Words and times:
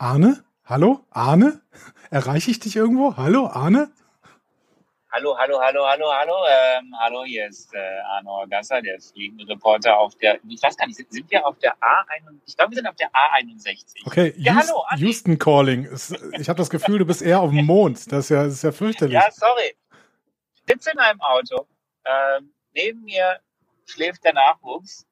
Arne? 0.00 0.42
Hallo? 0.64 1.04
Arne? 1.10 1.60
Erreiche 2.10 2.50
ich 2.50 2.58
dich 2.58 2.74
irgendwo? 2.74 3.18
Hallo, 3.18 3.48
Arne? 3.48 3.92
Hallo, 5.12 5.36
hallo, 5.36 5.60
hallo, 5.60 5.86
hallo, 5.86 6.10
hallo. 6.10 6.34
Ähm, 6.48 6.94
hallo, 6.98 7.24
hier 7.24 7.48
ist 7.48 7.74
äh, 7.74 7.98
Arno 8.06 8.46
Gasser, 8.48 8.80
der 8.80 8.98
fliegende 8.98 9.46
Reporter 9.46 9.98
auf 9.98 10.14
der, 10.16 10.40
ich 10.48 10.62
weiß 10.62 10.78
gar 10.78 10.86
nicht, 10.86 10.96
sind, 10.96 11.12
sind 11.12 11.30
wir 11.30 11.46
auf 11.46 11.58
der 11.58 11.76
A61? 11.76 12.40
Ich 12.46 12.56
glaube, 12.56 12.70
wir 12.70 12.76
sind 12.76 12.86
auf 12.86 12.96
der 12.96 13.10
A61. 13.10 14.06
Okay, 14.06 14.32
ja, 14.38 14.54
Houston, 14.54 14.74
hallo. 14.86 15.00
Houston 15.00 15.38
Calling. 15.38 15.88
Ich 16.38 16.48
habe 16.48 16.56
das 16.56 16.70
Gefühl, 16.70 16.98
du 16.98 17.04
bist 17.04 17.20
eher 17.20 17.40
auf 17.40 17.50
dem 17.50 17.66
Mond. 17.66 18.10
Das 18.10 18.24
ist 18.24 18.28
ja, 18.30 18.44
das 18.44 18.54
ist 18.54 18.62
ja 18.62 18.72
fürchterlich. 18.72 19.12
Ja, 19.12 19.30
sorry. 19.30 19.76
Ich 20.54 20.62
sitze 20.66 20.92
in 20.92 20.98
einem 20.98 21.20
Auto. 21.20 21.66
Ähm, 22.06 22.54
neben 22.72 23.02
mir 23.02 23.38
schläft 23.84 24.24
der 24.24 24.32
Nachwuchs. 24.32 25.06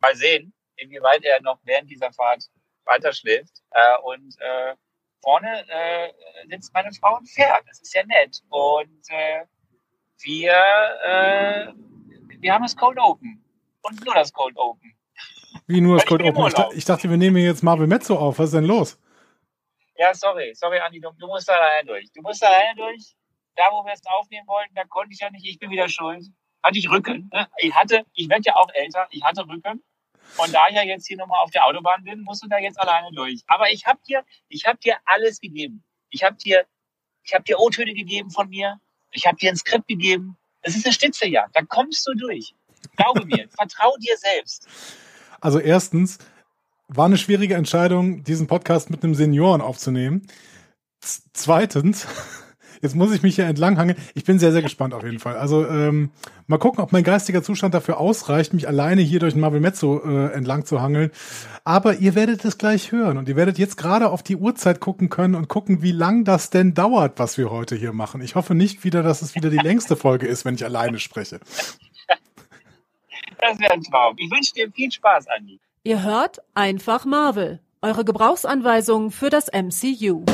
Mal 0.00 0.16
sehen, 0.16 0.54
inwieweit 0.76 1.22
er 1.22 1.42
noch 1.42 1.58
während 1.64 1.90
dieser 1.90 2.10
Fahrt 2.14 2.44
weiter 2.84 3.12
schläft. 3.12 3.62
Äh, 3.70 3.98
und 4.02 4.34
äh, 4.40 4.74
vorne 5.22 5.64
äh, 5.68 6.12
sitzt 6.48 6.72
meine 6.74 6.92
Frau 6.92 7.16
und 7.16 7.28
fährt. 7.28 7.64
Das 7.68 7.80
ist 7.80 7.94
ja 7.94 8.04
nett. 8.06 8.42
Und 8.48 9.02
äh, 9.08 9.44
wir, 10.22 10.52
äh, 10.52 11.72
wir 12.40 12.52
haben 12.52 12.62
das 12.62 12.76
Cold 12.76 12.98
Open. 12.98 13.44
Und 13.82 14.04
nur 14.04 14.14
das 14.14 14.32
Cold 14.32 14.56
Open. 14.56 14.94
Wie 15.66 15.80
nur 15.80 15.96
das 15.96 16.06
Cold 16.06 16.22
Open? 16.22 16.46
Ich, 16.46 16.78
ich, 16.78 16.84
dachte, 16.84 17.10
wir 17.10 17.16
nehmen 17.16 17.36
jetzt 17.36 17.62
Marvel 17.62 17.86
Mezzo 17.86 18.16
auf. 18.16 18.38
Was 18.38 18.46
ist 18.46 18.54
denn 18.54 18.64
los? 18.64 18.98
Ja, 19.96 20.14
sorry. 20.14 20.52
Sorry, 20.54 20.78
Andi. 20.78 21.00
Du, 21.00 21.10
du 21.18 21.26
musst 21.26 21.48
da 21.48 21.54
alleine 21.54 21.86
durch. 21.86 22.10
Du 22.12 22.22
musst 22.22 22.42
da 22.42 22.48
alleine 22.48 22.74
durch. 22.76 23.14
Da, 23.56 23.64
wo 23.70 23.84
wir 23.84 23.92
es 23.92 24.00
aufnehmen 24.06 24.46
wollten, 24.46 24.74
da 24.74 24.84
konnte 24.84 25.12
ich 25.12 25.20
ja 25.20 25.30
nicht. 25.30 25.46
Ich 25.46 25.58
bin 25.58 25.70
wieder 25.70 25.88
schuld. 25.88 26.24
Hatte 26.62 26.78
ich 26.78 26.90
Rücken. 26.90 27.28
Ne? 27.32 27.48
Ich 27.58 27.74
hatte, 27.74 28.04
ich 28.14 28.28
werde 28.28 28.42
ja 28.46 28.56
auch 28.56 28.68
älter. 28.72 29.06
Ich 29.10 29.22
hatte 29.22 29.46
Rücken. 29.46 29.82
Und 30.36 30.54
da 30.54 30.68
ich 30.68 30.76
ja 30.76 30.82
jetzt 30.82 31.06
hier 31.06 31.16
nochmal 31.16 31.42
auf 31.42 31.50
der 31.50 31.66
Autobahn 31.66 32.02
bin, 32.04 32.22
musst 32.22 32.42
du 32.42 32.48
da 32.48 32.58
jetzt 32.58 32.80
alleine 32.80 33.10
durch. 33.12 33.42
Aber 33.46 33.70
ich 33.70 33.86
habe 33.86 34.00
dir, 34.06 34.24
ich 34.48 34.66
habe 34.66 34.78
dir 34.78 34.96
alles 35.04 35.40
gegeben. 35.40 35.84
Ich 36.10 36.22
habe 36.22 36.36
dir, 36.36 36.64
ich 37.24 37.34
habe 37.34 37.44
dir 37.44 37.58
O-Töne 37.58 37.94
gegeben 37.94 38.30
von 38.30 38.48
mir. 38.48 38.80
Ich 39.12 39.26
habe 39.26 39.36
dir 39.36 39.50
ein 39.50 39.56
Skript 39.56 39.88
gegeben. 39.88 40.36
Es 40.62 40.76
ist 40.76 40.86
eine 40.86 40.94
Stütze, 40.94 41.28
ja. 41.28 41.46
Da 41.52 41.62
kommst 41.62 42.06
du 42.06 42.14
durch. 42.14 42.54
Glaube 42.96 43.24
mir. 43.26 43.48
Vertrau 43.56 43.94
dir 43.98 44.16
selbst. 44.16 44.66
Also 45.40 45.58
erstens 45.58 46.18
war 46.88 47.06
eine 47.06 47.18
schwierige 47.18 47.54
Entscheidung, 47.54 48.24
diesen 48.24 48.46
Podcast 48.46 48.90
mit 48.90 49.02
einem 49.02 49.14
Senioren 49.14 49.60
aufzunehmen. 49.60 50.26
Z 51.00 51.22
zweitens 51.32 52.06
Jetzt 52.82 52.96
muss 52.96 53.14
ich 53.14 53.22
mich 53.22 53.36
hier 53.36 53.46
entlanghangeln. 53.46 53.96
Ich 54.14 54.24
bin 54.24 54.40
sehr, 54.40 54.50
sehr 54.50 54.60
gespannt 54.60 54.92
auf 54.92 55.04
jeden 55.04 55.20
Fall. 55.20 55.36
Also 55.36 55.64
ähm, 55.68 56.10
mal 56.48 56.58
gucken, 56.58 56.82
ob 56.82 56.90
mein 56.90 57.04
geistiger 57.04 57.40
Zustand 57.40 57.74
dafür 57.74 57.98
ausreicht, 57.98 58.52
mich 58.54 58.66
alleine 58.66 59.02
hier 59.02 59.20
durch 59.20 59.34
den 59.34 59.40
Marvel 59.40 59.60
Mezzo 59.60 60.02
äh, 60.04 60.32
entlang 60.32 60.64
zu 60.64 60.82
hangeln. 60.82 61.12
Aber 61.62 61.94
ihr 61.94 62.16
werdet 62.16 62.44
es 62.44 62.58
gleich 62.58 62.90
hören 62.90 63.18
und 63.18 63.28
ihr 63.28 63.36
werdet 63.36 63.56
jetzt 63.56 63.76
gerade 63.76 64.10
auf 64.10 64.24
die 64.24 64.34
Uhrzeit 64.34 64.80
gucken 64.80 65.10
können 65.10 65.36
und 65.36 65.46
gucken, 65.46 65.80
wie 65.80 65.92
lang 65.92 66.24
das 66.24 66.50
denn 66.50 66.74
dauert, 66.74 67.20
was 67.20 67.38
wir 67.38 67.50
heute 67.50 67.76
hier 67.76 67.92
machen. 67.92 68.20
Ich 68.20 68.34
hoffe 68.34 68.56
nicht 68.56 68.82
wieder, 68.82 69.04
dass 69.04 69.22
es 69.22 69.36
wieder 69.36 69.48
die 69.48 69.58
längste 69.58 69.94
Folge 69.94 70.26
ist, 70.26 70.44
wenn 70.44 70.56
ich 70.56 70.64
alleine 70.64 70.98
spreche. 70.98 71.38
Das 73.38 73.58
wäre 73.60 73.72
ein 73.72 73.82
Traum. 73.82 74.14
Ich 74.18 74.30
wünsche 74.30 74.54
dir 74.54 74.70
viel 74.72 74.90
Spaß, 74.90 75.26
Andi. 75.28 75.60
Ihr 75.84 76.02
hört 76.02 76.40
einfach 76.54 77.04
Marvel. 77.04 77.60
Eure 77.80 78.04
Gebrauchsanweisung 78.04 79.10
für 79.10 79.30
das 79.30 79.48
MCU. 79.52 80.24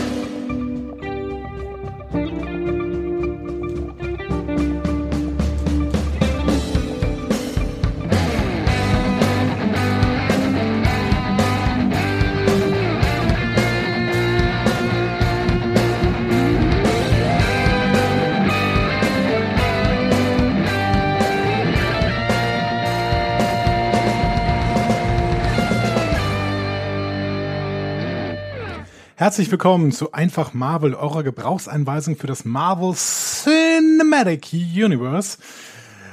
Herzlich 29.28 29.50
willkommen 29.50 29.92
zu 29.92 30.12
Einfach 30.12 30.54
Marvel, 30.54 30.94
eurer 30.94 31.22
Gebrauchsanweisung 31.22 32.16
für 32.16 32.26
das 32.26 32.46
Marvel 32.46 32.94
Cinematic 32.94 34.54
Universe. 34.54 35.36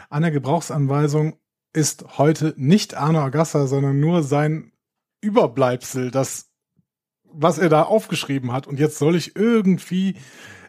An 0.09 0.23
der 0.23 0.31
Gebrauchsanweisung 0.31 1.39
ist 1.71 2.17
heute 2.17 2.53
nicht 2.57 2.93
Arno 2.95 3.21
Agassa, 3.21 3.67
sondern 3.67 4.01
nur 4.01 4.21
sein 4.21 4.73
Überbleibsel, 5.21 6.11
das, 6.11 6.51
was 7.23 7.57
er 7.57 7.69
da 7.69 7.83
aufgeschrieben 7.83 8.51
hat. 8.51 8.67
Und 8.67 8.81
jetzt 8.81 8.97
soll 8.97 9.15
ich 9.15 9.37
irgendwie 9.37 10.17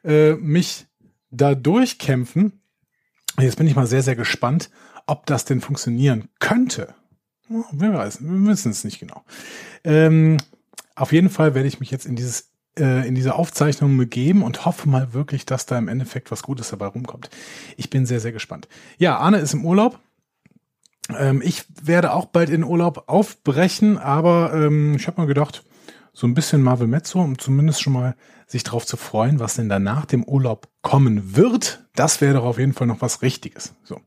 äh, 0.05 0.35
mich 0.35 0.87
da 1.31 1.57
durchkämpfen. 1.57 2.63
Jetzt 3.41 3.57
bin 3.57 3.67
ich 3.67 3.75
mal 3.75 3.89
sehr, 3.89 4.05
sehr 4.05 4.15
gespannt, 4.15 4.71
ob 5.09 5.27
das 5.27 5.47
denn 5.47 5.61
funktionieren 5.61 6.29
könnte. 6.39 6.95
Wer 7.49 7.93
weiß, 7.93 8.23
wir 8.23 8.47
wissen 8.47 8.71
es 8.71 8.85
nicht 8.85 9.01
genau. 9.01 9.25
Ähm, 9.83 10.37
auf 10.97 11.13
jeden 11.13 11.31
Fall 11.31 11.55
werde 11.55 11.69
ich 11.69 11.81
mich 11.81 11.91
jetzt 11.91 12.07
in 12.07 12.17
dieses 12.17 12.51
äh, 12.79 13.07
in 13.07 13.15
diese 13.15 13.35
Aufzeichnung 13.35 13.97
begeben 13.97 14.43
und 14.43 14.65
hoffe 14.67 14.89
mal 14.89 15.13
wirklich, 15.15 15.47
dass 15.47 15.67
da 15.67 15.79
im 15.79 15.89
Endeffekt 15.89 16.31
was 16.31 16.43
Gutes 16.43 16.71
dabei 16.71 16.87
rumkommt. 16.87 17.31
Ich 17.77 17.91
bin 17.91 18.07
sehr, 18.07 18.21
sehr 18.21 18.33
gespannt. 18.33 18.69
Ja, 18.99 19.17
Arne 19.17 19.39
ist 19.39 19.55
im 19.55 19.65
Urlaub. 19.65 19.99
Ähm, 21.17 21.41
ich 21.43 21.65
werde 21.83 22.13
auch 22.13 22.27
bald 22.27 22.51
in 22.51 22.65
Urlaub 22.65 23.05
aufbrechen, 23.07 23.99
aber 23.99 24.53
ähm, 24.55 24.95
ich 24.95 25.07
habe 25.07 25.21
mal 25.21 25.27
gedacht, 25.27 25.65
so 26.13 26.27
ein 26.27 26.35
bisschen 26.35 26.63
Marvel 26.63 26.87
Mezzo, 26.87 27.21
um 27.21 27.39
zumindest 27.39 27.83
schon 27.83 27.93
mal 27.93 28.17
sich 28.47 28.63
darauf 28.63 28.87
zu 28.87 28.97
freuen, 28.97 29.39
was 29.39 29.55
denn 29.55 29.69
dann 29.69 29.83
nach 29.83 30.07
dem 30.07 30.25
Urlaub 30.25 30.69
kommen 30.83 31.37
wird. 31.37 31.85
Das 31.95 32.21
wäre 32.21 32.35
doch 32.35 32.45
auf 32.45 32.59
jeden 32.59 32.73
Fall 32.73 32.87
noch 32.87 33.01
was 33.01 33.23
Richtiges. 33.23 33.75
So. 33.85 34.01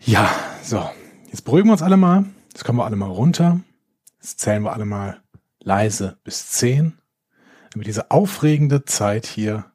Ja, 0.00 0.30
so. 0.62 0.88
Jetzt 1.26 1.42
beruhigen 1.42 1.68
wir 1.68 1.72
uns 1.72 1.82
alle 1.82 1.96
mal. 1.96 2.24
Jetzt 2.52 2.64
kommen 2.64 2.78
wir 2.78 2.86
alle 2.86 2.96
mal 2.96 3.10
runter. 3.10 3.60
Jetzt 4.20 4.40
zählen 4.40 4.62
wir 4.62 4.72
alle 4.72 4.84
mal 4.84 5.20
leise 5.60 6.18
bis 6.24 6.48
zehn, 6.48 6.98
damit 7.72 7.86
diese 7.86 8.10
aufregende 8.10 8.84
Zeit 8.84 9.26
hier 9.26 9.66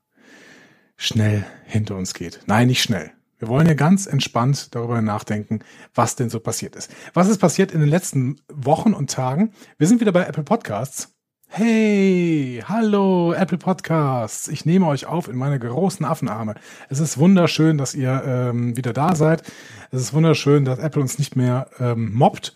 schnell 0.97 1.45
hinter 1.65 1.95
uns 1.95 2.13
geht. 2.13 2.41
Nein, 2.45 2.67
nicht 2.67 2.83
schnell. 2.83 3.11
Wir 3.39 3.47
wollen 3.47 3.67
ja 3.67 3.73
ganz 3.73 4.05
entspannt 4.05 4.73
darüber 4.73 5.01
nachdenken, 5.01 5.59
was 5.93 6.15
denn 6.15 6.29
so 6.29 6.39
passiert 6.39 6.75
ist. 6.75 6.91
Was 7.13 7.27
ist 7.27 7.39
passiert 7.39 7.71
in 7.71 7.81
den 7.81 7.89
letzten 7.89 8.37
Wochen 8.47 8.93
und 8.93 9.11
Tagen? 9.11 9.53
Wir 9.77 9.87
sind 9.87 10.01
wieder 10.01 10.13
bei 10.13 10.25
Apple 10.25 10.43
Podcasts. 10.43 11.13
Hey, 11.49 12.63
hallo 12.67 13.33
Apple 13.33 13.57
Podcasts. 13.57 14.47
Ich 14.47 14.65
nehme 14.65 14.87
euch 14.87 15.05
auf 15.05 15.27
in 15.27 15.35
meine 15.35 15.59
großen 15.59 16.05
Affenarme. 16.05 16.55
Es 16.89 16.99
ist 16.99 17.17
wunderschön, 17.17 17.77
dass 17.77 17.93
ihr 17.93 18.23
ähm, 18.25 18.75
wieder 18.75 18.91
da 18.91 19.15
seid. 19.15 19.43
Es 19.91 20.01
ist 20.01 20.13
wunderschön, 20.13 20.65
dass 20.65 20.79
Apple 20.79 21.01
uns 21.01 21.19
nicht 21.19 21.35
mehr 21.35 21.69
ähm, 21.79 22.13
mobbt 22.13 22.55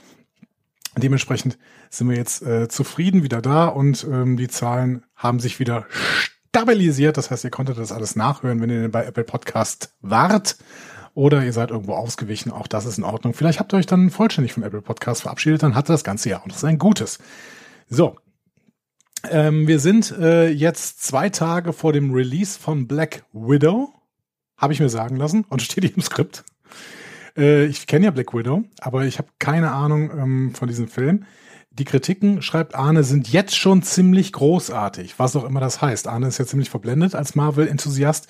Dementsprechend 0.97 1.57
sind 1.89 2.09
wir 2.09 2.17
jetzt 2.17 2.41
äh, 2.41 2.67
zufrieden 2.67 3.23
wieder 3.23 3.41
da 3.41 3.67
und 3.67 4.05
ähm, 4.09 4.37
die 4.37 4.47
Zahlen 4.47 5.05
haben 5.15 5.39
sich 5.39 5.59
wieder 5.59 5.85
stabilisiert. 6.49 7.17
Das 7.17 7.29
heißt, 7.29 7.43
ihr 7.43 7.51
konntet 7.51 7.77
das 7.77 7.91
alles 7.91 8.15
nachhören, 8.15 8.61
wenn 8.61 8.69
ihr 8.69 8.89
bei 8.91 9.05
Apple 9.05 9.23
Podcast 9.23 9.93
wart 10.01 10.57
oder 11.13 11.43
ihr 11.43 11.53
seid 11.53 11.71
irgendwo 11.71 11.93
ausgewichen. 11.93 12.51
Auch 12.51 12.67
das 12.67 12.85
ist 12.85 12.97
in 12.97 13.03
Ordnung. 13.03 13.33
Vielleicht 13.33 13.59
habt 13.59 13.73
ihr 13.73 13.77
euch 13.77 13.85
dann 13.85 14.09
vollständig 14.09 14.53
von 14.53 14.63
Apple 14.63 14.81
Podcast 14.81 15.23
verabschiedet, 15.23 15.63
dann 15.63 15.75
hatte 15.75 15.91
das 15.91 16.03
ganze 16.03 16.29
ja 16.29 16.41
auch 16.41 16.45
noch 16.45 16.57
sein 16.57 16.77
Gutes. 16.77 17.19
So. 17.89 18.17
Ähm, 19.29 19.67
wir 19.67 19.79
sind 19.79 20.11
äh, 20.11 20.49
jetzt 20.49 21.03
zwei 21.03 21.29
Tage 21.29 21.73
vor 21.73 21.91
dem 21.91 22.13
Release 22.13 22.57
von 22.59 22.87
Black 22.87 23.23
Widow. 23.33 23.91
Habe 24.57 24.73
ich 24.73 24.79
mir 24.79 24.89
sagen 24.89 25.15
lassen 25.15 25.43
und 25.49 25.61
steht 25.63 25.83
hier 25.83 25.95
im 25.95 26.03
Skript. 26.03 26.43
Äh, 27.37 27.65
ich 27.65 27.87
kenne 27.87 28.05
ja 28.05 28.11
Black 28.11 28.33
Widow, 28.33 28.63
aber 28.79 29.05
ich 29.05 29.17
habe 29.19 29.29
keine 29.39 29.71
Ahnung 29.71 30.11
ähm, 30.11 30.55
von 30.55 30.67
diesem 30.67 30.87
Film. 30.87 31.25
Die 31.71 31.85
Kritiken, 31.85 32.41
schreibt 32.41 32.73
Arne, 32.73 33.03
sind 33.03 33.31
jetzt 33.31 33.55
schon 33.55 33.83
ziemlich 33.83 34.33
großartig, 34.33 35.19
was 35.19 35.35
auch 35.35 35.43
immer 35.43 35.59
das 35.59 35.81
heißt. 35.81 36.07
Arne 36.07 36.27
ist 36.27 36.39
ja 36.39 36.45
ziemlich 36.45 36.71
verblendet 36.71 37.13
als 37.13 37.35
Marvel-Enthusiast. 37.35 38.27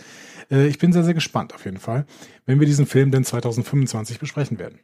Äh, 0.52 0.68
ich 0.68 0.78
bin 0.78 0.92
sehr, 0.92 1.04
sehr 1.04 1.14
gespannt 1.14 1.56
auf 1.56 1.64
jeden 1.64 1.80
Fall, 1.80 2.06
wenn 2.46 2.60
wir 2.60 2.68
diesen 2.68 2.86
Film 2.86 3.12
denn 3.12 3.24
2025 3.24 4.20
besprechen 4.20 4.60
werden. 4.60 4.80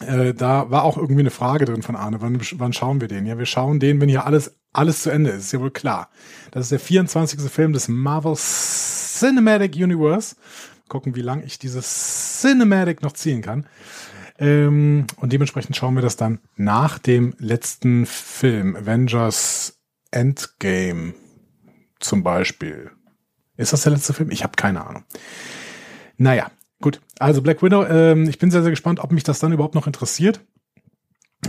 Äh, 0.00 0.34
da 0.34 0.70
war 0.70 0.82
auch 0.82 0.96
irgendwie 0.96 1.20
eine 1.20 1.30
Frage 1.30 1.64
drin 1.64 1.82
von 1.82 1.96
Arne, 1.96 2.20
wann, 2.20 2.40
wann 2.56 2.72
schauen 2.72 3.00
wir 3.00 3.08
den? 3.08 3.26
Ja, 3.26 3.38
wir 3.38 3.46
schauen 3.46 3.80
den, 3.80 4.00
wenn 4.00 4.08
hier 4.08 4.26
alles, 4.26 4.56
alles 4.72 5.02
zu 5.02 5.10
Ende 5.10 5.30
ist, 5.30 5.44
ist 5.44 5.52
ja 5.52 5.60
wohl 5.60 5.70
klar. 5.70 6.10
Das 6.50 6.64
ist 6.64 6.72
der 6.72 6.80
24. 6.80 7.40
Film 7.40 7.72
des 7.72 7.88
Marvel 7.88 8.34
Cinematic 8.36 9.76
Universe 9.76 10.36
gucken, 10.88 11.14
wie 11.16 11.22
lang 11.22 11.42
ich 11.44 11.58
dieses 11.58 12.40
Cinematic 12.40 13.02
noch 13.02 13.12
ziehen 13.12 13.42
kann. 13.42 13.66
Ähm, 14.38 15.06
und 15.16 15.32
dementsprechend 15.32 15.76
schauen 15.76 15.94
wir 15.94 16.02
das 16.02 16.16
dann 16.16 16.40
nach 16.56 16.98
dem 16.98 17.34
letzten 17.38 18.06
Film, 18.06 18.76
Avengers 18.76 19.78
Endgame 20.10 21.14
zum 22.00 22.22
Beispiel. 22.22 22.90
Ist 23.56 23.72
das 23.72 23.82
der 23.82 23.92
letzte 23.92 24.12
Film? 24.12 24.30
Ich 24.30 24.42
habe 24.42 24.52
keine 24.56 24.86
Ahnung. 24.86 25.04
Naja, 26.18 26.50
gut. 26.82 27.00
Also 27.18 27.40
Black 27.42 27.62
Widow, 27.62 27.84
ähm, 27.86 28.28
ich 28.28 28.38
bin 28.38 28.50
sehr, 28.50 28.62
sehr 28.62 28.70
gespannt, 28.70 29.00
ob 29.00 29.12
mich 29.12 29.24
das 29.24 29.38
dann 29.38 29.52
überhaupt 29.52 29.74
noch 29.74 29.86
interessiert. 29.86 30.40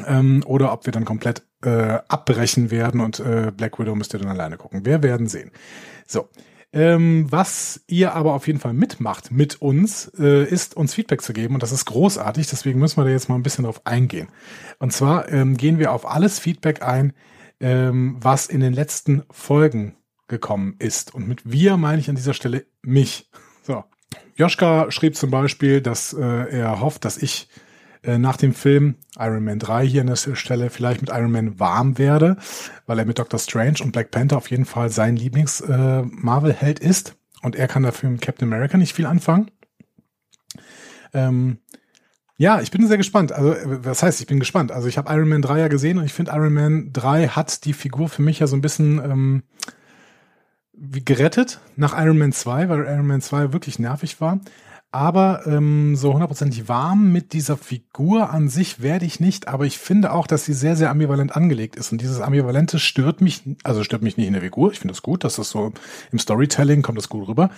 ähm, 0.06 0.44
oder 0.45 0.72
ob 0.74 0.86
wir 0.86 0.94
dann 0.94 1.06
komplett 1.06 1.44
äh, 1.63 2.00
abbrechen 2.07 2.72
werden 2.72 3.01
und 3.01 3.19
äh, 3.19 3.51
Black 3.56 3.80
Widow 3.80 3.95
müsst 3.95 4.13
ihr 4.13 4.19
dann 4.19 4.30
alleine 4.30 4.57
gucken. 4.57 4.86
Wir 4.86 5.01
werden 5.04 5.28
sehen. 5.28 5.51
So. 6.06 6.30
Ähm, 6.74 7.31
was 7.31 7.81
ihr 7.88 8.14
aber 8.14 8.34
auf 8.34 8.46
jeden 8.48 8.60
Fall 8.60 8.74
mitmacht 8.74 9.31
mit 9.31 9.62
uns, 9.62 10.12
äh, 10.19 10.44
ist 10.44 10.75
uns 10.75 10.94
Feedback 10.94 11.22
zu 11.22 11.31
geben 11.31 11.54
und 11.54 11.64
das 11.64 11.72
ist 11.72 11.86
großartig, 11.86 12.48
deswegen 12.48 12.80
müssen 12.80 12.98
wir 12.98 13.06
da 13.06 13.12
jetzt 13.12 13.30
mal 13.30 13.36
ein 13.36 13.44
bisschen 13.44 13.64
drauf 13.64 13.81
eingehen. 13.86 14.28
Und 14.80 14.92
zwar 14.92 15.31
ähm, 15.31 15.56
gehen 15.56 15.80
wir 15.80 15.94
auf 15.94 16.06
alles 16.06 16.40
Feedback 16.40 16.81
ein, 16.81 17.14
ähm, 17.62 18.18
was 18.19 18.48
in 18.48 18.60
den 18.60 18.74
letzten 18.74 19.24
Folgen 19.31 19.96
gekommen 20.28 20.75
ist. 20.80 21.16
Und 21.16 21.28
mit 21.28 21.50
wir 21.50 21.78
meine 21.78 22.02
ich 22.02 22.10
an 22.10 22.16
dieser 22.16 22.34
Stelle 22.34 22.66
mich. 22.81 23.30
So. 23.64 23.86
Joschka 24.36 24.92
schrieb 24.92 25.16
zum 25.16 25.31
Beispiel, 25.31 25.81
dass 25.81 26.14
äh, 26.14 26.22
er 26.22 26.81
hofft, 26.81 27.06
dass 27.06 27.18
ich 27.18 27.48
äh, 28.07 28.18
nach 28.18 28.38
dem 28.38 28.54
Film 28.54 28.95
Iron 29.19 29.44
Man 29.44 29.59
3 29.59 29.86
hier 29.86 30.01
an 30.01 30.07
der 30.07 30.15
Stelle 30.15 30.69
vielleicht 30.69 31.01
mit 31.01 31.09
Iron 31.12 31.31
Man 31.31 31.59
warm 31.59 31.98
werde, 31.98 32.38
weil 32.86 32.98
er 33.00 33.06
mit 33.06 33.19
Doctor 33.19 33.38
Strange 33.38 33.80
und 33.83 33.92
Black 33.92 34.12
Panther 34.12 34.38
auf 34.38 34.50
jeden 34.50 34.65
Fall 34.65 34.89
sein 34.89 35.18
Lieblings-Marvel-Held 35.18 36.81
äh, 36.81 36.88
ist. 36.88 37.18
Und 37.42 37.56
er 37.56 37.68
kann 37.68 37.83
dafür 37.83 38.09
mit 38.09 38.21
Captain 38.21 38.48
America 38.48 38.77
nicht 38.77 38.95
viel 38.95 39.06
anfangen. 39.06 39.51
Ähm, 41.13 41.59
ja, 42.38 42.62
ich 42.62 42.71
bin 42.71 42.88
sehr 42.88 42.98
gespannt. 42.98 43.33
Also, 43.33 43.56
was 43.65 44.01
heißt, 44.01 44.21
ich 44.21 44.27
bin 44.27 44.39
gespannt. 44.39 44.71
Also, 44.71 44.88
ich 44.88 44.98
habe 44.98 45.13
Iron 45.13 45.27
Man 45.27 45.42
3 45.42 45.59
ja 45.59 45.68
gesehen 45.68 45.98
und 45.98 46.06
ich 46.06 46.13
finde, 46.13 46.31
Iron 46.31 46.54
Man 46.54 46.94
3 46.94 47.27
hat 47.27 47.65
die 47.65 47.74
Figur 47.74 48.07
für 48.07 48.21
mich 48.21 48.39
ja 48.39 48.48
so 48.48 48.56
ein 48.56 48.62
bisschen 48.62 49.00
ähm, 49.04 49.44
wie 50.71 51.04
gerettet 51.04 51.59
nach 51.75 52.00
Iron 52.00 52.18
Man 52.18 52.31
2, 52.31 52.69
weil 52.69 52.86
Iron 52.86 53.07
Man 53.07 53.21
2 53.21 53.51
wirklich 53.51 53.80
nervig 53.80 54.21
war 54.21 54.39
aber 54.92 55.45
ähm, 55.45 55.95
so 55.95 56.13
hundertprozentig 56.13 56.69
warm 56.69 57.12
mit 57.12 57.34
dieser 57.34 57.57
Figur 57.57 58.30
an 58.30 58.48
sich 58.48 58.81
werde 58.81 59.06
ich 59.06 59.19
nicht, 59.19 59.48
aber 59.48 59.66
ich 59.66 59.78
finde 59.78 60.13
auch, 60.13 60.28
dass 60.28 60.45
sie 60.45 60.54
sehr, 60.54 60.75
sehr 60.75 60.89
ambivalent 60.89 61.36
angelegt 61.36 61.75
ist. 61.75 61.92
Und 61.92 62.00
dieses 62.00 62.22
Ambivalente 62.22 62.80
stört 62.80 63.19
mich, 63.19 63.44
also 63.63 63.84
stört 63.84 64.01
mich 64.01 64.18
nicht 64.18 64.28
in 64.28 64.34
der 64.34 64.42
Figur. 64.42 64.72
Ich 64.72 64.80
finde 64.80 64.94
es 64.94 65.01
gut, 65.01 65.24
dass 65.24 65.36
das 65.36 65.50
so 65.50 65.74
im 66.12 66.19
Storytelling 66.19 66.81
kommt 66.81 66.98
das 66.98 67.10
gut 67.10 67.28
rüber. 67.28 67.50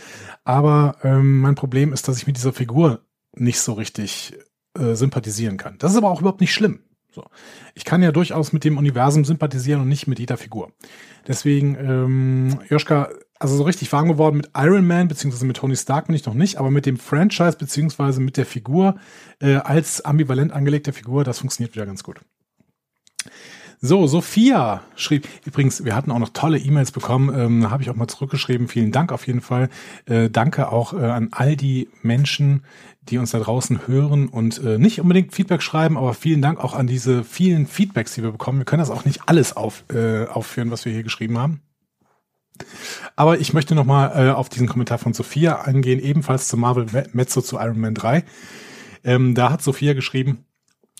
Aber 0.44 0.96
ähm, 1.04 1.40
mein 1.40 1.56
Problem 1.56 1.94
ist, 1.94 2.08
dass 2.08 2.18
ich 2.18 2.26
mit 2.26 2.36
dieser 2.36 2.54
Figur 2.54 3.06
nicht 3.36 3.60
so 3.60 3.74
richtig 3.74 4.36
äh, 4.78 4.96
sympathisieren 4.96 5.58
kann. 5.58 5.78
Das 5.78 5.92
ist 5.92 5.98
aber 5.98 6.10
auch 6.10 6.22
überhaupt 6.22 6.42
nicht 6.42 6.54
schlimm. 6.54 6.80
So. 7.12 7.26
Ich 7.74 7.86
kann 7.86 8.04
ja 8.04 8.12
durchaus 8.12 8.54
mit 8.54 8.64
dem 8.64 8.78
Universum 8.78 9.26
sympathisieren 9.26 9.82
und 9.82 9.88
nicht 9.88 10.08
mit 10.08 10.20
jeder 10.20 10.38
Figur. 10.38 10.72
Deswegen, 11.28 11.76
ähm, 11.76 12.60
Joschka, 12.70 13.10
also 13.40 13.56
so 13.56 13.64
richtig 13.64 13.92
warm 13.94 14.10
geworden 14.10 14.38
mit 14.38 14.52
Iron 14.56 14.86
Man, 14.86 15.08
beziehungsweise 15.08 15.46
mit 15.46 15.58
Tony 15.58 15.76
Stark 15.76 16.08
bin 16.08 16.16
ich 16.16 16.26
noch 16.26 16.34
nicht, 16.34 16.58
aber 16.58 16.70
mit 16.70 16.86
dem 16.86 16.98
Franchise, 16.98 17.58
beziehungsweise 17.58 18.20
mit 18.20 18.38
der 18.38 18.46
Figur 18.46 18.96
äh, 19.40 19.56
als 19.56 20.02
ambivalent 20.02 20.52
angelegte 20.52 20.92
Figur, 20.92 21.24
das 21.24 21.40
funktioniert 21.40 21.74
wieder 21.74 21.86
ganz 21.86 22.04
gut. 22.04 22.20
So, 23.82 24.08
Sophia 24.08 24.82
schrieb, 24.98 25.26
übrigens, 25.46 25.86
wir 25.86 25.96
hatten 25.96 26.12
auch 26.12 26.20
noch 26.20 26.34
tolle 26.34 26.58
E-Mails 26.58 26.92
bekommen, 26.92 27.34
ähm, 27.34 27.72
habe 27.72 27.82
ich 27.82 27.90
auch 27.90 27.96
mal 27.96 28.10
zurückgeschrieben. 28.10 28.68
Vielen 28.68 28.92
Dank 28.92 29.14
auf 29.14 29.26
jeden 29.26 29.40
Fall. 29.40 29.70
Äh, 30.06 30.30
danke 30.30 30.70
auch 30.70 30.92
äh, 30.92 30.98
an 30.98 31.30
all 31.32 31.56
die 31.56 31.88
Menschen, 32.02 32.66
die 33.04 33.18
uns 33.18 33.32
da 33.32 33.40
draußen 33.40 33.88
hören 33.88 34.28
und 34.28 34.62
äh, 34.62 34.78
nicht 34.78 35.00
unbedingt 35.00 35.34
Feedback 35.34 35.62
schreiben, 35.62 35.98
aber 35.98 36.14
vielen 36.14 36.42
Dank 36.42 36.60
auch 36.60 36.74
an 36.74 36.88
diese 36.88 37.24
vielen 37.24 37.68
Feedbacks, 37.68 38.16
die 38.16 38.22
wir 38.22 38.32
bekommen. 38.34 38.58
Wir 38.58 38.66
können 38.66 38.82
das 38.82 38.92
auch 38.92 39.06
nicht 39.06 39.22
alles 39.28 39.56
auf, 39.56 39.86
äh, 39.94 40.26
aufführen, 40.26 40.72
was 40.72 40.84
wir 40.84 40.92
hier 40.92 41.04
geschrieben 41.04 41.38
haben. 41.38 41.62
Aber 43.16 43.40
ich 43.40 43.54
möchte 43.54 43.76
nochmal 43.76 44.28
äh, 44.28 44.32
auf 44.32 44.50
diesen 44.50 44.68
Kommentar 44.68 44.98
von 44.98 45.14
Sophia 45.14 45.62
eingehen, 45.62 46.00
ebenfalls 46.00 46.48
zu 46.48 46.58
Marvel 46.58 46.86
Mezzo 47.14 47.42
zu 47.42 47.58
Iron 47.58 47.80
Man 47.80 47.96
3. 47.96 48.24
Ähm, 49.04 49.36
da 49.36 49.52
hat 49.52 49.62
Sophia 49.62 49.94
geschrieben, 49.94 50.46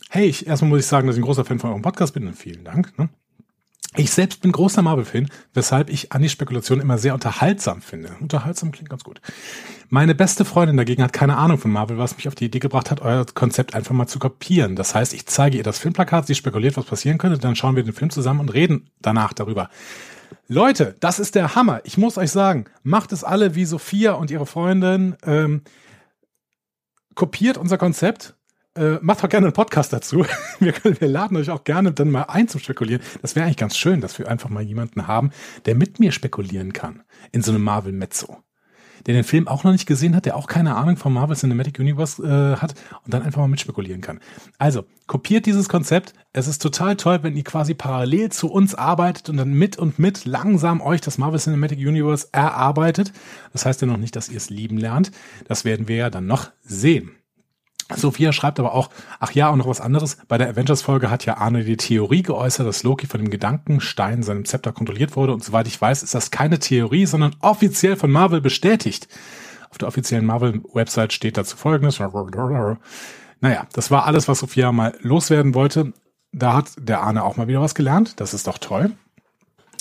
hey, 0.10 0.28
ich, 0.28 0.48
erstmal 0.48 0.70
muss 0.70 0.80
ich 0.80 0.86
sagen, 0.88 1.08
dass 1.08 1.16
ich 1.16 1.22
ein 1.22 1.26
großer 1.26 1.46
Fan 1.46 1.60
von 1.60 1.70
eurem 1.70 1.82
Podcast 1.82 2.14
bin 2.14 2.28
und 2.28 2.36
vielen 2.36 2.64
Dank. 2.64 2.98
Ne? 2.98 3.10
Ich 3.96 4.12
selbst 4.12 4.42
bin 4.42 4.52
großer 4.52 4.84
Marvel-Fan, 4.84 5.30
weshalb 5.54 5.90
ich 5.90 6.12
Annis 6.12 6.32
Spekulation 6.32 6.80
immer 6.80 7.00
sehr 7.00 7.16
unterhaltsam 7.16 7.82
finde. 7.82 8.16
Unterhaltsam 8.20 8.72
klingt 8.72 8.90
ganz 8.90 9.04
gut. 9.04 9.20
Meine 9.90 10.14
beste 10.14 10.46
Freundin 10.46 10.78
dagegen 10.78 11.02
hat 11.02 11.12
keine 11.12 11.38
Ahnung 11.38 11.58
von 11.58 11.72
Marvel, 11.72 11.98
was 11.98 12.16
mich 12.16 12.28
auf 12.28 12.36
die 12.36 12.46
Idee 12.46 12.60
gebracht 12.60 12.92
hat, 12.92 13.02
euer 13.02 13.26
Konzept 13.26 13.74
einfach 13.74 13.96
mal 13.96 14.06
zu 14.06 14.20
kopieren. 14.20 14.76
Das 14.76 14.94
heißt, 14.94 15.14
ich 15.16 15.26
zeige 15.26 15.58
ihr 15.58 15.64
das 15.64 15.80
Filmplakat, 15.80 16.28
sie 16.28 16.36
spekuliert, 16.36 16.78
was 16.78 16.86
passieren 16.86 17.18
könnte, 17.18 17.40
dann 17.40 17.56
schauen 17.56 17.76
wir 17.76 17.84
den 17.84 17.94
Film 17.94 18.12
zusammen 18.12 18.42
und 18.42 18.54
reden 18.54 18.92
danach 19.02 19.34
darüber. 19.34 19.72
Leute, 20.48 20.96
das 21.00 21.20
ist 21.20 21.36
der 21.36 21.56
Hammer. 21.56 21.82
Ich 21.84 21.98
muss 21.98 22.18
euch 22.18 22.32
sagen, 22.32 22.66
macht 22.84 23.12
es 23.12 23.24
alle 23.24 23.56
wie 23.56 23.66
Sophia 23.66 24.14
und 24.14 24.32
ihre 24.32 24.46
Freundin. 24.46 25.16
Ähm, 25.24 25.64
kopiert 27.16 27.58
unser 27.58 27.78
Konzept. 27.78 28.36
Äh, 28.76 28.98
macht 29.02 29.24
auch 29.24 29.30
gerne 29.30 29.48
einen 29.48 29.54
Podcast 29.54 29.92
dazu. 29.94 30.26
Wir, 30.60 30.74
können, 30.74 31.00
wir 31.00 31.08
laden 31.08 31.38
euch 31.38 31.50
auch 31.50 31.64
gerne 31.64 31.92
dann 31.92 32.12
mal 32.12 32.24
ein 32.24 32.48
zum 32.48 32.60
Spekulieren. 32.60 33.02
Das 33.22 33.36
wäre 33.36 33.46
eigentlich 33.46 33.58
ganz 33.58 33.78
schön, 33.78 34.02
dass 34.02 34.20
wir 34.20 34.28
einfach 34.28 34.50
mal 34.50 34.62
jemanden 34.62 35.08
haben, 35.08 35.32
der 35.66 35.76
mit 35.76 36.00
mir 36.00 36.12
spekulieren 36.12 36.74
kann. 36.74 37.04
In 37.32 37.42
so 37.42 37.52
einem 37.52 37.64
Marvel 37.64 37.94
Mezzo 37.94 38.44
der 39.06 39.14
den 39.14 39.24
Film 39.24 39.48
auch 39.48 39.64
noch 39.64 39.72
nicht 39.72 39.86
gesehen 39.86 40.16
hat, 40.16 40.26
der 40.26 40.36
auch 40.36 40.48
keine 40.48 40.76
Ahnung 40.76 40.98
vom 40.98 41.14
Marvel 41.14 41.36
Cinematic 41.36 41.80
Universe 41.80 42.22
äh, 42.24 42.58
hat 42.58 42.74
und 43.06 43.14
dann 43.14 43.22
einfach 43.22 43.42
mal 43.42 43.48
mitspekulieren 43.48 44.02
kann. 44.02 44.20
Also, 44.58 44.86
kopiert 45.08 45.46
dieses 45.46 45.70
Konzept. 45.70 46.14
Es 46.34 46.48
ist 46.48 46.62
total 46.62 46.96
toll, 46.96 47.20
wenn 47.24 47.36
ihr 47.36 47.44
quasi 47.44 47.74
parallel 47.74 48.32
zu 48.32 48.52
uns 48.52 48.76
arbeitet 48.76 49.30
und 49.30 49.38
dann 49.38 49.54
mit 49.54 49.78
und 49.78 50.00
mit 50.00 50.26
langsam 50.26 50.82
euch 50.82 51.02
das 51.02 51.18
Marvel 51.18 51.40
Cinematic 51.40 51.80
Universe 51.80 52.28
erarbeitet. 52.32 53.12
Das 53.52 53.66
heißt 53.66 53.82
ja 53.82 53.88
noch 53.88 53.98
nicht, 53.98 54.16
dass 54.16 54.30
ihr 54.30 54.38
es 54.38 54.50
lieben 54.50 54.78
lernt. 54.78 55.12
Das 55.48 55.66
werden 55.66 55.88
wir 55.88 55.96
ja 55.96 56.10
dann 56.10 56.28
noch 56.28 56.52
sehen. 56.62 57.12
Sophia 57.96 58.32
schreibt 58.32 58.60
aber 58.60 58.74
auch, 58.74 58.90
ach 59.20 59.32
ja, 59.32 59.50
und 59.50 59.60
noch 59.60 59.68
was 59.68 59.82
anderes. 59.82 60.18
Bei 60.28 60.38
der 60.38 60.50
Avengers-Folge 60.50 61.10
hat 61.10 61.26
ja 61.26 61.38
Arne 61.38 61.64
die 61.64 61.78
Theorie 61.78 62.22
geäußert, 62.22 62.68
dass 62.68 62.84
Loki 62.84 63.08
von 63.08 63.20
dem 63.20 63.30
Gedankenstein 63.30 64.22
seinem 64.24 64.46
Zepter 64.46 64.72
kontrolliert 64.72 65.16
wurde. 65.16 65.34
Und 65.34 65.44
soweit 65.44 65.68
ich 65.68 65.80
weiß, 65.80 66.04
ist 66.04 66.14
das 66.14 66.32
keine 66.32 66.60
Theorie, 66.60 67.06
sondern 67.06 67.36
offiziell 67.40 67.96
von 67.96 68.12
Marvel 68.12 68.42
bestätigt. 68.42 69.08
Auf 69.70 69.78
der 69.78 69.88
offiziellen 69.88 70.26
Marvel-Website 70.26 71.14
steht 71.14 71.38
dazu 71.38 71.58
folgendes. 71.58 72.00
Naja, 73.42 73.68
das 73.74 73.90
war 73.92 74.06
alles, 74.06 74.28
was 74.28 74.40
Sophia 74.40 74.72
mal 74.72 74.98
loswerden 75.02 75.54
wollte. 75.54 75.94
Da 76.32 76.54
hat 76.54 76.72
der 76.78 77.02
Arne 77.02 77.24
auch 77.24 77.38
mal 77.38 77.48
wieder 77.48 77.62
was 77.62 77.76
gelernt. 77.76 78.20
Das 78.20 78.34
ist 78.34 78.48
doch 78.48 78.58
toll. 78.58 78.92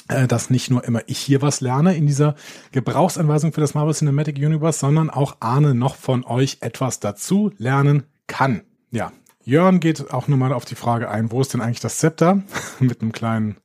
Äh, 0.09 0.27
dass 0.27 0.49
nicht 0.49 0.71
nur 0.71 0.85
immer 0.85 1.03
ich 1.07 1.19
hier 1.19 1.43
was 1.43 1.61
lerne 1.61 1.95
in 1.95 2.07
dieser 2.07 2.35
Gebrauchsanweisung 2.73 3.53
für 3.53 3.61
das 3.61 3.75
Marvel 3.75 3.95
Cinematic 3.95 4.37
Universe, 4.39 4.79
sondern 4.79 5.11
auch 5.11 5.37
Arne 5.41 5.75
noch 5.75 5.97
von 5.97 6.25
euch 6.25 6.59
etwas 6.61 6.99
dazu 6.99 7.53
lernen 7.59 8.05
kann. 8.27 8.63
Ja, 8.91 9.13
Jörn 9.45 9.81
geht 9.81 10.11
auch 10.11 10.29
nochmal 10.29 10.53
auf 10.53 10.65
die 10.65 10.75
Frage 10.75 11.11
ein, 11.11 11.31
wo 11.31 11.41
ist 11.43 11.53
denn 11.53 11.61
eigentlich 11.61 11.81
das 11.81 11.99
Zepter? 11.99 12.43
mit 12.81 13.03
einem 13.03 13.13
kleinen, 13.13 13.57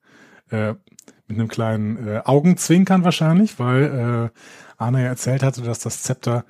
äh, 0.49 0.73
mit 1.27 1.39
einem 1.39 1.47
kleinen 1.47 2.07
äh, 2.07 2.21
Augenzwinkern 2.25 3.05
wahrscheinlich, 3.05 3.57
weil 3.57 4.31
äh, 4.33 4.39
Arne 4.77 5.01
ja 5.01 5.07
erzählt 5.07 5.43
hatte, 5.43 5.62
dass 5.62 5.79
das 5.79 6.03
Zepter 6.03 6.45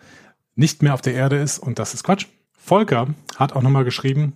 nicht 0.55 0.81
mehr 0.81 0.93
auf 0.93 1.01
der 1.01 1.13
Erde 1.13 1.37
ist 1.37 1.59
und 1.59 1.77
das 1.77 1.93
ist 1.93 2.03
Quatsch. 2.03 2.27
Volker 2.51 3.07
hat 3.35 3.53
auch 3.53 3.61
nochmal 3.61 3.83
geschrieben, 3.83 4.33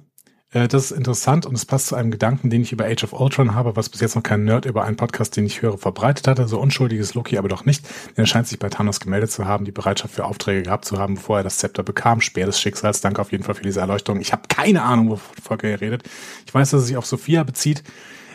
äh, 0.57 0.67
das 0.67 0.91
ist 0.91 0.97
interessant 0.97 1.45
und 1.45 1.55
es 1.55 1.65
passt 1.65 1.87
zu 1.87 1.95
einem 1.95 2.11
Gedanken, 2.11 2.49
den 2.49 2.61
ich 2.61 2.71
über 2.71 2.85
Age 2.85 3.03
of 3.03 3.13
Ultron 3.13 3.53
habe, 3.53 3.75
was 3.75 3.89
bis 3.89 4.01
jetzt 4.01 4.15
noch 4.15 4.23
kein 4.23 4.43
Nerd 4.43 4.65
über 4.65 4.83
einen 4.83 4.95
Podcast, 4.95 5.37
den 5.37 5.45
ich 5.45 5.61
höre, 5.61 5.77
verbreitet 5.77 6.27
hatte. 6.27 6.47
So 6.47 6.59
unschuldiges 6.59 7.13
Loki 7.13 7.37
aber 7.37 7.47
doch 7.47 7.65
nicht. 7.65 7.85
Denn 8.15 8.23
er 8.23 8.27
scheint 8.27 8.47
sich 8.47 8.57
bei 8.57 8.69
Thanos 8.69 8.99
gemeldet 8.99 9.31
zu 9.31 9.45
haben, 9.45 9.65
die 9.65 9.71
Bereitschaft 9.71 10.15
für 10.15 10.25
Aufträge 10.25 10.63
gehabt 10.63 10.85
zu 10.85 10.97
haben, 10.97 11.15
bevor 11.15 11.37
er 11.37 11.43
das 11.43 11.57
Zepter 11.57 11.83
bekam. 11.83 12.21
Speer 12.21 12.47
des 12.47 12.59
Schicksals. 12.59 13.01
Danke 13.01 13.21
auf 13.21 13.31
jeden 13.31 13.43
Fall 13.43 13.55
für 13.55 13.63
diese 13.63 13.79
Erleuchtung. 13.79 14.19
Ich 14.19 14.31
habe 14.31 14.43
keine 14.47 14.81
Ahnung, 14.81 15.09
wovon 15.09 15.35
Volker 15.41 15.67
hier 15.67 15.81
redet. 15.81 16.03
Ich 16.45 16.53
weiß, 16.53 16.71
dass 16.71 16.81
es 16.81 16.87
sich 16.87 16.97
auf 16.97 17.05
Sophia 17.05 17.43
bezieht 17.43 17.83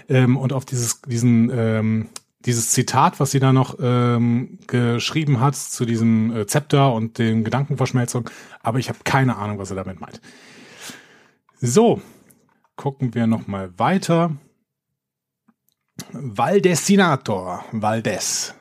ähm, 0.08 0.36
und 0.36 0.52
auf 0.52 0.64
dieses, 0.64 1.02
diesen, 1.02 1.50
ähm, 1.54 2.08
dieses 2.44 2.70
Zitat, 2.70 3.20
was 3.20 3.30
sie 3.30 3.40
da 3.40 3.52
noch 3.52 3.78
ähm, 3.80 4.58
geschrieben 4.66 5.40
hat 5.40 5.56
zu 5.56 5.84
diesem 5.84 6.34
äh, 6.36 6.46
Zepter 6.46 6.92
und 6.92 7.18
den 7.18 7.44
Gedankenverschmelzung, 7.44 8.28
aber 8.62 8.78
ich 8.78 8.88
habe 8.88 8.98
keine 9.04 9.36
Ahnung, 9.36 9.58
was 9.58 9.70
er 9.70 9.76
damit 9.76 10.00
meint. 10.00 10.20
So, 11.64 12.02
gucken 12.74 13.14
wir 13.14 13.28
noch 13.28 13.46
mal 13.46 13.78
weiter. 13.78 14.36
Valdesinator, 16.10 17.64
Valdes, 17.70 18.56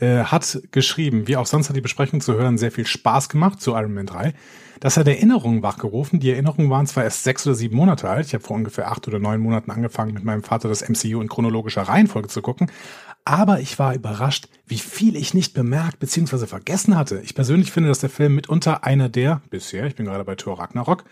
äh, 0.00 0.24
hat 0.24 0.60
geschrieben, 0.72 1.28
wie 1.28 1.36
auch 1.36 1.46
sonst 1.46 1.68
hat 1.68 1.76
die 1.76 1.80
Besprechung 1.80 2.20
zu 2.20 2.34
hören 2.34 2.58
sehr 2.58 2.72
viel 2.72 2.86
Spaß 2.86 3.28
gemacht 3.28 3.60
zu 3.60 3.70
Iron 3.76 3.94
Man 3.94 4.06
3. 4.06 4.34
Das 4.80 4.96
hat 4.96 5.06
Erinnerungen 5.06 5.62
wachgerufen. 5.62 6.18
Die 6.18 6.32
Erinnerungen 6.32 6.70
waren 6.70 6.88
zwar 6.88 7.04
erst 7.04 7.22
sechs 7.22 7.46
oder 7.46 7.54
sieben 7.54 7.76
Monate 7.76 8.10
alt. 8.10 8.26
Ich 8.26 8.34
habe 8.34 8.42
vor 8.42 8.56
ungefähr 8.56 8.90
acht 8.90 9.06
oder 9.06 9.20
neun 9.20 9.40
Monaten 9.40 9.70
angefangen, 9.70 10.12
mit 10.12 10.24
meinem 10.24 10.42
Vater 10.42 10.68
das 10.68 10.82
MCU 10.82 11.20
in 11.20 11.28
chronologischer 11.28 11.82
Reihenfolge 11.82 12.26
zu 12.26 12.42
gucken. 12.42 12.68
Aber 13.24 13.60
ich 13.60 13.78
war 13.78 13.94
überrascht, 13.94 14.48
wie 14.66 14.78
viel 14.78 15.14
ich 15.14 15.34
nicht 15.34 15.54
bemerkt 15.54 16.00
bzw. 16.00 16.48
vergessen 16.48 16.96
hatte. 16.96 17.20
Ich 17.20 17.36
persönlich 17.36 17.70
finde, 17.70 17.90
dass 17.90 18.00
der 18.00 18.10
Film 18.10 18.34
mitunter 18.34 18.82
einer 18.82 19.08
der, 19.08 19.40
bisher, 19.50 19.86
ich 19.86 19.94
bin 19.94 20.06
gerade 20.06 20.24
bei 20.24 20.34
Thor 20.34 20.58
Ragnarok, 20.58 21.04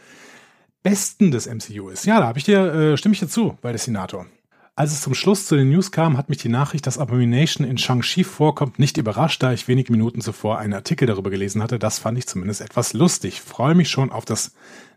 besten 0.82 1.30
des 1.30 1.46
MCU 1.46 1.88
ist. 1.88 2.06
Ja, 2.06 2.20
da 2.20 2.26
habe 2.26 2.38
ich 2.38 2.44
dir, 2.44 2.72
äh, 2.74 2.96
stimme 2.96 3.14
ich 3.14 3.20
dir 3.20 3.28
zu, 3.28 3.56
bei 3.62 3.72
Destinator. 3.72 4.26
Als 4.74 4.92
es 4.92 5.02
zum 5.02 5.14
Schluss 5.14 5.46
zu 5.46 5.54
den 5.54 5.68
News 5.68 5.92
kam, 5.92 6.16
hat 6.16 6.30
mich 6.30 6.38
die 6.38 6.48
Nachricht, 6.48 6.86
dass 6.86 6.98
Abomination 6.98 7.66
in 7.66 7.76
Shang-Chi 7.76 8.24
vorkommt, 8.24 8.78
nicht 8.78 8.96
überrascht, 8.96 9.42
da 9.42 9.52
ich 9.52 9.68
wenige 9.68 9.92
Minuten 9.92 10.22
zuvor 10.22 10.58
einen 10.58 10.72
Artikel 10.72 11.06
darüber 11.06 11.28
gelesen 11.28 11.62
hatte. 11.62 11.78
Das 11.78 11.98
fand 11.98 12.16
ich 12.16 12.26
zumindest 12.26 12.62
etwas 12.62 12.94
lustig. 12.94 13.42
Freue 13.42 13.74
mich 13.74 13.90
schon 13.90 14.10
auf 14.10 14.24
das 14.24 14.54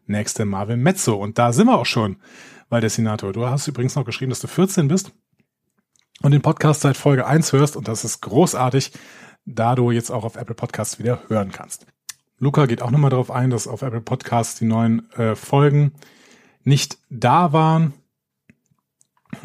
nächste 0.07 0.45
Marvel 0.45 0.77
Mezzo. 0.77 1.15
Und 1.15 1.37
da 1.37 1.51
sind 1.51 1.67
wir 1.67 1.77
auch 1.77 1.85
schon. 1.85 2.17
weil 2.69 2.81
der 2.81 2.89
Senator, 2.89 3.33
du 3.33 3.45
hast 3.45 3.67
übrigens 3.67 3.95
noch 3.95 4.05
geschrieben, 4.05 4.29
dass 4.29 4.39
du 4.39 4.47
14 4.47 4.87
bist 4.87 5.11
und 6.21 6.31
den 6.31 6.41
Podcast 6.41 6.81
seit 6.81 6.97
Folge 6.97 7.25
1 7.25 7.53
hörst 7.53 7.75
und 7.75 7.87
das 7.87 8.03
ist 8.03 8.21
großartig, 8.21 8.91
da 9.45 9.75
du 9.75 9.91
jetzt 9.91 10.09
auch 10.09 10.23
auf 10.23 10.35
Apple 10.35 10.55
Podcasts 10.55 10.99
wieder 10.99 11.21
hören 11.27 11.51
kannst. 11.51 11.85
Luca 12.37 12.65
geht 12.65 12.81
auch 12.81 12.91
nochmal 12.91 13.11
darauf 13.11 13.31
ein, 13.31 13.49
dass 13.49 13.67
auf 13.67 13.81
Apple 13.81 14.01
Podcasts 14.01 14.59
die 14.59 14.65
neuen 14.65 15.09
äh, 15.13 15.35
Folgen 15.35 15.93
nicht 16.63 16.97
da 17.09 17.53
waren. 17.53 17.93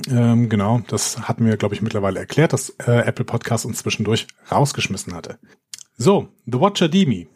Ähm, 0.09 0.49
genau, 0.49 0.81
das 0.89 1.29
hatten 1.29 1.45
wir, 1.45 1.57
glaube 1.57 1.75
ich, 1.75 1.83
mittlerweile 1.83 2.19
erklärt, 2.19 2.53
dass 2.53 2.71
äh, 2.87 3.01
Apple 3.07 3.25
Podcasts 3.25 3.65
uns 3.65 3.79
zwischendurch 3.79 4.27
rausgeschmissen 4.51 5.15
hatte. 5.15 5.39
So, 5.97 6.29
The 6.47 6.61
Watcher 6.61 6.89
Demi 6.89 7.29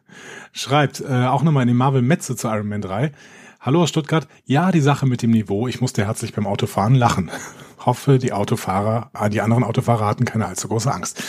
schreibt 0.52 1.00
äh, 1.00 1.26
auch 1.26 1.42
nochmal 1.42 1.62
in 1.62 1.68
den 1.68 1.76
Marvel 1.76 2.02
Metze 2.02 2.34
zu 2.34 2.48
Iron 2.48 2.68
Man 2.68 2.82
3. 2.82 3.12
Hallo 3.60 3.82
aus 3.82 3.88
Stuttgart. 3.88 4.26
Ja, 4.44 4.72
die 4.72 4.80
Sache 4.80 5.06
mit 5.06 5.22
dem 5.22 5.30
Niveau. 5.30 5.68
Ich 5.68 5.80
musste 5.80 6.04
herzlich 6.04 6.32
beim 6.32 6.46
Autofahren 6.46 6.94
lachen. 6.94 7.30
Hoffe, 7.84 8.18
die 8.18 8.32
Autofahrer, 8.32 9.10
äh, 9.14 9.30
die 9.30 9.40
anderen 9.40 9.64
Autofahrer 9.64 10.06
hatten 10.06 10.24
keine 10.24 10.46
allzu 10.46 10.68
große 10.68 10.92
Angst. 10.92 11.22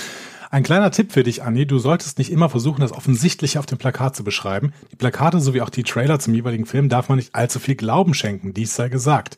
Ein 0.49 0.63
kleiner 0.63 0.91
Tipp 0.91 1.11
für 1.11 1.23
dich, 1.23 1.43
Anni. 1.43 1.65
Du 1.65 1.77
solltest 1.77 2.17
nicht 2.17 2.31
immer 2.31 2.49
versuchen, 2.49 2.81
das 2.81 2.93
Offensichtliche 2.93 3.59
auf 3.59 3.65
dem 3.65 3.77
Plakat 3.77 4.15
zu 4.15 4.23
beschreiben. 4.23 4.73
Die 4.91 4.95
Plakate 4.95 5.41
sowie 5.41 5.61
auch 5.61 5.69
die 5.69 5.83
Trailer 5.83 6.19
zum 6.19 6.33
jeweiligen 6.33 6.65
Film 6.65 6.89
darf 6.89 7.09
man 7.09 7.17
nicht 7.17 7.35
allzu 7.35 7.59
viel 7.59 7.75
Glauben 7.75 8.13
schenken. 8.13 8.53
Dies 8.53 8.75
sei 8.75 8.89
gesagt. 8.89 9.37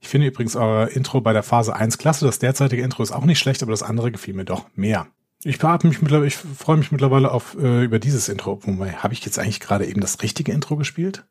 Ich 0.00 0.08
finde 0.08 0.26
übrigens 0.26 0.56
euer 0.56 0.88
Intro 0.88 1.20
bei 1.20 1.32
der 1.32 1.42
Phase 1.42 1.74
1 1.74 1.98
klasse. 1.98 2.24
Das 2.24 2.38
derzeitige 2.38 2.82
Intro 2.82 3.02
ist 3.02 3.12
auch 3.12 3.24
nicht 3.24 3.38
schlecht, 3.38 3.62
aber 3.62 3.72
das 3.72 3.82
andere 3.82 4.10
gefiel 4.10 4.34
mir 4.34 4.44
doch 4.44 4.66
mehr. 4.74 5.06
Ich, 5.44 5.62
mich 5.62 6.02
mittlerweile, 6.02 6.26
ich 6.26 6.36
freue 6.36 6.76
mich 6.76 6.92
mittlerweile 6.92 7.30
auf 7.30 7.56
äh, 7.60 7.84
über 7.84 7.98
dieses 7.98 8.28
Intro. 8.28 8.58
Habe 8.96 9.14
ich 9.14 9.24
jetzt 9.24 9.38
eigentlich 9.38 9.60
gerade 9.60 9.86
eben 9.86 10.00
das 10.00 10.22
richtige 10.22 10.52
Intro 10.52 10.76
gespielt? 10.76 11.26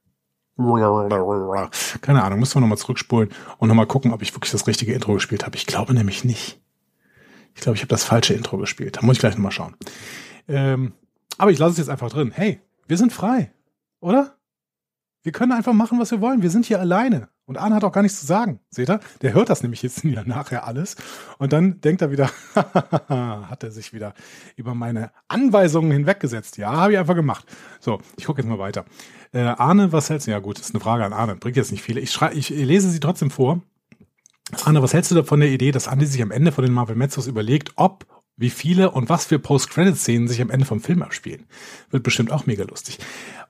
Keine 2.02 2.24
Ahnung, 2.24 2.40
müssen 2.40 2.56
wir 2.56 2.62
nochmal 2.62 2.78
zurückspulen 2.78 3.30
und 3.58 3.68
nochmal 3.68 3.88
gucken, 3.88 4.14
ob 4.14 4.22
ich 4.22 4.34
wirklich 4.34 4.52
das 4.52 4.68
richtige 4.68 4.94
Intro 4.94 5.14
gespielt 5.14 5.46
habe. 5.46 5.58
Ich 5.58 5.66
glaube 5.66 5.94
nämlich 5.94 6.24
nicht. 6.24 6.62
Ich 7.56 7.62
glaube, 7.62 7.76
ich 7.76 7.82
habe 7.82 7.90
das 7.90 8.04
falsche 8.04 8.34
Intro 8.34 8.58
gespielt. 8.58 8.98
Da 8.98 9.02
muss 9.02 9.16
ich 9.16 9.20
gleich 9.20 9.36
nochmal 9.36 9.52
schauen. 9.52 9.76
Ähm, 10.48 10.94
aber 11.38 11.52
ich 11.52 11.58
lasse 11.58 11.72
es 11.72 11.78
jetzt 11.78 11.90
einfach 11.90 12.10
drin. 12.10 12.32
Hey, 12.34 12.62
wir 12.88 12.98
sind 12.98 13.12
frei, 13.12 13.52
oder? 14.00 14.36
Wir 15.24 15.32
können 15.32 15.54
einfach 15.54 15.74
machen, 15.74 16.00
was 16.00 16.12
wir 16.12 16.22
wollen. 16.22 16.44
Wir 16.44 16.52
sind 16.52 16.66
hier 16.66 16.80
alleine. 16.80 17.30
Und 17.46 17.58
Arne 17.58 17.76
hat 17.76 17.84
auch 17.84 17.92
gar 17.92 18.02
nichts 18.02 18.20
zu 18.20 18.26
sagen. 18.26 18.60
Seht 18.70 18.90
ihr? 18.90 19.00
Der 19.22 19.34
hört 19.34 19.50
das 19.50 19.64
nämlich 19.64 19.82
jetzt 19.84 20.04
ja 20.04 20.24
nachher 20.24 20.68
alles. 20.68 20.96
Und 21.38 21.54
dann 21.54 21.80
denkt 21.82 22.02
er 22.02 22.12
wieder, 22.12 22.30
hat 22.56 23.64
er 23.64 23.72
sich 23.72 23.94
wieder 23.94 24.14
über 24.56 24.76
meine 24.76 25.12
Anweisungen 25.28 25.92
hinweggesetzt. 25.92 26.58
Ja, 26.58 26.72
habe 26.72 26.94
ich 26.94 27.00
einfach 27.00 27.16
gemacht. 27.16 27.46
So, 27.80 28.02
ich 28.18 28.26
gucke 28.26 28.42
jetzt 28.42 28.50
mal 28.50 28.60
weiter. 28.60 28.86
Äh, 29.32 29.40
Arne, 29.40 29.92
was 29.92 30.10
hältst 30.10 30.28
du? 30.28 30.32
Ja 30.32 30.40
gut, 30.40 30.60
ist 30.60 30.74
eine 30.74 30.82
Frage 30.82 31.06
an 31.06 31.14
Arne. 31.14 31.36
Bringt 31.36 31.58
jetzt 31.58 31.72
nicht 31.72 31.84
viele. 31.84 32.02
Ich, 32.02 32.12
schrei 32.12 32.34
ich 32.34 32.50
lese 32.50 32.90
sie 32.90 33.00
trotzdem 33.00 33.32
vor. 33.32 33.62
Anna, 34.64 34.82
was 34.82 34.94
hältst 34.94 35.12
du 35.12 35.24
von 35.24 35.40
der 35.40 35.50
Idee, 35.50 35.72
dass 35.72 35.88
Andy 35.88 36.06
sich 36.06 36.22
am 36.22 36.32
Ende 36.32 36.52
von 36.52 36.64
den 36.64 36.74
Marvel 36.74 36.96
Mezzos 36.96 37.28
überlegt, 37.28 37.74
ob, 37.76 38.06
wie 38.38 38.50
viele 38.50 38.92
und 38.92 39.10
was 39.10 39.26
für 39.26 39.40
Post-Credit-Szenen 39.40 40.28
sich 40.28 40.42
am 40.42 40.50
Ende 40.50 40.66
vom 40.66 40.82
Film 40.82 41.04
abspielen? 41.04 41.46
Wird 41.90 42.04
bestimmt 42.04 42.32
auch 42.32 42.46
mega 42.46 42.64
lustig. 42.64 43.00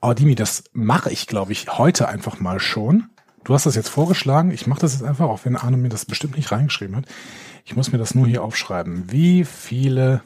Aber 0.02 0.16
Dimi, 0.16 0.36
das 0.36 0.64
mache 0.74 1.12
ich, 1.12 1.28
glaube 1.28 1.52
ich, 1.52 1.78
heute 1.78 2.08
einfach 2.08 2.40
mal 2.40 2.60
schon. 2.60 3.10
Du 3.44 3.54
hast 3.54 3.66
das 3.66 3.76
jetzt 3.76 3.90
vorgeschlagen. 3.90 4.52
Ich 4.52 4.68
mache 4.68 4.82
das 4.82 4.94
jetzt 4.94 5.04
einfach, 5.04 5.28
auch 5.28 5.46
wenn 5.46 5.56
Arne 5.56 5.78
mir 5.78 5.90
das 5.90 6.06
bestimmt 6.06 6.36
nicht 6.36 6.52
reingeschrieben 6.52 6.96
hat. 6.96 7.06
Ich 7.64 7.76
muss 7.76 7.92
mir 7.92 7.98
das 7.98 8.14
nur 8.16 8.28
hier 8.28 8.44
aufschreiben. 8.44 9.12
Wie 9.12 9.46
viele 9.46 10.22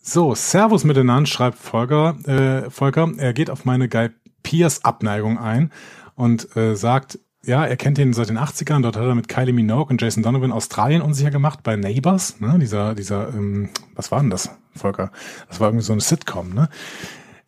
so, 0.00 0.34
Servus 0.34 0.84
miteinander, 0.84 1.26
schreibt 1.26 1.58
Volker. 1.58 2.16
Äh, 2.26 2.70
Volker, 2.70 3.12
er 3.18 3.34
geht 3.34 3.50
auf 3.50 3.66
meine 3.66 3.88
Guy 3.88 4.08
Pierce 4.42 4.84
Abneigung 4.84 5.38
ein 5.38 5.70
und 6.14 6.56
äh, 6.56 6.76
sagt, 6.76 7.18
ja, 7.44 7.66
er 7.66 7.76
kennt 7.76 7.98
ihn 7.98 8.14
seit 8.14 8.30
den 8.30 8.38
80ern. 8.38 8.80
Dort 8.80 8.96
hat 8.96 9.04
er 9.04 9.14
mit 9.14 9.28
Kylie 9.28 9.52
Minogue 9.52 9.90
und 9.90 10.00
Jason 10.00 10.22
Donovan 10.22 10.52
Australien 10.52 11.02
unsicher 11.02 11.30
gemacht 11.30 11.60
bei 11.62 11.76
Neighbors. 11.76 12.40
Ne? 12.40 12.58
Dieser, 12.58 12.94
dieser, 12.94 13.28
ähm, 13.28 13.68
was 13.94 14.10
war 14.10 14.20
denn 14.20 14.30
das, 14.30 14.48
Volker? 14.74 15.12
Das 15.48 15.60
war 15.60 15.68
irgendwie 15.68 15.84
so 15.84 15.92
eine 15.92 16.00
Sitcom, 16.00 16.54
ne? 16.54 16.70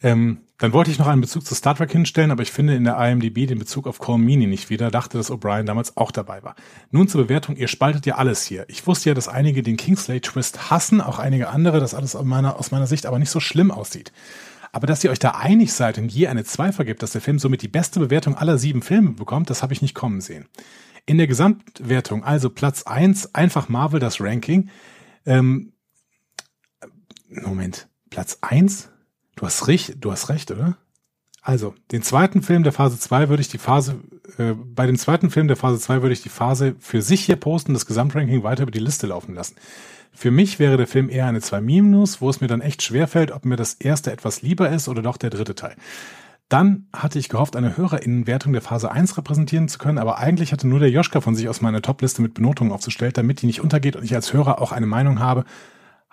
Ähm, 0.03 0.39
dann 0.59 0.73
wollte 0.73 0.91
ich 0.91 0.99
noch 0.99 1.07
einen 1.07 1.21
Bezug 1.21 1.45
zu 1.45 1.55
Star 1.55 1.75
Trek 1.75 1.93
hinstellen, 1.93 2.31
aber 2.31 2.43
ich 2.43 2.51
finde 2.51 2.75
in 2.75 2.85
der 2.85 2.97
IMDb 2.99 3.47
den 3.47 3.59
Bezug 3.59 3.87
auf 3.87 3.99
Call 3.99 4.19
Meany 4.19 4.47
nicht 4.47 4.71
wieder, 4.71 4.91
dachte, 4.91 5.19
dass 5.19 5.31
O'Brien 5.31 5.65
damals 5.65 5.97
auch 5.99 6.11
dabei 6.11 6.43
war. 6.43 6.55
Nun 6.91 7.09
zur 7.09 7.25
Bewertung, 7.25 7.57
ihr 7.57 7.69
spaltet 7.69 8.07
ja 8.07 8.15
alles 8.15 8.45
hier. 8.45 8.65
Ich 8.69 8.87
wusste 8.87 9.11
ja, 9.11 9.15
dass 9.15 9.29
einige 9.29 9.63
den 9.63 9.77
Kingsley-Twist 9.77 10.71
hassen, 10.71 11.03
auch 11.03 11.19
einige 11.19 11.49
andere, 11.49 11.79
dass 11.79 11.93
alles 11.93 12.17
aus 12.17 12.25
meiner, 12.25 12.59
aus 12.59 12.71
meiner 12.71 12.87
Sicht 12.87 13.05
aber 13.05 13.19
nicht 13.19 13.31
so 13.31 13.41
schlimm 13.41 13.71
aussieht. 13.71 14.13
Aber 14.73 14.87
dass 14.87 15.05
ihr 15.05 15.11
euch 15.11 15.19
da 15.19 15.33
einig 15.33 15.75
seid 15.75 15.99
und 15.99 16.11
je 16.11 16.27
eine 16.27 16.45
2 16.45 16.73
vergibt, 16.73 17.03
dass 17.03 17.13
der 17.13 17.21
Film 17.21 17.39
somit 17.39 17.61
die 17.61 17.69
beste 17.69 18.01
Bewertung 18.01 18.35
aller 18.35 18.57
sieben 18.57 18.83
Filme 18.83 19.11
bekommt, 19.11 19.51
das 19.51 19.63
habe 19.63 19.75
ich 19.75 19.83
nicht 19.83 19.95
kommen 19.95 20.23
sehen. 20.23 20.47
In 21.05 21.19
der 21.19 21.27
Gesamtwertung, 21.27 22.25
also 22.25 22.51
Platz 22.51 22.83
1, 22.83 23.35
einfach 23.35 23.69
Marvel 23.69 24.01
das 24.01 24.21
Ranking. 24.21 24.71
Ähm, 25.25 25.73
Moment, 27.29 27.89
Platz 28.11 28.39
1? 28.41 28.91
Du 29.37 29.45
hast 29.45 29.69
recht, 29.69 29.97
du 30.01 30.11
hast 30.11 30.29
recht, 30.31 30.51
oder? 30.51 30.77
Also, 31.43 31.75
den 31.93 32.03
zweiten 32.03 32.43
Film 32.43 32.65
der 32.65 32.73
Phase 32.73 32.99
2 32.99 33.29
würde 33.29 33.41
ich 33.41 33.49
die 33.49 33.59
Phase, 33.59 34.01
äh, 34.39 34.55
bei 34.55 34.87
dem 34.87 34.99
zweiten 34.99 35.31
Film 35.31 35.47
der 35.47 35.57
Phase 35.57 35.79
2 35.79 36.03
würde 36.03 36.15
ich 36.15 36.23
die 36.23 36.29
Phase 36.29 36.75
für 36.81 37.03
sich 37.03 37.25
hier 37.25 37.37
posten, 37.37 37.73
das 37.73 37.87
Gesamtranking 37.87 38.43
weiter 38.43 38.65
über 38.65 38.73
die 38.73 38.81
Liste 38.81 39.07
laufen 39.07 39.35
lassen. 39.35 39.55
Für 40.13 40.31
mich 40.31 40.59
wäre 40.59 40.79
der 40.79 40.87
Film 40.87 41.11
eher 41.11 41.27
eine 41.27 41.41
2 41.41 41.61
Minus, 41.61 42.21
wo 42.21 42.31
es 42.31 42.41
mir 42.41 42.49
dann 42.49 42.63
echt 42.63 42.83
schwerfällt, 42.83 43.31
ob 43.31 43.45
mir 43.45 43.57
das 43.57 43.75
erste 43.75 44.11
etwas 44.11 44.43
lieber 44.43 44.71
ist 44.71 44.89
oder 44.89 45.03
doch 45.03 45.19
der 45.19 45.31
dritte 45.31 45.55
Teil. 45.55 45.77
Dann 46.49 46.87
hatte 46.93 47.19
ich 47.19 47.29
gehofft, 47.29 47.55
eine 47.55 47.77
HörerInnenwertung 47.77 48.53
der 48.53 48.63
Phase 48.63 48.91
1 48.91 49.19
repräsentieren 49.19 49.69
zu 49.69 49.79
können, 49.79 49.99
aber 49.99 50.19
eigentlich 50.19 50.53
hatte 50.53 50.67
nur 50.67 50.81
der 50.81 50.91
Joschka 50.91 51.21
von 51.21 51.35
sich 51.35 51.49
aus 51.49 51.61
meine 51.61 51.83
Topliste 51.83 52.23
mit 52.23 52.35
Benotungen 52.35 52.73
aufgestellt, 52.73 53.19
damit 53.19 53.43
die 53.43 53.47
nicht 53.47 53.61
untergeht 53.61 53.97
und 53.97 54.05
ich 54.05 54.15
als 54.15 54.33
Hörer 54.33 54.63
auch 54.63 54.73
eine 54.73 54.87
Meinung 54.87 55.19
habe, 55.19 55.45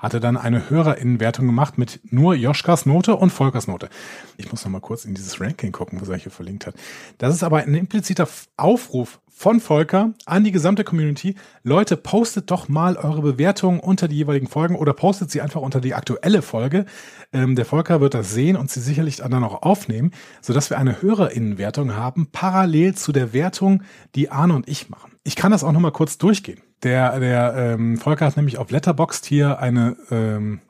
hatte 0.03 0.19
dann 0.19 0.35
eine 0.35 0.69
Hörerinnenwertung 0.69 1.47
gemacht 1.47 1.77
mit 1.77 2.01
nur 2.11 2.35
Joschkas 2.35 2.85
Note 2.85 3.15
und 3.15 3.29
Volkers 3.29 3.67
Note. 3.67 3.89
Ich 4.35 4.51
muss 4.51 4.63
noch 4.65 4.71
mal 4.71 4.81
kurz 4.81 5.05
in 5.05 5.15
dieses 5.15 5.39
Ranking 5.39 5.71
gucken, 5.71 6.01
was 6.01 6.09
er 6.09 6.17
hier 6.17 6.31
verlinkt 6.31 6.67
hat. 6.67 6.75
Das 7.17 7.33
ist 7.33 7.41
aber 7.41 7.59
ein 7.59 7.73
impliziter 7.73 8.27
Aufruf 8.57 9.21
von 9.29 9.61
Volker 9.61 10.13
an 10.25 10.43
die 10.43 10.51
gesamte 10.51 10.83
Community. 10.83 11.35
Leute, 11.63 11.95
postet 11.95 12.51
doch 12.51 12.67
mal 12.67 12.97
eure 12.97 13.21
Bewertungen 13.21 13.79
unter 13.79 14.09
die 14.09 14.17
jeweiligen 14.17 14.47
Folgen 14.47 14.75
oder 14.75 14.93
postet 14.93 15.31
sie 15.31 15.41
einfach 15.41 15.61
unter 15.61 15.79
die 15.79 15.93
aktuelle 15.93 16.41
Folge. 16.41 16.85
Ähm, 17.31 17.55
der 17.55 17.65
Volker 17.65 18.01
wird 18.01 18.13
das 18.13 18.33
sehen 18.33 18.57
und 18.57 18.69
sie 18.69 18.81
sicherlich 18.81 19.17
dann 19.17 19.43
auch 19.43 19.63
aufnehmen, 19.63 20.11
sodass 20.41 20.69
wir 20.69 20.77
eine 20.77 21.01
Hörerinnenwertung 21.01 21.95
haben, 21.95 22.27
parallel 22.31 22.93
zu 22.95 23.13
der 23.13 23.31
Wertung, 23.31 23.83
die 24.15 24.29
Arne 24.29 24.53
und 24.53 24.67
ich 24.67 24.89
machen. 24.89 25.13
Ich 25.23 25.37
kann 25.37 25.51
das 25.51 25.63
auch 25.63 25.71
noch 25.71 25.79
mal 25.79 25.91
kurz 25.91 26.17
durchgehen. 26.17 26.61
Der, 26.83 27.19
der 27.19 27.53
ähm, 27.55 27.97
Volker 27.97 28.25
hat 28.25 28.35
nämlich 28.35 28.57
auf 28.57 28.69
Letterboxd 28.69 29.25
hier 29.25 29.59
eine, 29.59 29.95
ähm, 30.11 30.61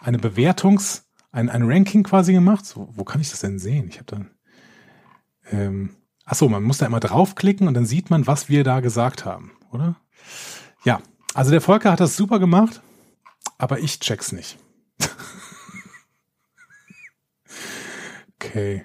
eine 0.00 0.18
Bewertungs-, 0.18 1.04
ein, 1.30 1.50
ein 1.50 1.70
Ranking 1.70 2.02
quasi 2.02 2.32
gemacht. 2.32 2.64
So, 2.64 2.88
wo 2.92 3.04
kann 3.04 3.20
ich 3.20 3.30
das 3.30 3.40
denn 3.40 3.58
sehen? 3.58 3.88
Ich 3.88 3.96
habe 3.96 4.06
dann. 4.06 4.30
Ähm, 5.50 5.96
achso, 6.24 6.48
man 6.48 6.62
muss 6.62 6.78
da 6.78 6.86
immer 6.86 7.00
draufklicken 7.00 7.68
und 7.68 7.74
dann 7.74 7.86
sieht 7.86 8.10
man, 8.10 8.26
was 8.26 8.48
wir 8.48 8.64
da 8.64 8.80
gesagt 8.80 9.24
haben, 9.24 9.52
oder? 9.70 9.96
Ja, 10.84 11.00
also 11.34 11.50
der 11.50 11.60
Volker 11.60 11.92
hat 11.92 12.00
das 12.00 12.16
super 12.16 12.38
gemacht, 12.38 12.82
aber 13.58 13.78
ich 13.80 14.00
check's 14.00 14.32
nicht. 14.32 14.58
okay. 18.34 18.84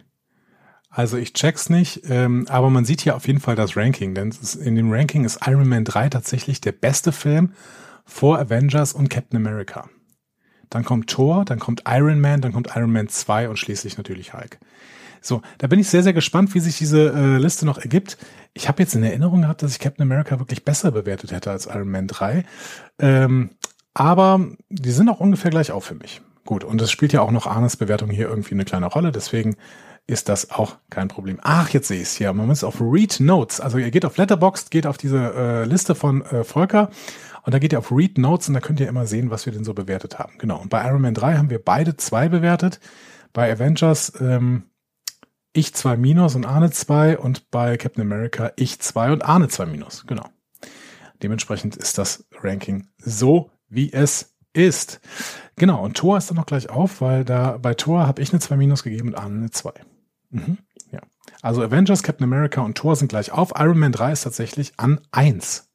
Also 0.96 1.18
ich 1.18 1.34
check's 1.34 1.72
nicht, 1.72 2.04
ähm, 2.08 2.46
aber 2.50 2.70
man 2.70 2.86
sieht 2.86 3.02
hier 3.02 3.16
auf 3.16 3.26
jeden 3.26 3.40
Fall 3.40 3.56
das 3.56 3.76
Ranking, 3.76 4.14
denn 4.14 4.32
in 4.64 4.76
dem 4.76 4.92
Ranking 4.92 5.26
ist 5.26 5.40
Iron 5.48 5.68
Man 5.68 5.86
3 5.86 6.10
tatsächlich 6.10 6.62
der 6.62 6.72
beste 6.72 7.12
Film 7.12 7.54
vor 8.06 8.38
Avengers 8.38 8.94
und 8.94 9.10
Captain 9.10 9.38
America. 9.38 9.90
Dann 10.70 10.86
kommt 10.86 11.10
Thor, 11.10 11.46
dann 11.46 11.58
kommt 11.58 11.84
Iron 11.88 12.22
Man, 12.22 12.42
dann 12.42 12.54
kommt 12.54 12.70
Iron 12.76 12.92
Man 12.92 13.08
2 13.08 13.50
und 13.50 13.58
schließlich 13.58 13.98
natürlich 13.98 14.34
Hulk. 14.34 14.60
So, 15.20 15.42
da 15.58 15.66
bin 15.66 15.80
ich 15.80 15.90
sehr, 15.90 16.04
sehr 16.04 16.14
gespannt, 16.14 16.54
wie 16.54 16.60
sich 16.60 16.78
diese 16.78 17.12
äh, 17.12 17.38
Liste 17.38 17.66
noch 17.66 17.80
ergibt. 17.80 18.20
Ich 18.54 18.68
habe 18.68 18.84
jetzt 18.84 18.94
in 18.94 19.02
Erinnerung 19.02 19.42
gehabt, 19.42 19.64
dass 19.64 19.72
ich 19.72 19.80
Captain 19.80 20.04
America 20.04 20.38
wirklich 20.38 20.64
besser 20.64 20.92
bewertet 20.92 21.32
hätte 21.32 21.50
als 21.50 21.66
Iron 21.66 21.90
Man 21.90 22.08
3. 22.08 22.46
Ähm, 23.00 23.50
aber 23.96 24.46
die 24.70 24.92
sind 24.92 25.10
auch 25.10 25.20
ungefähr 25.20 25.50
gleich 25.50 25.72
auf 25.72 25.86
für 25.86 25.96
mich. 25.96 26.22
Gut, 26.46 26.64
und 26.64 26.80
es 26.82 26.92
spielt 26.92 27.14
ja 27.14 27.22
auch 27.22 27.32
noch 27.32 27.48
Arnes 27.48 27.78
Bewertung 27.78 28.10
hier 28.12 28.28
irgendwie 28.28 28.54
eine 28.54 28.66
kleine 28.66 28.88
Rolle, 28.88 29.12
deswegen 29.12 29.56
ist 30.06 30.30
das 30.30 30.52
auch 30.52 30.78
kein 30.90 31.08
Problem. 31.08 31.40
Ach, 31.42 31.70
jetzt 31.70 31.88
sehe 31.88 32.02
ich 32.02 32.08
es 32.10 32.16
hier. 32.16 32.34
Man 32.34 32.48
muss 32.48 32.64
auf 32.64 32.82
Read 32.82 33.20
Notes. 33.20 33.62
Also 33.62 33.78
ihr 33.78 33.92
geht 33.92 34.06
auf 34.06 34.18
Letterboxd, 34.18 34.70
geht 34.70 34.86
auf 34.86 34.98
diese 34.98 35.34
äh, 35.34 35.66
Liste 35.66 35.96
von 35.96 36.24
äh, 36.26 36.44
Volker 36.44 36.90
und 37.44 37.54
da 37.54 37.60
geht 37.60 37.74
ihr 37.74 37.80
auf 37.80 37.92
Read 37.92 38.18
Notes 38.18 38.48
und 38.48 38.54
da 38.54 38.60
könnt 38.60 38.80
ihr 38.80 38.88
immer 38.88 39.06
sehen, 39.06 39.30
was 39.30 39.46
wir 39.46 39.54
denn 39.54 39.64
so 39.64 39.74
bewertet 39.74 40.20
haben. 40.20 40.34
Genau. 40.40 40.60
Und 40.62 40.70
bei 40.70 40.86
Iron 40.86 41.02
Man 41.02 41.14
3 41.14 41.38
haben 41.38 41.50
wir 41.50 41.64
beide 41.64 41.96
zwei 41.98 42.30
bewertet. 42.30 42.80
Bei 43.32 43.52
Avengers 43.52 44.14
ähm, 44.20 44.64
ich 45.54 45.74
2 45.74 45.98
minus 45.98 46.36
und 46.36 46.46
Arne 46.46 46.72
2 46.72 47.18
und 47.18 47.52
bei 47.52 47.78
Captain 47.78 48.02
America 48.02 48.52
ich 48.56 48.80
2 48.80 49.12
und 49.12 49.24
Arne 49.24 49.48
2 49.48 49.68
minus. 49.68 50.06
Genau. 50.08 50.26
Dementsprechend 51.22 51.76
ist 51.76 51.98
das 51.98 52.26
Ranking 52.42 52.88
so, 52.98 53.52
wie 53.70 53.94
es 53.94 54.36
ist. 54.54 55.00
Genau, 55.56 55.84
und 55.84 55.96
Thor 55.96 56.18
ist 56.18 56.30
dann 56.30 56.38
noch 56.38 56.46
gleich 56.46 56.70
auf, 56.70 57.02
weil 57.02 57.24
da 57.24 57.58
bei 57.58 57.74
Thor 57.74 58.08
habe 58.08 58.22
ich 58.22 58.32
eine 58.32 58.40
2 58.40 58.58
minus 58.58 58.84
gegeben 58.84 59.10
und 59.10 59.16
Arne 59.16 59.38
eine 59.38 59.52
2. 59.52 59.72
Mhm, 60.34 60.58
ja. 60.92 61.00
Also 61.42 61.62
Avengers, 61.62 62.04
Captain 62.04 62.24
America 62.26 62.62
und 62.62 62.78
Thor 62.78 62.96
sind 62.96 63.08
gleich 63.08 63.32
auf. 63.32 63.54
Iron 63.58 63.80
Man 63.80 63.92
3 63.92 64.12
ist 64.12 64.22
tatsächlich 64.22 64.74
an 64.78 65.00
1. 65.12 65.70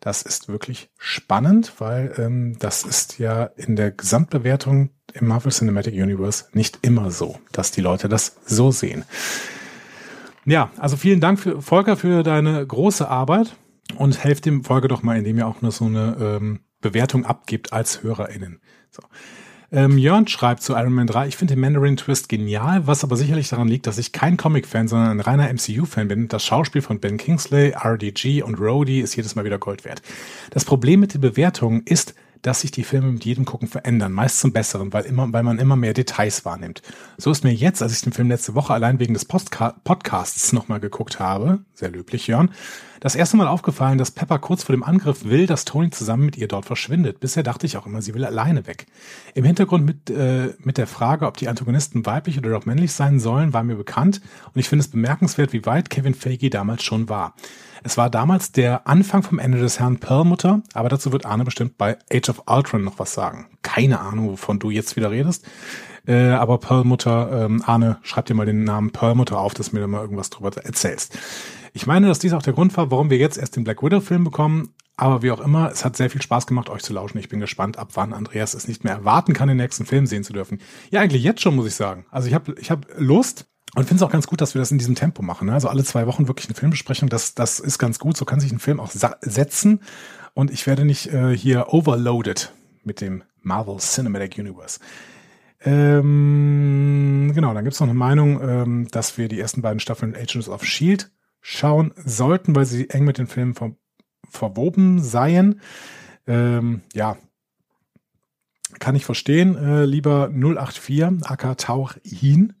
Das 0.00 0.22
ist 0.22 0.48
wirklich 0.48 0.90
spannend, 0.98 1.72
weil 1.78 2.14
ähm, 2.18 2.56
das 2.58 2.84
ist 2.84 3.18
ja 3.18 3.44
in 3.44 3.76
der 3.76 3.90
Gesamtbewertung 3.90 4.90
im 5.14 5.26
Marvel 5.26 5.50
Cinematic 5.50 5.94
Universe 5.94 6.44
nicht 6.52 6.78
immer 6.82 7.10
so, 7.10 7.38
dass 7.52 7.70
die 7.70 7.80
Leute 7.80 8.08
das 8.08 8.36
so 8.44 8.70
sehen. 8.70 9.04
Ja, 10.44 10.70
also 10.76 10.96
vielen 10.96 11.20
Dank 11.20 11.40
für 11.40 11.60
Volker 11.62 11.96
für 11.96 12.22
deine 12.22 12.64
große 12.64 13.08
Arbeit 13.08 13.56
und 13.96 14.22
helft 14.22 14.44
dem 14.44 14.62
Folge 14.62 14.88
doch 14.88 15.02
mal, 15.02 15.16
indem 15.16 15.38
ihr 15.38 15.46
auch 15.46 15.62
nur 15.62 15.72
so 15.72 15.86
eine 15.86 16.16
ähm, 16.20 16.60
Bewertung 16.80 17.24
abgibt 17.24 17.72
als 17.72 18.02
HörerInnen. 18.02 18.60
So. 18.90 19.02
Ähm, 19.76 19.98
Jörn 19.98 20.26
schreibt 20.26 20.62
zu 20.62 20.72
Iron 20.72 20.94
Man 20.94 21.06
3, 21.06 21.28
ich 21.28 21.36
finde 21.36 21.52
den 21.52 21.60
Mandarin 21.60 21.98
Twist 21.98 22.30
genial, 22.30 22.86
was 22.86 23.04
aber 23.04 23.14
sicherlich 23.14 23.50
daran 23.50 23.68
liegt, 23.68 23.86
dass 23.86 23.98
ich 23.98 24.10
kein 24.10 24.38
Comic-Fan, 24.38 24.88
sondern 24.88 25.10
ein 25.10 25.20
reiner 25.20 25.52
MCU-Fan 25.52 26.08
bin. 26.08 26.28
Das 26.28 26.46
Schauspiel 26.46 26.80
von 26.80 26.98
Ben 26.98 27.18
Kingsley, 27.18 27.74
RDG 27.76 28.42
und 28.42 28.58
Rhodey 28.58 29.00
ist 29.00 29.14
jedes 29.16 29.34
Mal 29.34 29.44
wieder 29.44 29.58
Gold 29.58 29.84
wert. 29.84 30.00
Das 30.48 30.64
Problem 30.64 31.00
mit 31.00 31.12
den 31.12 31.20
Bewertungen 31.20 31.82
ist, 31.84 32.14
dass 32.46 32.60
sich 32.60 32.70
die 32.70 32.84
Filme 32.84 33.10
mit 33.10 33.24
jedem 33.24 33.44
Gucken 33.44 33.66
verändern, 33.66 34.12
meist 34.12 34.38
zum 34.38 34.52
Besseren, 34.52 34.92
weil, 34.92 35.04
immer, 35.04 35.32
weil 35.32 35.42
man 35.42 35.58
immer 35.58 35.74
mehr 35.74 35.94
Details 35.94 36.44
wahrnimmt. 36.44 36.80
So 37.18 37.32
ist 37.32 37.42
mir 37.42 37.52
jetzt, 37.52 37.82
als 37.82 37.92
ich 37.92 38.02
den 38.02 38.12
Film 38.12 38.28
letzte 38.28 38.54
Woche 38.54 38.72
allein 38.72 39.00
wegen 39.00 39.14
des 39.14 39.24
Postka 39.24 39.74
Podcasts 39.82 40.52
nochmal 40.52 40.78
geguckt 40.78 41.18
habe, 41.18 41.58
sehr 41.74 41.90
löblich, 41.90 42.28
Jörn, 42.28 42.50
das 43.00 43.16
erste 43.16 43.36
Mal 43.36 43.48
aufgefallen, 43.48 43.98
dass 43.98 44.12
Pepper 44.12 44.38
kurz 44.38 44.62
vor 44.62 44.74
dem 44.74 44.84
Angriff 44.84 45.24
will, 45.24 45.48
dass 45.48 45.64
Tony 45.64 45.90
zusammen 45.90 46.24
mit 46.24 46.36
ihr 46.36 46.46
dort 46.46 46.66
verschwindet. 46.66 47.18
Bisher 47.18 47.42
dachte 47.42 47.66
ich 47.66 47.76
auch 47.76 47.86
immer, 47.86 48.00
sie 48.00 48.14
will 48.14 48.24
alleine 48.24 48.68
weg. 48.68 48.86
Im 49.34 49.44
Hintergrund 49.44 49.84
mit, 49.84 50.08
äh, 50.10 50.54
mit 50.60 50.78
der 50.78 50.86
Frage, 50.86 51.26
ob 51.26 51.36
die 51.36 51.48
Antagonisten 51.48 52.06
weiblich 52.06 52.38
oder 52.38 52.50
doch 52.50 52.64
männlich 52.64 52.92
sein 52.92 53.18
sollen, 53.18 53.54
war 53.54 53.64
mir 53.64 53.76
bekannt 53.76 54.20
und 54.54 54.60
ich 54.60 54.68
finde 54.68 54.84
es 54.84 54.88
bemerkenswert, 54.88 55.52
wie 55.52 55.66
weit 55.66 55.90
Kevin 55.90 56.14
Feige 56.14 56.48
damals 56.48 56.84
schon 56.84 57.08
war. 57.08 57.34
Es 57.86 57.96
war 57.96 58.10
damals 58.10 58.50
der 58.50 58.88
Anfang 58.88 59.22
vom 59.22 59.38
Ende 59.38 59.58
des 59.58 59.78
Herrn 59.78 59.98
Perlmutter, 59.98 60.60
aber 60.74 60.88
dazu 60.88 61.12
wird 61.12 61.24
Arne 61.24 61.44
bestimmt 61.44 61.78
bei 61.78 61.96
Age 62.12 62.30
of 62.30 62.42
Ultron 62.48 62.82
noch 62.82 62.98
was 62.98 63.14
sagen. 63.14 63.46
Keine 63.62 64.00
Ahnung, 64.00 64.30
wovon 64.32 64.58
du 64.58 64.70
jetzt 64.70 64.96
wieder 64.96 65.12
redest. 65.12 65.46
Äh, 66.04 66.30
aber 66.30 66.58
Perlmutter, 66.58 67.44
ähm, 67.44 67.62
Arne, 67.64 67.98
schreib 68.02 68.26
dir 68.26 68.34
mal 68.34 68.44
den 68.44 68.64
Namen 68.64 68.90
Perlmutter 68.90 69.38
auf, 69.38 69.54
dass 69.54 69.70
du 69.70 69.76
mir 69.76 69.82
da 69.82 69.86
mal 69.86 70.00
irgendwas 70.00 70.30
drüber 70.30 70.50
erzählst. 70.64 71.16
Ich 71.74 71.86
meine, 71.86 72.08
dass 72.08 72.18
dies 72.18 72.32
auch 72.32 72.42
der 72.42 72.54
Grund 72.54 72.76
war, 72.76 72.90
warum 72.90 73.08
wir 73.08 73.18
jetzt 73.18 73.38
erst 73.38 73.54
den 73.54 73.62
Black 73.62 73.84
Widow-Film 73.84 74.24
bekommen. 74.24 74.74
Aber 74.96 75.22
wie 75.22 75.30
auch 75.30 75.40
immer, 75.40 75.70
es 75.70 75.84
hat 75.84 75.96
sehr 75.96 76.10
viel 76.10 76.22
Spaß 76.22 76.48
gemacht, 76.48 76.68
euch 76.70 76.82
zu 76.82 76.92
lauschen. 76.92 77.18
Ich 77.18 77.28
bin 77.28 77.38
gespannt, 77.38 77.78
ab 77.78 77.90
wann 77.94 78.12
Andreas 78.12 78.54
es 78.54 78.66
nicht 78.66 78.82
mehr 78.82 78.94
erwarten 78.94 79.32
kann, 79.32 79.46
den 79.46 79.58
nächsten 79.58 79.86
Film 79.86 80.06
sehen 80.06 80.24
zu 80.24 80.32
dürfen. 80.32 80.58
Ja, 80.90 81.02
eigentlich 81.02 81.22
jetzt 81.22 81.40
schon, 81.40 81.54
muss 81.54 81.68
ich 81.68 81.76
sagen. 81.76 82.04
Also 82.10 82.26
ich 82.26 82.34
habe 82.34 82.56
ich 82.58 82.72
hab 82.72 82.84
Lust 82.98 83.46
und 83.76 83.84
finde 83.84 83.96
es 83.96 84.02
auch 84.02 84.10
ganz 84.10 84.26
gut, 84.26 84.40
dass 84.40 84.54
wir 84.54 84.60
das 84.60 84.70
in 84.70 84.78
diesem 84.78 84.94
Tempo 84.94 85.20
machen. 85.20 85.48
Ne? 85.48 85.52
Also 85.52 85.68
alle 85.68 85.84
zwei 85.84 86.06
Wochen 86.06 86.28
wirklich 86.28 86.48
eine 86.48 86.54
Filmbesprechung, 86.54 87.10
das, 87.10 87.34
das 87.34 87.60
ist 87.60 87.78
ganz 87.78 87.98
gut. 87.98 88.16
So 88.16 88.24
kann 88.24 88.40
sich 88.40 88.50
ein 88.50 88.58
Film 88.58 88.80
auch 88.80 88.90
setzen. 88.90 89.80
Und 90.32 90.50
ich 90.50 90.66
werde 90.66 90.86
nicht 90.86 91.12
äh, 91.12 91.36
hier 91.36 91.74
overloaded 91.74 92.54
mit 92.84 93.02
dem 93.02 93.22
Marvel 93.42 93.76
Cinematic 93.76 94.38
Universe. 94.38 94.80
Ähm, 95.60 97.32
genau, 97.34 97.52
dann 97.52 97.64
gibt 97.64 97.74
es 97.74 97.80
noch 97.80 97.86
eine 97.86 97.98
Meinung, 97.98 98.40
ähm, 98.40 98.88
dass 98.92 99.18
wir 99.18 99.28
die 99.28 99.38
ersten 99.38 99.60
beiden 99.60 99.80
Staffeln 99.80 100.16
Agents 100.16 100.48
of 100.48 100.64
Shield 100.64 101.10
schauen 101.42 101.92
sollten, 101.96 102.56
weil 102.56 102.64
sie 102.64 102.88
eng 102.88 103.04
mit 103.04 103.18
den 103.18 103.26
Filmen 103.26 103.54
ver 103.54 103.72
verwoben 104.30 105.02
seien. 105.02 105.60
Ähm, 106.26 106.80
ja, 106.94 107.18
kann 108.80 108.96
ich 108.96 109.04
verstehen. 109.04 109.54
Äh, 109.54 109.84
lieber 109.84 110.30
084, 110.30 111.30
AK 111.30 111.58
Tauchin. 111.58 112.54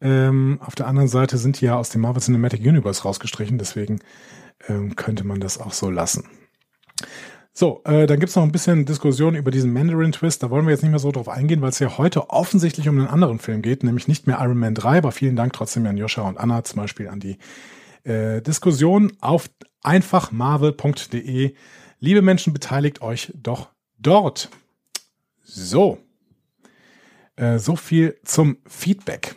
Ähm, 0.00 0.60
auf 0.62 0.74
der 0.74 0.86
anderen 0.86 1.08
Seite 1.08 1.38
sind 1.38 1.60
die 1.60 1.66
ja 1.66 1.76
aus 1.76 1.90
dem 1.90 2.02
Marvel 2.02 2.22
Cinematic 2.22 2.60
Universe 2.60 3.02
rausgestrichen, 3.02 3.58
deswegen 3.58 4.00
ähm, 4.68 4.96
könnte 4.96 5.24
man 5.24 5.40
das 5.40 5.58
auch 5.58 5.72
so 5.72 5.90
lassen. 5.90 6.24
So, 7.52 7.82
äh, 7.84 8.06
dann 8.06 8.20
gibt's 8.20 8.36
noch 8.36 8.44
ein 8.44 8.52
bisschen 8.52 8.84
Diskussion 8.84 9.34
über 9.34 9.50
diesen 9.50 9.72
Mandarin-Twist. 9.72 10.44
Da 10.44 10.50
wollen 10.50 10.66
wir 10.66 10.70
jetzt 10.70 10.82
nicht 10.82 10.92
mehr 10.92 11.00
so 11.00 11.10
drauf 11.10 11.28
eingehen, 11.28 11.60
weil 11.60 11.70
es 11.70 11.80
ja 11.80 11.98
heute 11.98 12.30
offensichtlich 12.30 12.88
um 12.88 12.98
einen 12.98 13.08
anderen 13.08 13.40
Film 13.40 13.62
geht, 13.62 13.82
nämlich 13.82 14.06
nicht 14.06 14.28
mehr 14.28 14.38
Iron 14.40 14.58
Man 14.58 14.76
3, 14.76 14.98
aber 14.98 15.10
vielen 15.10 15.34
Dank 15.34 15.54
trotzdem 15.54 15.84
an 15.86 15.96
Joscha 15.96 16.22
und 16.22 16.38
Anna 16.38 16.62
zum 16.62 16.80
Beispiel 16.80 17.08
an 17.08 17.18
die 17.18 17.38
äh, 18.04 18.40
Diskussion 18.42 19.12
auf 19.20 19.50
einfachmarvel.de. 19.82 21.54
Liebe 21.98 22.22
Menschen, 22.22 22.52
beteiligt 22.52 23.02
euch 23.02 23.32
doch 23.34 23.70
dort. 23.98 24.50
So. 25.42 25.98
Äh, 27.34 27.58
so 27.58 27.74
viel 27.74 28.20
zum 28.24 28.58
Feedback. 28.68 29.34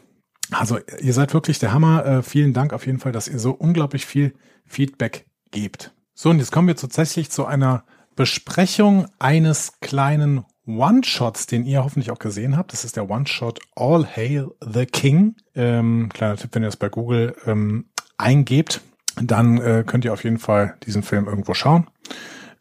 Also 0.52 0.80
ihr 1.02 1.14
seid 1.14 1.34
wirklich 1.34 1.60
der 1.60 1.74
Hammer. 1.74 2.06
Äh, 2.06 2.24
vielen 2.24 2.54
Dank 2.54 2.74
auf 2.74 2.86
jeden 2.86 3.00
Fall, 3.00 3.12
dass 3.12 3.28
ihr 3.28 3.40
so 3.40 3.52
unglaublich 3.52 4.06
viel 4.06 4.34
Feedback 4.66 5.26
gebt. 5.52 5.94
So, 6.14 6.30
und 6.30 6.40
jetzt 6.40 6.52
kommen 6.52 6.68
wir 6.68 6.76
tatsächlich 6.76 7.32
zu 7.32 7.46
einer 7.46 7.84
Besprechung 8.16 9.08
eines 9.20 9.80
kleinen 9.80 10.46
One-Shots, 10.68 11.48
den 11.48 11.66
ihr 11.66 11.84
hoffentlich 11.84 12.12
auch 12.12 12.20
gesehen 12.20 12.58
habt. 12.58 12.74
Das 12.74 12.86
ist 12.86 12.96
der 12.96 13.10
One-Shot 13.10 13.60
All 13.76 14.06
Hail 14.06 14.52
the 14.62 14.86
King. 14.86 15.36
Ähm, 15.56 16.10
kleiner 16.14 16.36
Tipp, 16.38 16.52
wenn 16.54 16.64
ihr 16.64 16.68
das 16.68 16.78
bei 16.78 16.90
Google 16.90 17.36
ähm, 17.46 17.90
eingebt, 18.18 18.82
dann 19.16 19.58
äh, 19.58 19.84
könnt 19.86 20.06
ihr 20.06 20.14
auf 20.14 20.24
jeden 20.24 20.38
Fall 20.38 20.78
diesen 20.86 21.04
Film 21.04 21.28
irgendwo 21.28 21.54
schauen. 21.54 21.88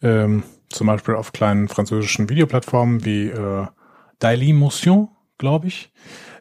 Ähm, 0.02 0.44
zum 0.70 0.86
Beispiel 0.86 1.14
auf 1.14 1.32
kleinen 1.32 1.68
französischen 1.68 2.28
Videoplattformen 2.28 3.04
wie 3.04 3.28
äh, 3.28 3.66
Dailymotion, 4.20 5.08
glaube 5.36 5.66
ich. 5.66 5.92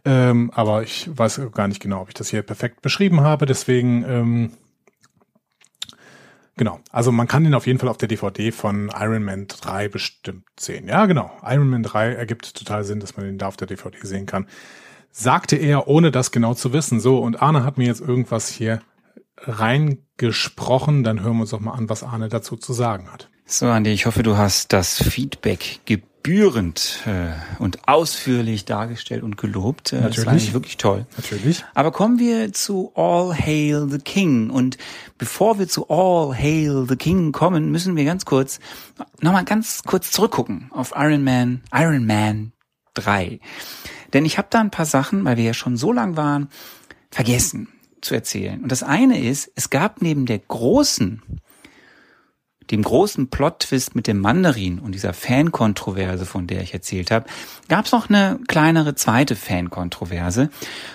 Ähm, 0.06 0.52
aber 0.54 0.84
ich 0.84 1.10
weiß 1.12 1.42
gar 1.54 1.68
nicht 1.68 1.82
genau, 1.82 2.02
ob 2.02 2.10
ich 2.10 2.14
das 2.14 2.30
hier 2.30 2.42
perfekt 2.42 2.82
beschrieben 2.82 3.22
habe. 3.22 3.46
Deswegen, 3.46 4.04
ähm, 4.08 4.52
genau. 6.56 6.80
Also 6.92 7.12
man 7.12 7.28
kann 7.28 7.44
den 7.44 7.54
auf 7.54 7.68
jeden 7.68 7.80
Fall 7.80 7.90
auf 7.90 7.98
der 7.98 8.08
DVD 8.08 8.52
von 8.52 8.92
Iron 8.98 9.24
Man 9.24 9.48
3 9.48 9.90
bestimmt 9.90 10.46
sehen. 10.60 10.88
Ja, 10.88 11.06
genau. 11.06 11.32
Iron 11.44 11.70
Man 11.70 11.84
3 11.84 12.14
ergibt 12.14 12.56
total 12.56 12.84
Sinn, 12.84 13.00
dass 13.00 13.18
man 13.18 13.26
den 13.26 13.38
da 13.38 13.48
auf 13.48 13.58
der 13.58 13.68
DVD 13.68 13.98
sehen 14.04 14.26
kann. 14.26 14.48
Sagte 15.12 15.56
er, 15.56 15.88
ohne 15.88 16.12
das 16.12 16.32
genau 16.32 16.54
zu 16.54 16.72
wissen. 16.72 17.00
So, 17.00 17.20
und 17.20 17.42
Arne 17.42 17.64
hat 17.64 17.78
mir 17.78 17.88
jetzt 17.88 18.02
irgendwas 18.02 18.48
hier 18.48 18.82
reingesprochen. 19.38 21.04
Dann 21.04 21.22
hören 21.22 21.38
wir 21.38 21.42
uns 21.42 21.50
doch 21.50 21.60
mal 21.60 21.74
an, 21.74 21.90
was 21.90 22.04
Arne 22.04 22.30
dazu 22.30 22.56
zu 22.56 22.74
sagen 22.74 23.12
hat. 23.12 23.30
So, 23.46 23.66
Andi, 23.68 23.92
ich 23.92 24.06
hoffe, 24.06 24.22
du 24.22 24.38
hast 24.38 24.74
das 24.74 25.02
Feedback 25.02 25.80
gebührend 26.22 27.00
äh, 27.06 27.32
und 27.60 27.88
ausführlich 27.88 28.66
dargestellt 28.66 29.24
und 29.24 29.38
gelobt. 29.38 29.94
Äh, 29.94 30.02
Natürlich. 30.02 30.26
Das 30.26 30.48
war 30.48 30.54
wirklich 30.54 30.78
toll. 30.78 31.06
Natürlich. 31.16 31.64
Aber 31.74 31.92
kommen 31.92 32.20
wir 32.20 32.54
zu 32.54 32.92
All 32.96 33.34
Hail 33.34 33.88
the 33.90 34.00
King. 34.00 34.50
Und 34.50 34.78
bevor 35.18 35.60
wir 35.60 35.68
zu 35.68 35.90
All 35.90 36.36
Hail 36.36 36.86
the 36.88 36.96
King 36.96 37.32
kommen, 37.32 37.72
müssen 37.72 37.96
wir 37.96 38.06
ganz 38.06 38.26
kurz, 38.26 38.60
nochmal 39.22 39.46
ganz 39.46 39.84
kurz 39.84 40.12
zurückgucken 40.12 40.70
auf 40.72 40.94
Iron 40.96 41.24
Man, 41.24 41.62
Iron 41.74 42.06
Man 42.06 42.52
3. 42.96 43.40
Denn 44.14 44.26
ich 44.26 44.38
habe 44.38 44.48
da 44.52 44.60
ein 44.60 44.72
paar 44.72 44.86
Sachen, 44.86 45.24
weil 45.24 45.38
wir 45.38 45.46
ja 45.46 45.54
schon 45.54 45.78
so 45.78 45.94
lang 45.94 46.18
waren, 46.18 46.50
vergessen 47.12 47.70
zu 48.02 48.14
erzählen. 48.14 48.62
Und 48.62 48.72
das 48.72 48.84
eine 48.84 49.22
ist, 49.22 49.52
es 49.56 49.70
gab 49.70 50.02
neben 50.02 50.26
der 50.26 50.40
großen, 50.40 51.22
dem 52.72 52.84
großen 52.84 53.30
Plot-Twist 53.30 53.96
mit 53.96 54.08
dem 54.08 54.20
Mandarin 54.20 54.80
und 54.80 54.94
dieser 54.94 55.14
Fan-Kontroverse, 55.14 56.26
von 56.26 56.46
der 56.46 56.62
ich 56.62 56.74
erzählt 56.74 57.12
habe, 57.12 57.26
gab 57.68 57.86
es 57.86 57.92
noch 57.92 58.10
eine 58.10 58.40
kleinere 58.48 58.96
zweite 58.96 59.36
Fan-Kontroverse. 59.36 60.50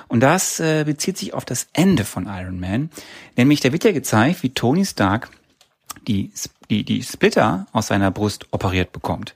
Und 0.09 0.21
das 0.21 0.61
äh, 0.61 0.85
bezieht 0.85 1.19
sich 1.19 1.35
auf 1.35 1.45
das 1.45 1.67
Ende 1.73 2.05
von 2.05 2.27
Iron 2.27 2.61
Man. 2.61 2.91
Nämlich, 3.37 3.61
da 3.61 3.73
wird 3.73 3.85
ja 3.85 3.93
gezeigt, 3.93 4.43
wie 4.43 4.51
Tony 4.51 4.85
Stark 4.85 5.31
die, 6.07 6.31
die, 6.71 6.85
die 6.85 7.03
Splitter 7.03 7.67
aus 7.73 7.89
seiner 7.89 8.11
Brust 8.11 8.47
operiert 8.53 8.93
bekommt. 8.93 9.35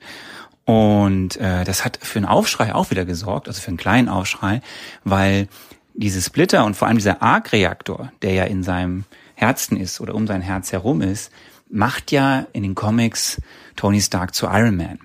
Und 0.65 1.37
äh, 1.37 1.63
das 1.63 1.83
hat 1.83 1.99
für 2.01 2.19
einen 2.19 2.25
Aufschrei 2.25 2.75
auch 2.75 2.91
wieder 2.91 3.03
gesorgt, 3.03 3.47
also 3.47 3.59
für 3.59 3.69
einen 3.69 3.77
kleinen 3.77 4.07
Aufschrei, 4.07 4.61
weil 5.03 5.47
diese 5.93 6.21
Splitter 6.21 6.63
und 6.63 6.75
vor 6.75 6.87
allem 6.87 6.97
dieser 6.97 7.21
Arc-Reaktor, 7.21 8.11
der 8.21 8.33
ja 8.33 8.43
in 8.43 8.63
seinem 8.63 9.05
Herzen 9.35 9.77
ist 9.77 9.99
oder 9.99 10.15
um 10.15 10.27
sein 10.27 10.41
Herz 10.41 10.71
herum 10.71 11.01
ist, 11.01 11.31
macht 11.69 12.11
ja 12.11 12.47
in 12.53 12.63
den 12.63 12.75
Comics 12.75 13.41
Tony 13.75 14.01
Stark 14.01 14.35
zu 14.35 14.47
Iron 14.47 14.75
Man. 14.75 14.99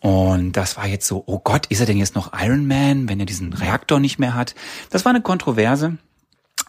Und 0.00 0.52
das 0.52 0.76
war 0.76 0.86
jetzt 0.86 1.06
so, 1.06 1.24
oh 1.26 1.38
Gott, 1.38 1.66
ist 1.68 1.80
er 1.80 1.86
denn 1.86 1.96
jetzt 1.96 2.14
noch 2.14 2.32
Iron 2.38 2.66
Man, 2.66 3.08
wenn 3.08 3.20
er 3.20 3.26
diesen 3.26 3.54
Reaktor 3.54 4.00
nicht 4.00 4.18
mehr 4.18 4.34
hat? 4.34 4.54
Das 4.90 5.04
war 5.04 5.10
eine 5.10 5.22
Kontroverse. 5.22 5.96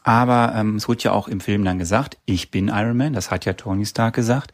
Aber 0.04 0.54
ähm, 0.56 0.78
es 0.78 0.88
wurde 0.88 1.04
ja 1.04 1.12
auch 1.12 1.28
im 1.28 1.42
Film 1.42 1.66
dann 1.66 1.80
gesagt, 1.80 2.18
ich 2.26 2.50
bin 2.50 2.70
Iron 2.70 2.96
Man, 2.96 3.14
das 3.14 3.32
hat 3.32 3.46
ja 3.46 3.54
Tony 3.54 3.86
Stark 3.86 4.16
gesagt. 4.16 4.52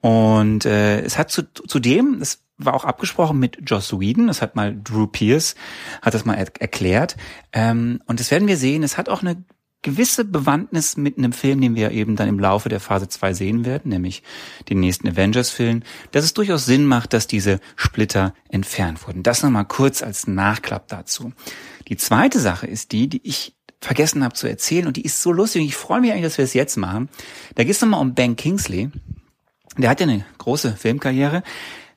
Und 0.00 0.64
äh, 0.64 1.00
es 1.00 1.18
hat 1.18 1.30
zu, 1.30 1.42
zudem, 1.52 2.18
es 2.22 2.44
war 2.56 2.74
auch 2.74 2.84
abgesprochen 2.84 3.38
mit 3.38 3.58
Joss 3.68 3.92
Whedon. 3.92 4.28
Das 4.28 4.40
hat 4.40 4.56
mal 4.56 4.78
Drew 4.82 5.06
Pierce, 5.06 5.54
hat 6.02 6.14
das 6.14 6.24
mal 6.24 6.34
er 6.34 6.46
erklärt. 6.60 7.16
Ähm, 7.52 8.00
und 8.06 8.20
das 8.20 8.30
werden 8.30 8.48
wir 8.48 8.56
sehen. 8.56 8.82
Es 8.82 8.96
hat 8.96 9.08
auch 9.08 9.22
eine 9.22 9.44
gewisse 9.82 10.24
Bewandtnis 10.24 10.96
mit 10.96 11.18
einem 11.18 11.32
Film, 11.32 11.60
den 11.60 11.74
wir 11.76 11.92
eben 11.92 12.16
dann 12.16 12.28
im 12.28 12.38
Laufe 12.38 12.68
der 12.68 12.80
Phase 12.80 13.08
2 13.08 13.32
sehen 13.32 13.64
werden, 13.64 13.90
nämlich 13.90 14.22
den 14.68 14.80
nächsten 14.80 15.08
Avengers-Film, 15.08 15.82
dass 16.10 16.24
es 16.24 16.34
durchaus 16.34 16.66
Sinn 16.66 16.84
macht, 16.84 17.12
dass 17.12 17.26
diese 17.26 17.60
Splitter 17.76 18.34
entfernt 18.48 19.06
wurden. 19.06 19.22
Das 19.22 19.42
nochmal 19.42 19.66
kurz 19.66 20.02
als 20.02 20.26
Nachklapp 20.26 20.88
dazu. 20.88 21.32
Die 21.88 21.96
zweite 21.96 22.40
Sache 22.40 22.66
ist 22.66 22.92
die, 22.92 23.08
die 23.08 23.26
ich 23.26 23.54
vergessen 23.80 24.24
habe 24.24 24.34
zu 24.34 24.48
erzählen 24.48 24.88
und 24.88 24.96
die 24.96 25.04
ist 25.04 25.22
so 25.22 25.30
lustig 25.30 25.62
und 25.62 25.68
ich 25.68 25.76
freue 25.76 26.00
mich 26.00 26.10
eigentlich, 26.10 26.24
dass 26.24 26.38
wir 26.38 26.44
es 26.44 26.54
jetzt 26.54 26.76
machen. 26.76 27.08
Da 27.54 27.62
geht 27.62 27.72
es 27.72 27.80
nochmal 27.80 28.00
um 28.00 28.14
Ben 28.14 28.34
Kingsley. 28.34 28.90
Der 29.76 29.90
hat 29.90 30.00
ja 30.00 30.06
eine 30.06 30.24
große 30.38 30.74
Filmkarriere 30.76 31.44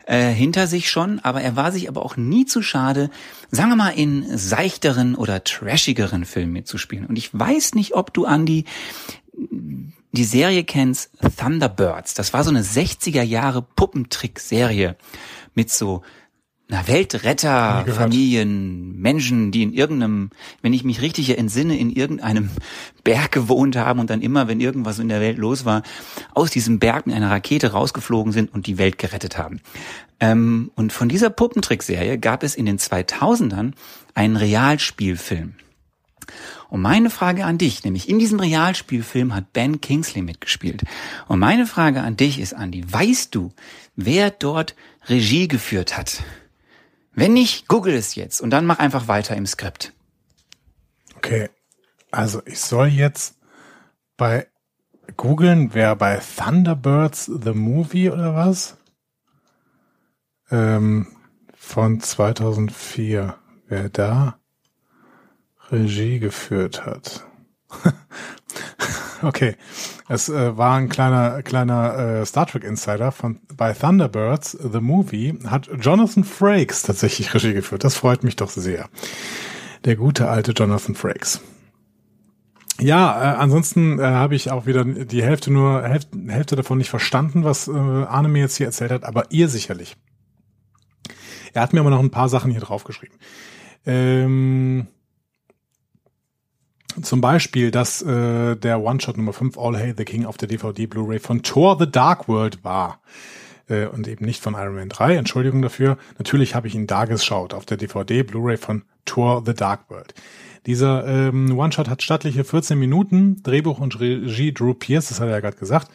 äh, 0.05 0.29
hinter 0.29 0.67
sich 0.67 0.89
schon, 0.89 1.19
aber 1.19 1.41
er 1.41 1.55
war 1.55 1.71
sich 1.71 1.87
aber 1.87 2.05
auch 2.05 2.17
nie 2.17 2.45
zu 2.45 2.61
schade, 2.61 3.09
sagen 3.49 3.69
wir 3.69 3.75
mal, 3.75 3.89
in 3.89 4.37
seichteren 4.37 5.15
oder 5.15 5.43
trashigeren 5.43 6.25
Filmen 6.25 6.53
mitzuspielen. 6.53 7.05
Und 7.05 7.17
ich 7.17 7.37
weiß 7.37 7.75
nicht, 7.75 7.93
ob 7.95 8.13
du, 8.13 8.25
Andy, 8.25 8.65
die 10.11 10.23
Serie 10.23 10.63
kennst, 10.63 11.11
Thunderbirds. 11.37 12.13
Das 12.13 12.33
war 12.33 12.43
so 12.43 12.49
eine 12.49 12.63
60er 12.63 13.23
Jahre 13.23 13.61
Puppentrick-Serie 13.61 14.97
mit 15.55 15.69
so 15.69 16.01
na, 16.71 16.87
Weltretter, 16.87 17.85
Familien, 17.85 18.97
Menschen, 18.97 19.51
die 19.51 19.61
in 19.61 19.73
irgendeinem, 19.73 20.29
wenn 20.61 20.71
ich 20.71 20.85
mich 20.85 21.01
richtig 21.01 21.37
entsinne, 21.37 21.77
in 21.77 21.91
irgendeinem 21.91 22.49
Berg 23.03 23.33
gewohnt 23.33 23.75
haben 23.75 23.99
und 23.99 24.09
dann 24.09 24.21
immer, 24.21 24.47
wenn 24.47 24.61
irgendwas 24.61 24.97
in 24.97 25.09
der 25.09 25.19
Welt 25.19 25.37
los 25.37 25.65
war, 25.65 25.83
aus 26.33 26.49
diesem 26.49 26.79
Berg 26.79 27.07
mit 27.07 27.15
einer 27.17 27.29
Rakete 27.29 27.73
rausgeflogen 27.73 28.31
sind 28.31 28.53
und 28.53 28.67
die 28.67 28.77
Welt 28.77 28.97
gerettet 28.97 29.37
haben. 29.37 29.59
Ähm, 30.21 30.71
und 30.75 30.93
von 30.93 31.09
dieser 31.09 31.29
Puppentrickserie 31.29 32.17
gab 32.17 32.41
es 32.41 32.55
in 32.55 32.65
den 32.65 32.77
2000ern 32.77 33.73
einen 34.15 34.37
Realspielfilm. 34.37 35.55
Und 36.69 36.81
meine 36.81 37.09
Frage 37.09 37.43
an 37.43 37.57
dich, 37.57 37.83
nämlich 37.83 38.07
in 38.07 38.17
diesem 38.17 38.39
Realspielfilm 38.39 39.35
hat 39.35 39.51
Ben 39.51 39.81
Kingsley 39.81 40.21
mitgespielt. 40.21 40.83
Und 41.27 41.39
meine 41.39 41.67
Frage 41.67 41.99
an 41.99 42.15
dich 42.15 42.39
ist, 42.39 42.53
Andy, 42.53 42.85
weißt 42.89 43.35
du, 43.35 43.51
wer 43.97 44.31
dort 44.31 44.77
Regie 45.09 45.49
geführt 45.49 45.97
hat? 45.97 46.23
Wenn 47.13 47.33
nicht, 47.33 47.67
google 47.67 47.93
es 47.93 48.15
jetzt 48.15 48.41
und 48.41 48.51
dann 48.51 48.65
mach 48.65 48.79
einfach 48.79 49.07
weiter 49.07 49.35
im 49.35 49.45
Skript. 49.45 49.93
Okay, 51.17 51.49
also 52.09 52.41
ich 52.45 52.59
soll 52.59 52.87
jetzt 52.87 53.37
bei 54.17 54.47
googeln, 55.17 55.73
wer 55.73 55.95
bei 55.95 56.17
Thunderbirds 56.19 57.25
the 57.25 57.53
Movie 57.53 58.09
oder 58.09 58.35
was? 58.35 58.77
Ähm, 60.49 61.07
von 61.53 61.99
2004, 61.99 63.35
wer 63.67 63.89
da 63.89 64.39
Regie 65.69 66.19
geführt 66.19 66.85
hat. 66.85 67.25
okay, 69.27 69.55
es 70.07 70.29
äh, 70.29 70.57
war 70.57 70.75
ein 70.75 70.89
kleiner 70.89 71.41
kleiner 71.43 72.21
äh, 72.21 72.25
Star 72.25 72.45
Trek 72.47 72.63
Insider 72.63 73.11
von 73.11 73.39
bei 73.55 73.73
Thunderbirds 73.73 74.51
the 74.51 74.81
Movie 74.81 75.37
hat 75.45 75.69
Jonathan 75.79 76.23
Frakes 76.23 76.83
tatsächlich 76.83 77.33
Regie 77.33 77.53
geführt. 77.53 77.83
Das 77.83 77.95
freut 77.95 78.23
mich 78.23 78.35
doch 78.35 78.49
sehr. 78.49 78.89
Der 79.85 79.95
gute 79.95 80.29
alte 80.29 80.51
Jonathan 80.51 80.95
Frakes. 80.95 81.41
Ja, 82.79 83.33
äh, 83.33 83.37
ansonsten 83.37 83.99
äh, 83.99 84.03
habe 84.03 84.35
ich 84.35 84.49
auch 84.49 84.65
wieder 84.65 84.83
die 84.83 85.23
Hälfte 85.23 85.51
nur 85.51 85.83
Hälfte, 85.83 86.17
Hälfte 86.27 86.55
davon 86.55 86.79
nicht 86.79 86.89
verstanden, 86.89 87.43
was 87.43 87.67
äh, 87.67 87.71
Arne 87.71 88.27
mir 88.27 88.39
jetzt 88.39 88.57
hier 88.57 88.65
erzählt 88.65 88.91
hat, 88.91 89.03
aber 89.03 89.25
ihr 89.29 89.47
sicherlich. 89.47 89.97
Er 91.53 91.61
hat 91.61 91.73
mir 91.73 91.81
aber 91.81 91.89
noch 91.89 91.99
ein 91.99 92.11
paar 92.11 92.29
Sachen 92.29 92.51
hier 92.51 92.61
draufgeschrieben. 92.61 93.17
Ähm, 93.85 94.87
zum 97.01 97.21
Beispiel, 97.21 97.71
dass 97.71 98.01
äh, 98.01 98.55
der 98.55 98.81
One-Shot 98.81 99.17
Nummer 99.17 99.33
5 99.33 99.57
All 99.57 99.77
Hail 99.77 99.95
the 99.97 100.05
King 100.05 100.25
auf 100.25 100.37
der 100.37 100.47
DVD 100.47 100.85
Blu-ray 100.85 101.19
von 101.19 101.43
Thor 101.43 101.77
The 101.79 101.89
Dark 101.89 102.27
World 102.27 102.63
war. 102.63 102.99
Äh, 103.69 103.87
und 103.87 104.07
eben 104.07 104.25
nicht 104.25 104.41
von 104.41 104.53
Iron 104.53 104.75
Man 104.75 104.89
3. 104.89 105.15
Entschuldigung 105.15 105.61
dafür. 105.61 105.97
Natürlich 106.17 106.55
habe 106.55 106.67
ich 106.67 106.75
ihn 106.75 106.87
da 106.87 107.05
geschaut 107.05 107.53
auf 107.53 107.65
der 107.65 107.77
DVD 107.77 108.23
Blu-ray 108.23 108.57
von 108.57 108.83
Thor 109.05 109.43
The 109.45 109.53
Dark 109.53 109.89
World. 109.89 110.13
Dieser 110.65 111.07
ähm, 111.07 111.57
One-Shot 111.57 111.89
hat 111.89 112.03
stattliche 112.03 112.43
14 112.43 112.77
Minuten. 112.77 113.41
Drehbuch 113.43 113.79
und 113.79 113.99
Regie 113.99 114.53
Drew 114.53 114.73
Pierce, 114.73 115.09
das 115.09 115.19
hat 115.19 115.27
er 115.27 115.33
ja 115.33 115.39
gerade 115.39 115.57
gesagt. 115.57 115.89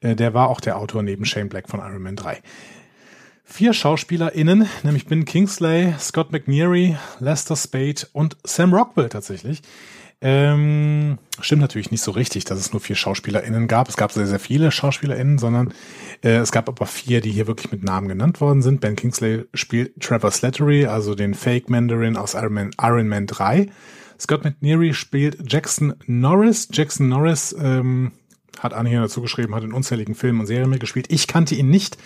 Äh, 0.00 0.16
der 0.16 0.34
war 0.34 0.48
auch 0.48 0.60
der 0.60 0.76
Autor 0.76 1.02
neben 1.02 1.24
Shane 1.24 1.48
Black 1.48 1.68
von 1.68 1.80
Iron 1.80 2.02
Man 2.02 2.16
3 2.16 2.42
vier 3.52 3.74
SchauspielerInnen, 3.74 4.66
nämlich 4.82 5.06
Ben 5.06 5.26
Kingsley, 5.26 5.94
Scott 5.98 6.32
McNeary, 6.32 6.96
Lester 7.20 7.54
Spade 7.54 8.06
und 8.12 8.36
Sam 8.44 8.72
Rockwell 8.72 9.10
tatsächlich, 9.10 9.60
ähm, 10.24 11.18
stimmt 11.40 11.62
natürlich 11.62 11.90
nicht 11.90 12.02
so 12.02 12.12
richtig, 12.12 12.44
dass 12.44 12.60
es 12.60 12.72
nur 12.72 12.80
vier 12.80 12.94
SchauspielerInnen 12.94 13.66
gab. 13.66 13.88
Es 13.88 13.96
gab 13.96 14.12
sehr, 14.12 14.28
sehr 14.28 14.38
viele 14.38 14.70
SchauspielerInnen, 14.70 15.38
sondern 15.38 15.74
äh, 16.22 16.36
es 16.36 16.52
gab 16.52 16.68
aber 16.68 16.86
vier, 16.86 17.20
die 17.20 17.32
hier 17.32 17.48
wirklich 17.48 17.72
mit 17.72 17.82
Namen 17.82 18.06
genannt 18.06 18.40
worden 18.40 18.62
sind. 18.62 18.80
Ben 18.80 18.94
Kingsley 18.94 19.46
spielt 19.52 20.00
Trevor 20.00 20.30
Slattery, 20.30 20.86
also 20.86 21.16
den 21.16 21.34
Fake 21.34 21.68
Mandarin 21.68 22.16
aus 22.16 22.34
Iron 22.34 22.52
Man, 22.52 22.70
Iron 22.80 23.08
Man 23.08 23.26
3. 23.26 23.66
Scott 24.20 24.44
McNeary 24.44 24.94
spielt 24.94 25.52
Jackson 25.52 25.94
Norris. 26.06 26.68
Jackson 26.70 27.08
Norris 27.08 27.56
ähm, 27.60 28.12
hat 28.60 28.74
Anne 28.74 28.90
hier 28.90 29.00
dazu 29.00 29.22
geschrieben, 29.22 29.56
hat 29.56 29.64
in 29.64 29.72
unzähligen 29.72 30.14
Filmen 30.14 30.38
und 30.38 30.46
Serien 30.46 30.70
mitgespielt. 30.70 31.06
Ich 31.10 31.26
kannte 31.26 31.56
ihn 31.56 31.68
nicht, 31.68 31.98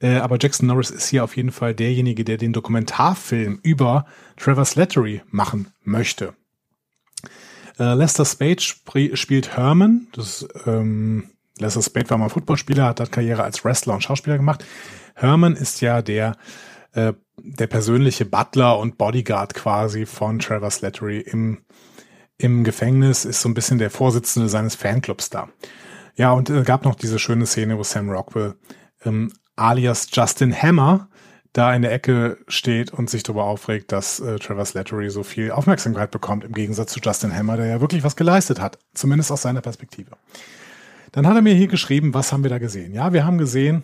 äh, 0.00 0.16
aber 0.16 0.38
Jackson 0.40 0.66
Norris 0.66 0.90
ist 0.90 1.06
hier 1.06 1.22
auf 1.22 1.36
jeden 1.36 1.52
Fall 1.52 1.72
derjenige, 1.72 2.24
der 2.24 2.36
den 2.36 2.52
Dokumentarfilm 2.52 3.60
über 3.62 4.06
Trevor 4.36 4.64
Slattery 4.64 5.22
machen 5.30 5.68
möchte. 5.84 6.34
Äh, 7.78 7.94
Lester 7.94 8.24
Spade 8.24 8.60
sp 8.60 9.14
spielt 9.14 9.56
Herman. 9.56 10.08
Das, 10.12 10.46
ähm, 10.66 11.30
Lester 11.58 11.82
Spade 11.82 12.10
war 12.10 12.18
mal 12.18 12.28
Footballspieler, 12.28 12.84
hat 12.84 13.00
hat 13.00 13.12
Karriere 13.12 13.42
als 13.42 13.64
Wrestler 13.64 13.94
und 13.94 14.02
Schauspieler 14.02 14.36
gemacht. 14.36 14.64
Herman 15.14 15.56
ist 15.56 15.80
ja 15.80 16.02
der 16.02 16.36
äh, 16.92 17.12
der 17.42 17.66
persönliche 17.66 18.24
Butler 18.24 18.78
und 18.78 18.98
Bodyguard 18.98 19.54
quasi 19.54 20.06
von 20.06 20.38
Trevor 20.38 20.70
Slattery 20.70 21.20
im 21.20 21.64
im 22.36 22.64
Gefängnis, 22.64 23.26
ist 23.26 23.42
so 23.42 23.48
ein 23.48 23.54
bisschen 23.54 23.78
der 23.78 23.90
Vorsitzende 23.90 24.48
seines 24.48 24.74
Fanclubs 24.74 25.28
da. 25.28 25.50
Ja, 26.16 26.32
und 26.32 26.48
äh, 26.50 26.62
gab 26.62 26.84
noch 26.84 26.94
diese 26.94 27.18
schöne 27.18 27.46
Szene, 27.46 27.76
wo 27.76 27.82
Sam 27.82 28.08
Rockwell 28.08 28.54
ähm, 29.04 29.32
alias 29.56 30.08
Justin 30.10 30.54
Hammer 30.54 31.08
da 31.52 31.74
in 31.74 31.82
der 31.82 31.92
Ecke 31.92 32.38
steht 32.46 32.92
und 32.92 33.10
sich 33.10 33.22
darüber 33.22 33.44
aufregt, 33.44 33.90
dass 33.92 34.20
äh, 34.20 34.38
Trevor 34.38 34.64
Slattery 34.64 35.10
so 35.10 35.22
viel 35.22 35.50
Aufmerksamkeit 35.50 36.10
bekommt, 36.10 36.44
im 36.44 36.52
Gegensatz 36.52 36.92
zu 36.92 37.00
Justin 37.00 37.34
Hammer, 37.34 37.56
der 37.56 37.66
ja 37.66 37.80
wirklich 37.80 38.04
was 38.04 38.16
geleistet 38.16 38.60
hat, 38.60 38.78
zumindest 38.94 39.32
aus 39.32 39.42
seiner 39.42 39.60
Perspektive. 39.60 40.12
Dann 41.12 41.26
hat 41.26 41.34
er 41.34 41.42
mir 41.42 41.54
hier 41.54 41.66
geschrieben, 41.66 42.14
was 42.14 42.32
haben 42.32 42.44
wir 42.44 42.50
da 42.50 42.58
gesehen? 42.58 42.94
Ja, 42.94 43.12
wir 43.12 43.24
haben 43.26 43.38
gesehen, 43.38 43.82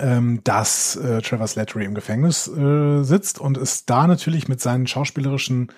ähm, 0.00 0.40
dass 0.44 0.96
äh, 0.96 1.20
Trevor 1.20 1.46
Slattery 1.46 1.84
im 1.84 1.94
Gefängnis 1.94 2.48
äh, 2.48 3.02
sitzt 3.02 3.38
und 3.38 3.58
es 3.58 3.84
da 3.84 4.06
natürlich 4.06 4.48
mit 4.48 4.60
seinen 4.60 4.86
schauspielerischen 4.86 5.68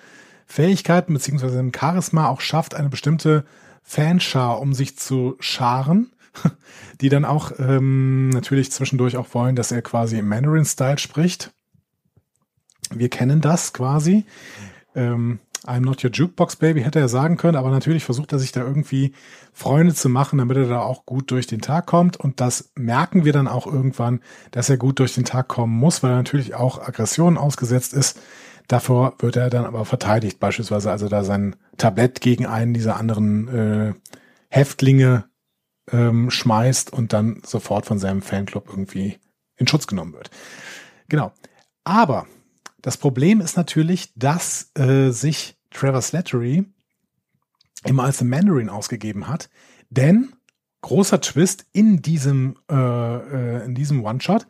Fähigkeiten 0.45 1.13
beziehungsweise 1.13 1.57
dem 1.57 1.73
Charisma 1.77 2.27
auch 2.29 2.41
schafft, 2.41 2.73
eine 2.73 2.89
bestimmte 2.89 3.43
Fanschar 3.83 4.61
um 4.61 4.73
sich 4.73 4.97
zu 4.97 5.35
scharen 5.39 6.11
die 7.01 7.09
dann 7.09 7.25
auch 7.25 7.51
ähm, 7.59 8.29
natürlich 8.29 8.71
zwischendurch 8.71 9.17
auch 9.17 9.33
wollen, 9.33 9.55
dass 9.55 9.71
er 9.71 9.81
quasi 9.81 10.17
im 10.17 10.27
Mandarin-Style 10.27 10.97
spricht. 10.97 11.51
Wir 12.91 13.09
kennen 13.09 13.41
das 13.41 13.73
quasi. 13.73 14.25
Ähm, 14.95 15.39
I'm 15.65 15.81
not 15.81 16.03
your 16.03 16.11
jukebox 16.11 16.55
baby 16.55 16.81
hätte 16.81 16.99
er 16.99 17.09
sagen 17.09 17.35
können, 17.35 17.57
aber 17.57 17.69
natürlich 17.69 18.05
versucht 18.05 18.31
er 18.31 18.39
sich 18.39 18.51
da 18.51 18.61
irgendwie 18.61 19.13
Freunde 19.51 19.93
zu 19.93 20.07
machen, 20.07 20.39
damit 20.39 20.55
er 20.57 20.67
da 20.67 20.79
auch 20.79 21.05
gut 21.05 21.31
durch 21.31 21.47
den 21.47 21.61
Tag 21.61 21.85
kommt. 21.85 22.17
Und 22.17 22.39
das 22.39 22.71
merken 22.75 23.25
wir 23.25 23.33
dann 23.33 23.47
auch 23.47 23.67
irgendwann, 23.67 24.21
dass 24.51 24.69
er 24.69 24.77
gut 24.77 24.99
durch 24.99 25.13
den 25.13 25.25
Tag 25.25 25.49
kommen 25.49 25.77
muss, 25.77 26.01
weil 26.01 26.11
er 26.11 26.17
natürlich 26.17 26.55
auch 26.55 26.79
Aggressionen 26.79 27.37
ausgesetzt 27.37 27.93
ist. 27.93 28.21
Davor 28.67 29.15
wird 29.19 29.35
er 29.35 29.49
dann 29.49 29.65
aber 29.65 29.83
verteidigt, 29.83 30.39
beispielsweise 30.39 30.91
also 30.91 31.09
da 31.09 31.23
sein 31.23 31.55
Tablett 31.77 32.21
gegen 32.21 32.45
einen 32.45 32.73
dieser 32.73 32.97
anderen 32.97 33.47
äh, 33.47 33.93
Häftlinge 34.49 35.28
ähm, 35.91 36.29
schmeißt 36.29 36.91
und 36.93 37.13
dann 37.13 37.41
sofort 37.45 37.85
von 37.85 37.99
seinem 37.99 38.21
Fanclub 38.21 38.67
irgendwie 38.69 39.19
in 39.57 39.67
Schutz 39.67 39.87
genommen 39.87 40.13
wird. 40.13 40.29
Genau. 41.07 41.31
Aber 41.83 42.27
das 42.81 42.97
Problem 42.97 43.41
ist 43.41 43.57
natürlich, 43.57 44.13
dass 44.15 44.71
äh, 44.75 45.11
sich 45.11 45.57
Trevor 45.71 46.01
Slattery 46.01 46.65
immer 47.85 48.03
als 48.03 48.19
The 48.19 48.25
Mandarin 48.25 48.69
ausgegeben 48.69 49.27
hat, 49.27 49.49
denn 49.89 50.33
großer 50.81 51.21
Twist 51.21 51.65
in 51.71 52.01
diesem 52.01 52.57
äh, 52.69 52.75
äh, 52.75 53.65
in 53.65 53.75
diesem 53.75 54.03
One-Shot, 54.03 54.47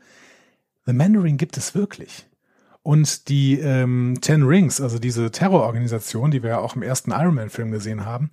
The 0.86 0.94
Mandarin 0.94 1.38
gibt 1.38 1.58
es 1.58 1.76
wirklich. 1.76 2.28
Und 2.82 3.28
die 3.28 3.60
ähm, 3.60 4.18
Ten 4.22 4.44
Rings, 4.44 4.80
also 4.80 5.00
diese 5.00 5.32
Terrororganisation, 5.32 6.32
die 6.32 6.42
wir 6.44 6.52
ja 6.52 6.60
auch 6.60 6.76
im 6.76 6.82
ersten 6.82 7.12
Iron 7.12 7.36
Man-Film 7.36 7.72
gesehen 7.72 8.06
haben, 8.06 8.32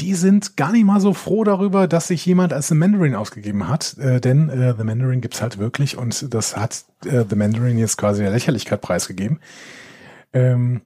die 0.00 0.14
sind 0.14 0.56
gar 0.56 0.72
nicht 0.72 0.84
mal 0.84 1.00
so 1.00 1.14
froh 1.14 1.44
darüber, 1.44 1.86
dass 1.86 2.08
sich 2.08 2.26
jemand 2.26 2.52
als 2.52 2.68
The 2.68 2.74
Mandarin 2.74 3.14
ausgegeben 3.14 3.68
hat, 3.68 3.96
äh, 3.98 4.20
denn 4.20 4.48
äh, 4.48 4.74
The 4.76 4.84
Mandarin 4.84 5.20
gibt's 5.20 5.40
halt 5.40 5.58
wirklich 5.58 5.96
und 5.96 6.34
das 6.34 6.56
hat 6.56 6.84
äh, 7.04 7.24
The 7.28 7.36
Mandarin 7.36 7.78
jetzt 7.78 7.96
quasi 7.96 8.22
der 8.22 8.32
Lächerlichkeit 8.32 8.80
preisgegeben. 8.80 9.38
Ähm, 10.32 10.82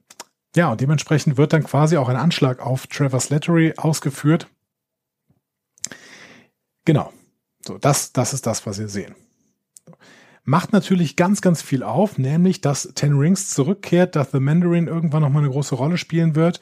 ja, 0.55 0.71
und 0.71 0.81
dementsprechend 0.81 1.37
wird 1.37 1.53
dann 1.53 1.63
quasi 1.63 1.97
auch 1.97 2.09
ein 2.09 2.15
Anschlag 2.15 2.59
auf 2.59 2.87
Trevor 2.87 3.19
Slattery 3.19 3.73
ausgeführt. 3.77 4.47
Genau. 6.85 7.11
So, 7.65 7.77
das, 7.77 8.13
das 8.13 8.33
ist 8.33 8.45
das, 8.45 8.65
was 8.65 8.79
wir 8.79 8.89
sehen. 8.89 9.15
Macht 10.43 10.71
natürlich 10.71 11.15
ganz, 11.15 11.41
ganz 11.41 11.61
viel 11.61 11.83
auf, 11.83 12.17
nämlich, 12.17 12.61
dass 12.61 12.91
Ten 12.95 13.17
Rings 13.17 13.49
zurückkehrt, 13.49 14.15
dass 14.15 14.31
The 14.31 14.39
Mandarin 14.39 14.87
irgendwann 14.87 15.21
nochmal 15.21 15.43
eine 15.43 15.51
große 15.51 15.75
Rolle 15.75 15.97
spielen 15.97 16.35
wird. 16.35 16.59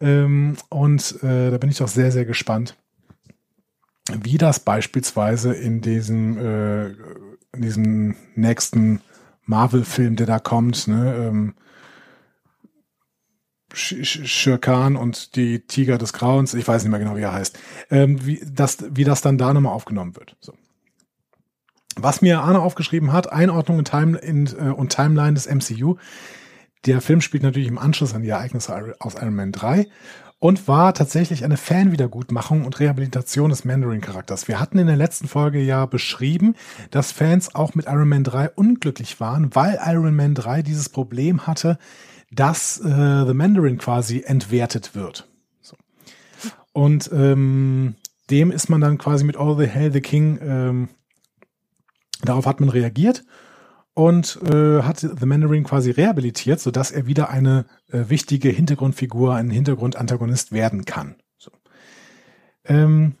Ähm, 0.00 0.56
und 0.68 1.22
äh, 1.22 1.50
da 1.50 1.58
bin 1.58 1.70
ich 1.70 1.78
doch 1.78 1.88
sehr, 1.88 2.12
sehr 2.12 2.24
gespannt, 2.24 2.76
wie 4.12 4.38
das 4.38 4.60
beispielsweise 4.60 5.52
in 5.54 5.80
diesem, 5.80 6.38
äh, 6.38 6.86
in 7.52 7.62
diesem 7.62 8.16
nächsten 8.34 9.00
Marvel-Film, 9.44 10.16
der 10.16 10.26
da 10.26 10.38
kommt, 10.38 10.86
ne, 10.88 11.14
ähm, 11.16 11.54
Shirkan 13.72 14.96
und 14.96 15.36
die 15.36 15.60
Tiger 15.66 15.98
des 15.98 16.14
Grauens, 16.14 16.54
ich 16.54 16.66
weiß 16.66 16.82
nicht 16.82 16.90
mehr 16.90 17.00
genau, 17.00 17.16
wie 17.16 17.22
er 17.22 17.32
heißt, 17.32 17.58
ähm, 17.90 18.24
wie, 18.24 18.40
das, 18.42 18.78
wie 18.90 19.04
das 19.04 19.20
dann 19.20 19.36
da 19.36 19.52
nochmal 19.52 19.74
aufgenommen 19.74 20.16
wird. 20.16 20.36
So. 20.40 20.54
Was 21.96 22.22
mir 22.22 22.40
Arne 22.40 22.60
aufgeschrieben 22.60 23.12
hat, 23.12 23.30
Einordnung 23.32 23.80
in 23.80 23.84
Time 23.84 24.18
in, 24.18 24.46
äh, 24.46 24.70
und 24.70 24.90
Timeline 24.94 25.34
des 25.34 25.46
MCU. 25.46 25.96
Der 26.84 27.00
Film 27.00 27.20
spielt 27.20 27.42
natürlich 27.42 27.68
im 27.68 27.78
Anschluss 27.78 28.14
an 28.14 28.22
die 28.22 28.28
Ereignisse 28.28 28.94
aus 29.00 29.14
Iron 29.14 29.34
Man 29.34 29.52
3 29.52 29.88
und 30.38 30.68
war 30.68 30.92
tatsächlich 30.92 31.44
eine 31.44 31.56
Fanwiedergutmachung 31.56 32.64
und 32.64 32.78
Rehabilitation 32.78 33.50
des 33.50 33.64
Mandarin-Charakters. 33.64 34.48
Wir 34.48 34.60
hatten 34.60 34.78
in 34.78 34.86
der 34.86 34.96
letzten 34.96 35.28
Folge 35.28 35.60
ja 35.60 35.86
beschrieben, 35.86 36.54
dass 36.90 37.12
Fans 37.12 37.54
auch 37.54 37.74
mit 37.74 37.86
Iron 37.86 38.08
Man 38.08 38.24
3 38.24 38.50
unglücklich 38.50 39.18
waren, 39.18 39.54
weil 39.54 39.78
Iron 39.84 40.14
Man 40.14 40.34
3 40.34 40.62
dieses 40.62 40.88
Problem 40.88 41.46
hatte, 41.46 41.78
dass 42.30 42.78
äh, 42.78 43.26
The 43.26 43.34
Mandarin 43.34 43.78
quasi 43.78 44.22
entwertet 44.26 44.94
wird. 44.94 45.26
So. 45.62 45.76
Und 46.72 47.10
ähm, 47.12 47.94
dem 48.30 48.50
ist 48.50 48.68
man 48.68 48.80
dann 48.80 48.98
quasi 48.98 49.24
mit 49.24 49.36
All 49.36 49.56
the 49.56 49.66
Hell 49.66 49.92
the 49.92 50.00
King, 50.00 50.38
ähm, 50.42 50.88
darauf 52.22 52.46
hat 52.46 52.60
man 52.60 52.68
reagiert 52.68 53.24
und 53.96 54.38
äh, 54.44 54.82
hat 54.82 54.98
The 54.98 55.26
Mandarin 55.26 55.64
quasi 55.64 55.90
rehabilitiert, 55.90 56.60
sodass 56.60 56.90
er 56.90 57.06
wieder 57.06 57.30
eine 57.30 57.64
äh, 57.90 58.04
wichtige 58.08 58.50
Hintergrundfigur, 58.50 59.34
ein 59.34 59.48
Hintergrundantagonist 59.48 60.52
werden 60.52 60.84
kann. 60.84 61.16
So. 61.38 61.50
Ähm, 62.66 63.14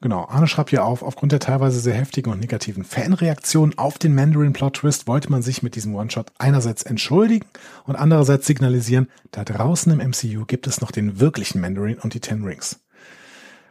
Genau, 0.00 0.26
Arne 0.28 0.46
schreibt 0.46 0.70
hier 0.70 0.84
auf, 0.84 1.02
aufgrund 1.02 1.32
der 1.32 1.40
teilweise 1.40 1.80
sehr 1.80 1.94
heftigen 1.94 2.30
und 2.30 2.38
negativen 2.38 2.84
Fanreaktionen 2.84 3.76
auf 3.78 3.98
den 3.98 4.14
Mandarin-Plot-Twist 4.14 5.08
wollte 5.08 5.28
man 5.28 5.42
sich 5.42 5.64
mit 5.64 5.74
diesem 5.74 5.96
One-Shot 5.96 6.30
einerseits 6.38 6.84
entschuldigen 6.84 7.46
und 7.82 7.96
andererseits 7.96 8.46
signalisieren, 8.46 9.08
da 9.32 9.42
draußen 9.42 9.90
im 9.90 10.10
MCU 10.10 10.44
gibt 10.46 10.68
es 10.68 10.80
noch 10.80 10.92
den 10.92 11.18
wirklichen 11.18 11.60
Mandarin 11.60 11.98
und 11.98 12.14
die 12.14 12.20
Ten 12.20 12.44
Rings. 12.44 12.78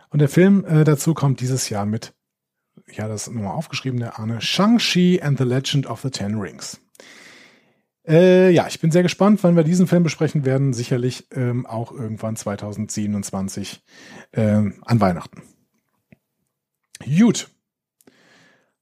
Und 0.10 0.20
der 0.20 0.28
Film 0.28 0.66
äh, 0.66 0.84
dazu 0.84 1.14
kommt 1.14 1.40
dieses 1.40 1.70
Jahr 1.70 1.86
mit, 1.86 2.14
ja, 2.92 3.08
das 3.08 3.28
ist 3.28 3.34
nochmal 3.34 3.54
aufgeschrieben, 3.54 4.00
der 4.00 4.20
Arne, 4.20 4.42
Shang-Chi 4.42 5.22
and 5.22 5.38
the 5.38 5.44
Legend 5.44 5.88
of 5.88 6.02
the 6.02 6.10
Ten 6.10 6.36
Rings. 6.40 6.80
Äh, 8.08 8.52
ja, 8.52 8.68
ich 8.68 8.80
bin 8.80 8.92
sehr 8.92 9.04
gespannt, 9.04 9.44
wann 9.44 9.58
wir 9.58 9.64
diesen 9.64 9.88
Film 9.88 10.04
besprechen 10.04 10.46
werden. 10.46 10.72
Sicherlich 10.72 11.28
ähm, 11.32 11.66
auch 11.66 11.92
irgendwann 11.92 12.38
2027 12.38 13.84
äh, 14.32 14.42
an 14.42 15.02
Weihnachten. 15.02 15.42
Gut. 17.04 17.50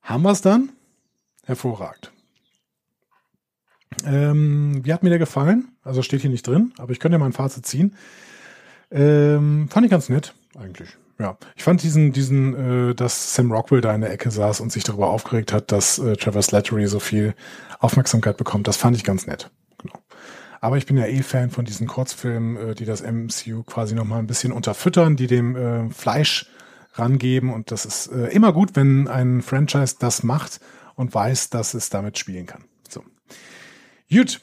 Haben 0.01 0.23
wir 0.23 0.31
es 0.31 0.41
dann? 0.41 0.69
Hervorragend. 1.43 2.11
Ähm, 4.05 4.81
wie 4.83 4.93
hat 4.93 5.01
mir 5.01 5.09
der 5.09 5.19
gefallen? 5.19 5.69
Also 5.81 6.03
steht 6.03 6.21
hier 6.21 6.29
nicht 6.29 6.45
drin, 6.45 6.73
aber 6.77 6.91
ich 6.91 6.99
könnte 6.99 7.15
ja 7.15 7.19
mal 7.19 7.25
ein 7.25 7.33
Fazit 7.33 7.65
ziehen. 7.65 7.95
Ähm, 8.91 9.67
fand 9.69 9.85
ich 9.85 9.91
ganz 9.91 10.09
nett, 10.09 10.35
eigentlich. 10.57 10.97
Ja, 11.17 11.37
ich 11.55 11.63
fand 11.63 11.81
diesen, 11.81 12.11
diesen, 12.11 12.89
äh, 12.89 12.95
dass 12.95 13.33
Sam 13.33 13.51
Rockwell 13.51 13.81
da 13.81 13.95
in 13.95 14.01
der 14.01 14.11
Ecke 14.11 14.31
saß 14.31 14.59
und 14.59 14.71
sich 14.71 14.83
darüber 14.83 15.09
aufgeregt 15.09 15.53
hat, 15.53 15.71
dass 15.71 15.97
äh, 15.97 16.17
Trevor 16.17 16.41
Slattery 16.41 16.87
so 16.87 16.99
viel 16.99 17.35
Aufmerksamkeit 17.79 18.35
bekommt, 18.35 18.67
das 18.67 18.77
fand 18.77 18.97
ich 18.97 19.03
ganz 19.03 19.25
nett. 19.25 19.49
Genau. 19.77 19.97
Aber 20.59 20.77
ich 20.77 20.85
bin 20.85 20.97
ja 20.97 21.05
eh 21.05 21.21
Fan 21.21 21.51
von 21.51 21.63
diesen 21.63 21.87
Kurzfilmen, 21.87 22.57
äh, 22.57 22.75
die 22.75 22.85
das 22.85 23.01
MCU 23.01 23.63
quasi 23.63 23.95
nochmal 23.95 24.19
ein 24.19 24.27
bisschen 24.27 24.51
unterfüttern, 24.51 25.15
die 25.15 25.27
dem 25.27 25.55
äh, 25.55 25.89
Fleisch 25.91 26.49
rangeben. 26.93 27.53
Und 27.53 27.71
das 27.71 27.85
ist 27.85 28.07
äh, 28.07 28.27
immer 28.27 28.51
gut, 28.51 28.75
wenn 28.75 29.07
ein 29.07 29.41
Franchise 29.41 29.95
das 29.99 30.23
macht 30.23 30.59
und 30.95 31.13
weiß, 31.13 31.49
dass 31.49 31.73
es 31.75 31.89
damit 31.89 32.17
spielen 32.17 32.45
kann. 32.45 32.65
So. 32.89 33.03
Gut. 34.09 34.41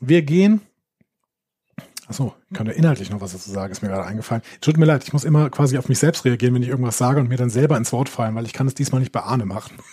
Wir 0.00 0.22
gehen. 0.22 0.60
Achso, 2.06 2.34
ich 2.50 2.56
kann 2.56 2.66
ja 2.66 2.72
inhaltlich 2.72 3.10
noch 3.10 3.20
was 3.20 3.32
dazu 3.32 3.50
sagen, 3.50 3.72
ist 3.72 3.82
mir 3.82 3.88
gerade 3.88 4.04
eingefallen. 4.04 4.42
Tut 4.60 4.76
mir 4.76 4.84
leid, 4.84 5.04
ich 5.04 5.12
muss 5.12 5.24
immer 5.24 5.48
quasi 5.48 5.78
auf 5.78 5.88
mich 5.88 5.98
selbst 5.98 6.24
reagieren, 6.24 6.54
wenn 6.54 6.62
ich 6.62 6.68
irgendwas 6.68 6.98
sage 6.98 7.20
und 7.20 7.28
mir 7.28 7.38
dann 7.38 7.50
selber 7.50 7.76
ins 7.76 7.92
Wort 7.92 8.08
fallen, 8.08 8.34
weil 8.34 8.44
ich 8.44 8.52
kann 8.52 8.66
es 8.66 8.74
diesmal 8.74 9.00
nicht 9.00 9.12
bei 9.12 9.20
Arne 9.20 9.46
machen. 9.46 9.76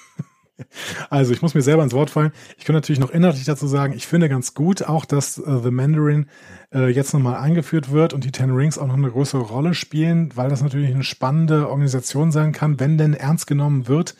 Also 1.09 1.33
ich 1.33 1.41
muss 1.41 1.55
mir 1.55 1.63
selber 1.63 1.81
ins 1.81 1.93
Wort 1.93 2.11
fallen. 2.11 2.31
Ich 2.57 2.65
kann 2.65 2.75
natürlich 2.75 2.99
noch 2.99 3.09
inhaltlich 3.09 3.45
dazu 3.45 3.65
sagen, 3.65 3.93
ich 3.93 4.05
finde 4.05 4.29
ganz 4.29 4.53
gut 4.53 4.83
auch, 4.83 5.05
dass 5.05 5.39
äh, 5.39 5.59
The 5.63 5.71
Mandarin 5.71 6.27
äh, 6.71 6.87
jetzt 6.89 7.15
nochmal 7.15 7.37
eingeführt 7.37 7.91
wird 7.91 8.13
und 8.13 8.25
die 8.25 8.31
Ten 8.31 8.51
Rings 8.51 8.77
auch 8.77 8.85
noch 8.85 8.93
eine 8.93 9.09
größere 9.09 9.41
Rolle 9.41 9.73
spielen, 9.73 10.31
weil 10.35 10.49
das 10.49 10.61
natürlich 10.61 10.93
eine 10.93 11.03
spannende 11.03 11.67
Organisation 11.67 12.31
sein 12.31 12.51
kann, 12.51 12.79
wenn 12.79 12.99
denn 12.99 13.15
ernst 13.15 13.47
genommen 13.47 13.87
wird, 13.87 14.15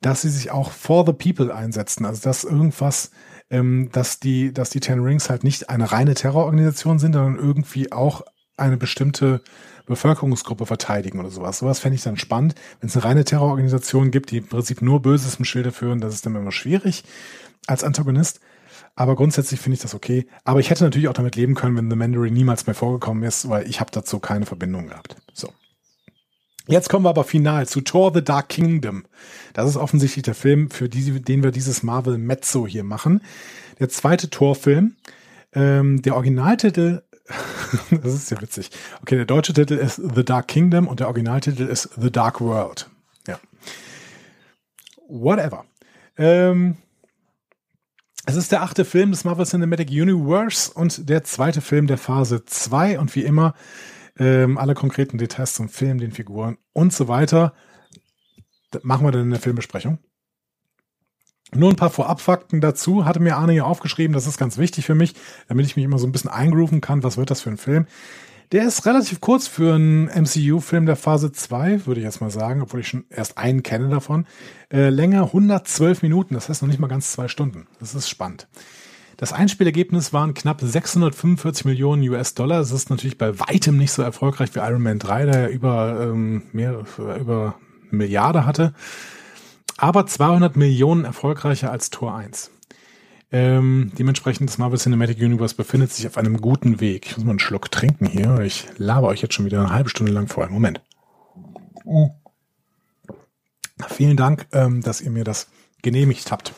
dass 0.00 0.22
sie 0.22 0.28
sich 0.28 0.50
auch 0.50 0.70
for 0.70 1.04
the 1.06 1.12
people 1.12 1.52
einsetzen. 1.52 2.04
Also 2.04 2.22
dass 2.22 2.44
irgendwas, 2.44 3.10
ähm, 3.54 3.88
dass 3.92 4.18
die, 4.18 4.52
dass 4.52 4.70
die 4.70 4.80
Ten 4.80 5.00
Rings 5.00 5.30
halt 5.30 5.44
nicht 5.44 5.70
eine 5.70 5.92
reine 5.92 6.14
Terrororganisation 6.14 6.98
sind, 6.98 7.12
sondern 7.12 7.36
irgendwie 7.36 7.92
auch 7.92 8.22
eine 8.56 8.76
bestimmte 8.76 9.42
Bevölkerungsgruppe 9.86 10.66
verteidigen 10.66 11.20
oder 11.20 11.30
sowas. 11.30 11.58
Sowas 11.58 11.78
fände 11.78 11.94
ich 11.94 12.02
dann 12.02 12.16
spannend. 12.16 12.56
Wenn 12.80 12.88
es 12.88 12.96
eine 12.96 13.04
reine 13.04 13.24
Terrororganisation 13.24 14.10
gibt, 14.10 14.32
die 14.32 14.38
im 14.38 14.48
Prinzip 14.48 14.82
nur 14.82 15.02
Böses 15.02 15.36
im 15.36 15.44
Schilde 15.44 15.70
führen, 15.70 16.00
das 16.00 16.14
ist 16.14 16.26
dann 16.26 16.34
immer 16.34 16.52
schwierig 16.52 17.04
als 17.66 17.84
Antagonist. 17.84 18.40
Aber 18.96 19.14
grundsätzlich 19.14 19.60
finde 19.60 19.74
ich 19.74 19.82
das 19.82 19.94
okay. 19.94 20.26
Aber 20.44 20.58
ich 20.58 20.70
hätte 20.70 20.84
natürlich 20.84 21.08
auch 21.08 21.14
damit 21.14 21.36
leben 21.36 21.54
können, 21.54 21.76
wenn 21.76 21.90
The 21.90 21.96
Mandarin 21.96 22.34
niemals 22.34 22.66
mehr 22.66 22.74
vorgekommen 22.74 23.22
ist, 23.22 23.48
weil 23.48 23.68
ich 23.68 23.80
habe 23.80 23.90
dazu 23.92 24.18
keine 24.18 24.46
Verbindung 24.46 24.88
gehabt. 24.88 25.16
So. 25.32 25.48
Jetzt 26.66 26.88
kommen 26.88 27.04
wir 27.04 27.10
aber 27.10 27.24
final 27.24 27.66
zu 27.66 27.82
Thor 27.82 28.12
the 28.14 28.24
Dark 28.24 28.48
Kingdom. 28.48 29.04
Das 29.52 29.68
ist 29.68 29.76
offensichtlich 29.76 30.22
der 30.22 30.34
Film, 30.34 30.70
für 30.70 30.88
die, 30.88 31.20
den 31.20 31.42
wir 31.42 31.50
dieses 31.50 31.82
Marvel 31.82 32.16
Mezzo 32.18 32.66
hier 32.66 32.84
machen. 32.84 33.20
Der 33.80 33.88
zweite 33.88 34.30
Thor-Film. 34.30 34.96
Ähm, 35.52 36.02
der 36.02 36.16
Originaltitel 36.16 37.02
das 37.90 38.14
ist 38.14 38.30
ja 38.30 38.40
witzig. 38.40 38.70
Okay, 39.02 39.16
der 39.16 39.24
deutsche 39.24 39.54
Titel 39.54 39.74
ist 39.74 39.96
The 39.96 40.24
Dark 40.24 40.48
Kingdom 40.48 40.88
und 40.88 41.00
der 41.00 41.06
Originaltitel 41.06 41.62
ist 41.62 41.90
The 41.98 42.10
Dark 42.10 42.40
World. 42.40 42.90
Ja. 43.26 43.38
Whatever. 45.08 45.64
Ähm, 46.18 46.76
es 48.26 48.36
ist 48.36 48.52
der 48.52 48.62
achte 48.62 48.84
Film 48.84 49.10
des 49.10 49.24
Marvel 49.24 49.46
Cinematic 49.46 49.90
Universe 49.90 50.72
und 50.72 51.08
der 51.08 51.24
zweite 51.24 51.60
Film 51.60 51.86
der 51.86 51.98
Phase 51.98 52.44
2 52.44 52.98
und 52.98 53.14
wie 53.14 53.22
immer 53.22 53.54
ähm, 54.18 54.58
alle 54.58 54.74
konkreten 54.74 55.18
Details 55.18 55.54
zum 55.54 55.68
Film, 55.68 55.98
den 55.98 56.12
Figuren 56.12 56.58
und 56.72 56.92
so 56.92 57.08
weiter 57.08 57.54
das 58.74 58.84
machen 58.84 59.06
wir 59.06 59.12
dann 59.12 59.22
in 59.22 59.30
der 59.30 59.40
Filmbesprechung. 59.40 59.98
Nur 61.54 61.70
ein 61.70 61.76
paar 61.76 61.90
Vorabfakten 61.90 62.60
dazu 62.60 63.04
hatte 63.04 63.20
mir 63.20 63.36
Arne 63.36 63.52
hier 63.52 63.66
aufgeschrieben, 63.66 64.12
das 64.12 64.26
ist 64.26 64.38
ganz 64.38 64.58
wichtig 64.58 64.86
für 64.86 64.94
mich, 64.94 65.14
damit 65.46 65.66
ich 65.66 65.76
mich 65.76 65.84
immer 65.84 65.98
so 65.98 66.06
ein 66.06 66.12
bisschen 66.12 66.30
eingrooven 66.30 66.80
kann, 66.80 67.04
was 67.04 67.16
wird 67.16 67.30
das 67.30 67.42
für 67.42 67.50
ein 67.50 67.58
Film. 67.58 67.86
Der 68.50 68.66
ist 68.66 68.86
relativ 68.86 69.20
kurz 69.20 69.46
für 69.46 69.74
einen 69.74 70.06
MCU-Film 70.06 70.86
der 70.86 70.96
Phase 70.96 71.32
2, 71.32 71.86
würde 71.86 72.00
ich 72.00 72.04
jetzt 72.04 72.20
mal 72.20 72.30
sagen, 72.30 72.62
obwohl 72.62 72.80
ich 72.80 72.88
schon 72.88 73.04
erst 73.08 73.38
einen 73.38 73.62
kenne 73.62 73.88
davon. 73.88 74.26
Äh, 74.70 74.90
länger 74.90 75.24
112 75.24 76.02
Minuten, 76.02 76.34
das 76.34 76.48
heißt 76.48 76.62
noch 76.62 76.68
nicht 76.68 76.80
mal 76.80 76.88
ganz 76.88 77.12
zwei 77.12 77.28
Stunden. 77.28 77.66
Das 77.80 77.94
ist 77.94 78.08
spannend. 78.08 78.48
Das 79.16 79.32
Einspielergebnis 79.32 80.12
waren 80.12 80.34
knapp 80.34 80.60
645 80.60 81.64
Millionen 81.64 82.08
US-Dollar. 82.08 82.58
Das 82.58 82.72
ist 82.72 82.90
natürlich 82.90 83.18
bei 83.18 83.38
weitem 83.38 83.76
nicht 83.76 83.92
so 83.92 84.02
erfolgreich 84.02 84.54
wie 84.54 84.60
Iron 84.60 84.82
Man 84.82 84.98
3, 84.98 85.26
der 85.26 85.50
über 85.50 86.08
ähm, 86.10 86.42
mehr 86.52 86.84
über 86.96 87.54
Milliarde 87.90 88.44
hatte 88.44 88.74
aber 89.76 90.06
200 90.06 90.56
Millionen 90.56 91.04
erfolgreicher 91.04 91.70
als 91.70 91.90
Tor 91.90 92.16
1. 92.16 92.50
Ähm, 93.32 93.90
dementsprechend, 93.98 94.48
das 94.48 94.58
Marvel 94.58 94.78
Cinematic 94.78 95.18
Universe 95.18 95.56
befindet 95.56 95.92
sich 95.92 96.06
auf 96.06 96.16
einem 96.16 96.40
guten 96.40 96.80
Weg. 96.80 97.06
Ich 97.06 97.16
muss 97.16 97.24
mal 97.24 97.30
einen 97.30 97.40
Schluck 97.40 97.70
trinken 97.70 98.06
hier. 98.06 98.38
Ich 98.40 98.66
laber 98.76 99.08
euch 99.08 99.22
jetzt 99.22 99.34
schon 99.34 99.44
wieder 99.44 99.60
eine 99.60 99.72
halbe 99.72 99.90
Stunde 99.90 100.12
lang 100.12 100.28
vor. 100.28 100.48
Moment. 100.48 100.80
Oh. 101.84 102.10
Vielen 103.88 104.16
Dank, 104.16 104.46
ähm, 104.52 104.82
dass 104.82 105.00
ihr 105.00 105.10
mir 105.10 105.24
das 105.24 105.48
genehmigt 105.82 106.30
habt. 106.30 106.52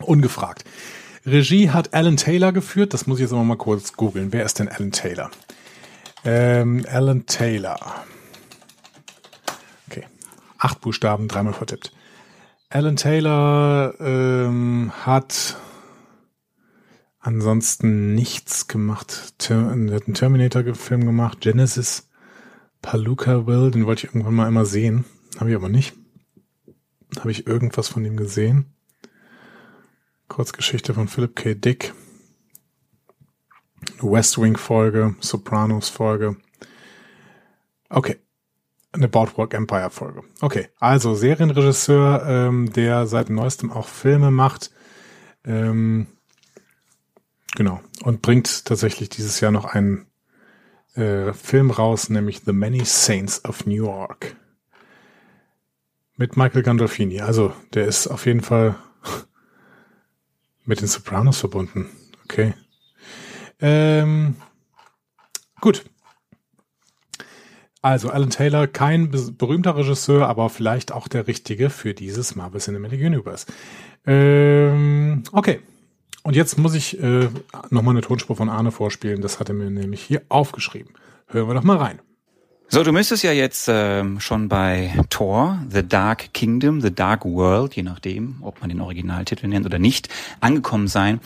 Ungefragt. 0.00 0.64
Regie 1.24 1.70
hat 1.70 1.94
Alan 1.94 2.16
Taylor 2.16 2.52
geführt. 2.52 2.94
Das 2.94 3.06
muss 3.06 3.18
ich 3.18 3.22
jetzt 3.22 3.32
aber 3.32 3.44
mal 3.44 3.56
kurz 3.56 3.92
googeln. 3.92 4.32
Wer 4.32 4.44
ist 4.44 4.58
denn 4.58 4.68
Alan 4.68 4.92
Taylor? 4.92 5.30
Ähm, 6.24 6.84
Alan 6.88 7.26
Taylor. 7.26 7.78
Okay. 9.88 10.04
Acht 10.58 10.80
Buchstaben, 10.80 11.28
dreimal 11.28 11.52
vertippt. 11.52 11.92
Alan 12.70 12.96
Taylor 12.96 13.94
ähm, 14.00 14.92
hat 15.04 15.56
ansonsten 17.20 18.14
nichts 18.14 18.66
gemacht. 18.66 19.34
Er 19.48 19.56
hat 19.56 20.06
einen 20.06 20.14
Terminator-Film 20.14 21.04
gemacht, 21.04 21.40
Genesis, 21.40 22.08
Paluca 22.80 23.46
Will, 23.46 23.70
den 23.70 23.86
wollte 23.86 24.06
ich 24.06 24.14
irgendwann 24.14 24.34
mal 24.34 24.48
immer 24.48 24.64
sehen. 24.64 25.04
Habe 25.38 25.50
ich 25.50 25.56
aber 25.56 25.68
nicht. 25.68 25.94
Habe 27.18 27.30
ich 27.30 27.46
irgendwas 27.46 27.88
von 27.88 28.04
ihm 28.04 28.16
gesehen? 28.16 28.71
Kurzgeschichte 30.32 30.94
von 30.94 31.08
Philip 31.08 31.36
K. 31.36 31.54
Dick. 31.54 31.92
West 34.00 34.40
Wing 34.40 34.56
Folge, 34.56 35.14
Sopranos 35.20 35.90
Folge. 35.90 36.36
Okay. 37.90 38.16
Eine 38.92 39.08
Boardwalk 39.08 39.52
Empire 39.52 39.90
Folge. 39.90 40.22
Okay. 40.40 40.70
Also 40.78 41.14
Serienregisseur, 41.14 42.24
ähm, 42.26 42.72
der 42.72 43.06
seit 43.06 43.28
neuestem 43.28 43.70
auch 43.70 43.86
Filme 43.88 44.30
macht. 44.30 44.70
Ähm, 45.44 46.06
genau. 47.54 47.82
Und 48.02 48.22
bringt 48.22 48.64
tatsächlich 48.64 49.10
dieses 49.10 49.38
Jahr 49.40 49.52
noch 49.52 49.66
einen 49.66 50.06
äh, 50.94 51.34
Film 51.34 51.70
raus, 51.70 52.08
nämlich 52.08 52.40
The 52.46 52.54
Many 52.54 52.86
Saints 52.86 53.44
of 53.44 53.66
New 53.66 53.74
York. 53.74 54.34
Mit 56.16 56.38
Michael 56.38 56.62
Gandolfini. 56.62 57.20
Also, 57.20 57.52
der 57.74 57.86
ist 57.86 58.06
auf 58.06 58.24
jeden 58.24 58.40
Fall 58.40 58.76
mit 60.64 60.80
den 60.80 60.88
Sopranos 60.88 61.38
verbunden. 61.38 61.88
Okay. 62.24 62.54
Ähm, 63.60 64.36
gut. 65.60 65.84
Also 67.80 68.10
Alan 68.10 68.30
Taylor, 68.30 68.68
kein 68.68 69.10
berühmter 69.10 69.76
Regisseur, 69.76 70.28
aber 70.28 70.48
vielleicht 70.50 70.92
auch 70.92 71.08
der 71.08 71.26
richtige 71.26 71.68
für 71.68 71.94
dieses 71.94 72.36
Marvel 72.36 72.60
Cinematic 72.60 73.00
Universe. 73.00 73.46
Ähm, 74.06 75.24
okay. 75.32 75.60
Und 76.22 76.36
jetzt 76.36 76.56
muss 76.58 76.74
ich 76.74 77.02
äh, 77.02 77.28
nochmal 77.70 77.94
eine 77.94 78.02
Tonspur 78.02 78.36
von 78.36 78.48
Arne 78.48 78.70
vorspielen. 78.70 79.20
Das 79.20 79.40
hat 79.40 79.48
er 79.48 79.56
mir 79.56 79.70
nämlich 79.70 80.02
hier 80.02 80.22
aufgeschrieben. 80.28 80.94
Hören 81.26 81.48
wir 81.48 81.54
doch 81.54 81.64
mal 81.64 81.78
rein. 81.78 82.00
So, 82.74 82.82
du 82.82 82.90
müsstest 82.90 83.22
ja 83.22 83.32
jetzt 83.32 83.68
ähm, 83.68 84.18
schon 84.18 84.48
bei 84.48 84.94
Thor, 85.10 85.62
The 85.68 85.86
Dark 85.86 86.32
Kingdom, 86.32 86.80
The 86.80 86.90
Dark 86.90 87.26
World, 87.26 87.74
je 87.74 87.82
nachdem, 87.82 88.38
ob 88.40 88.62
man 88.62 88.70
den 88.70 88.80
Originaltitel 88.80 89.46
nennt 89.46 89.66
oder 89.66 89.78
nicht, 89.78 90.08
angekommen 90.40 90.88
sein. 90.88 91.20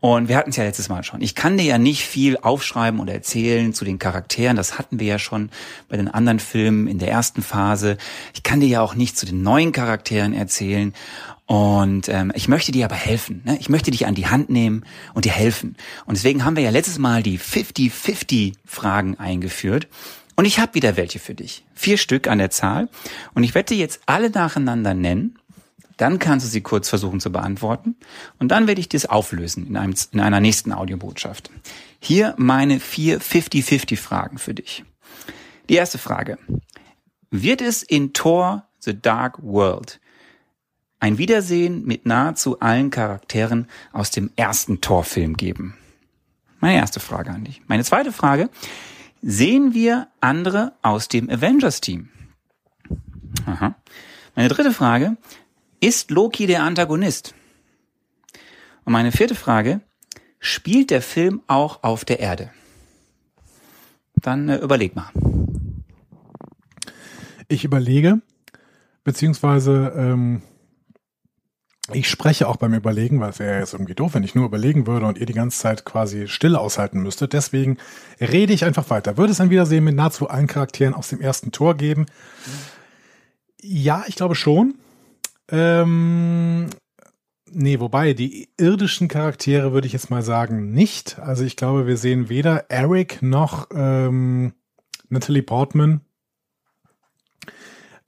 Und 0.00 0.28
wir 0.28 0.36
hatten 0.36 0.50
es 0.50 0.56
ja 0.56 0.64
letztes 0.64 0.90
Mal 0.90 1.02
schon. 1.02 1.22
Ich 1.22 1.34
kann 1.34 1.56
dir 1.56 1.64
ja 1.64 1.78
nicht 1.78 2.04
viel 2.04 2.36
aufschreiben 2.36 3.00
oder 3.00 3.14
erzählen 3.14 3.72
zu 3.72 3.86
den 3.86 3.98
Charakteren. 3.98 4.54
Das 4.54 4.78
hatten 4.78 5.00
wir 5.00 5.06
ja 5.06 5.18
schon 5.18 5.48
bei 5.88 5.96
den 5.96 6.08
anderen 6.08 6.40
Filmen 6.40 6.86
in 6.86 6.98
der 6.98 7.08
ersten 7.08 7.40
Phase. 7.40 7.96
Ich 8.34 8.42
kann 8.42 8.60
dir 8.60 8.68
ja 8.68 8.82
auch 8.82 8.94
nicht 8.94 9.16
zu 9.16 9.24
den 9.24 9.42
neuen 9.42 9.72
Charakteren 9.72 10.34
erzählen. 10.34 10.92
Und 11.46 12.10
ähm, 12.10 12.32
ich 12.34 12.48
möchte 12.48 12.70
dir 12.70 12.84
aber 12.84 12.96
helfen. 12.96 13.40
Ne? 13.46 13.56
Ich 13.58 13.70
möchte 13.70 13.92
dich 13.92 14.04
an 14.04 14.14
die 14.14 14.26
Hand 14.26 14.50
nehmen 14.50 14.84
und 15.14 15.24
dir 15.24 15.32
helfen. 15.32 15.74
Und 16.04 16.18
deswegen 16.18 16.44
haben 16.44 16.56
wir 16.56 16.62
ja 16.62 16.70
letztes 16.70 16.98
Mal 16.98 17.22
die 17.22 17.38
50-50 17.38 18.56
Fragen 18.66 19.18
eingeführt. 19.18 19.88
Und 20.36 20.44
ich 20.44 20.58
habe 20.58 20.74
wieder 20.74 20.96
welche 20.96 21.18
für 21.18 21.34
dich. 21.34 21.64
Vier 21.74 21.98
Stück 21.98 22.28
an 22.28 22.38
der 22.38 22.50
Zahl. 22.50 22.88
Und 23.34 23.44
ich 23.44 23.54
werde 23.54 23.74
dir 23.74 23.78
jetzt 23.78 24.00
alle 24.06 24.30
nacheinander 24.30 24.94
nennen. 24.94 25.38
Dann 25.96 26.18
kannst 26.18 26.46
du 26.46 26.50
sie 26.50 26.62
kurz 26.62 26.88
versuchen 26.88 27.20
zu 27.20 27.30
beantworten. 27.30 27.96
Und 28.38 28.48
dann 28.48 28.66
werde 28.66 28.80
ich 28.80 28.88
das 28.88 29.06
auflösen 29.06 29.66
in, 29.66 29.76
einem, 29.76 29.94
in 30.12 30.20
einer 30.20 30.40
nächsten 30.40 30.72
Audiobotschaft. 30.72 31.50
Hier 32.00 32.34
meine 32.38 32.80
vier 32.80 33.20
50-50 33.20 33.96
Fragen 33.98 34.38
für 34.38 34.54
dich. 34.54 34.84
Die 35.68 35.74
erste 35.74 35.98
Frage. 35.98 36.38
Wird 37.30 37.60
es 37.60 37.82
in 37.82 38.12
Thor 38.12 38.66
The 38.78 39.00
Dark 39.00 39.42
World 39.42 40.00
ein 40.98 41.18
Wiedersehen 41.18 41.84
mit 41.84 42.06
nahezu 42.06 42.60
allen 42.60 42.90
Charakteren 42.90 43.68
aus 43.92 44.10
dem 44.12 44.30
ersten 44.36 44.80
Thor-Film 44.80 45.36
geben? 45.36 45.76
Meine 46.60 46.78
erste 46.78 47.00
Frage 47.00 47.30
an 47.30 47.42
dich. 47.42 47.60
Meine 47.66 47.82
zweite 47.82 48.12
Frage. 48.12 48.48
Sehen 49.22 49.72
wir 49.72 50.08
andere 50.20 50.72
aus 50.82 51.06
dem 51.06 51.30
Avengers-Team? 51.30 52.08
Aha. 53.46 53.76
Meine 54.34 54.48
dritte 54.48 54.72
Frage. 54.72 55.16
Ist 55.80 56.10
Loki 56.10 56.46
der 56.46 56.64
Antagonist? 56.64 57.34
Und 58.84 58.92
meine 58.92 59.12
vierte 59.12 59.36
Frage, 59.36 59.80
spielt 60.40 60.90
der 60.90 61.02
Film 61.02 61.40
auch 61.46 61.84
auf 61.84 62.04
der 62.04 62.18
Erde? 62.18 62.50
Dann 64.16 64.48
äh, 64.48 64.56
überleg 64.56 64.96
mal. 64.96 65.10
Ich 67.46 67.64
überlege, 67.64 68.20
beziehungsweise 69.04 69.92
ähm, 69.96 70.42
ich 71.94 72.08
spreche 72.08 72.48
auch 72.48 72.56
beim 72.56 72.74
Überlegen, 72.74 73.20
weil 73.20 73.30
es 73.30 73.38
wäre 73.38 73.60
jetzt 73.60 73.72
irgendwie 73.72 73.94
doof, 73.94 74.14
wenn 74.14 74.24
ich 74.24 74.34
nur 74.34 74.46
überlegen 74.46 74.86
würde 74.86 75.06
und 75.06 75.18
ihr 75.18 75.26
die 75.26 75.32
ganze 75.32 75.58
Zeit 75.58 75.84
quasi 75.84 76.28
still 76.28 76.56
aushalten 76.56 77.02
müsstet. 77.02 77.32
Deswegen 77.32 77.78
rede 78.20 78.52
ich 78.52 78.64
einfach 78.64 78.90
weiter. 78.90 79.16
Würde 79.16 79.32
es 79.32 79.40
ein 79.40 79.50
Wiedersehen 79.50 79.84
mit 79.84 79.94
nahezu 79.94 80.28
allen 80.28 80.46
Charakteren 80.46 80.94
aus 80.94 81.08
dem 81.08 81.20
ersten 81.20 81.52
Tor 81.52 81.76
geben? 81.76 82.06
Ja, 83.60 84.04
ich 84.06 84.16
glaube 84.16 84.34
schon. 84.34 84.74
Ähm, 85.48 86.70
nee, 87.50 87.80
wobei, 87.80 88.12
die 88.12 88.48
irdischen 88.58 89.08
Charaktere 89.08 89.72
würde 89.72 89.86
ich 89.86 89.92
jetzt 89.92 90.10
mal 90.10 90.22
sagen 90.22 90.72
nicht. 90.72 91.18
Also 91.18 91.44
ich 91.44 91.56
glaube, 91.56 91.86
wir 91.86 91.96
sehen 91.96 92.28
weder 92.28 92.70
Eric 92.70 93.22
noch 93.22 93.68
ähm, 93.74 94.52
Natalie 95.08 95.42
Portman. 95.42 96.00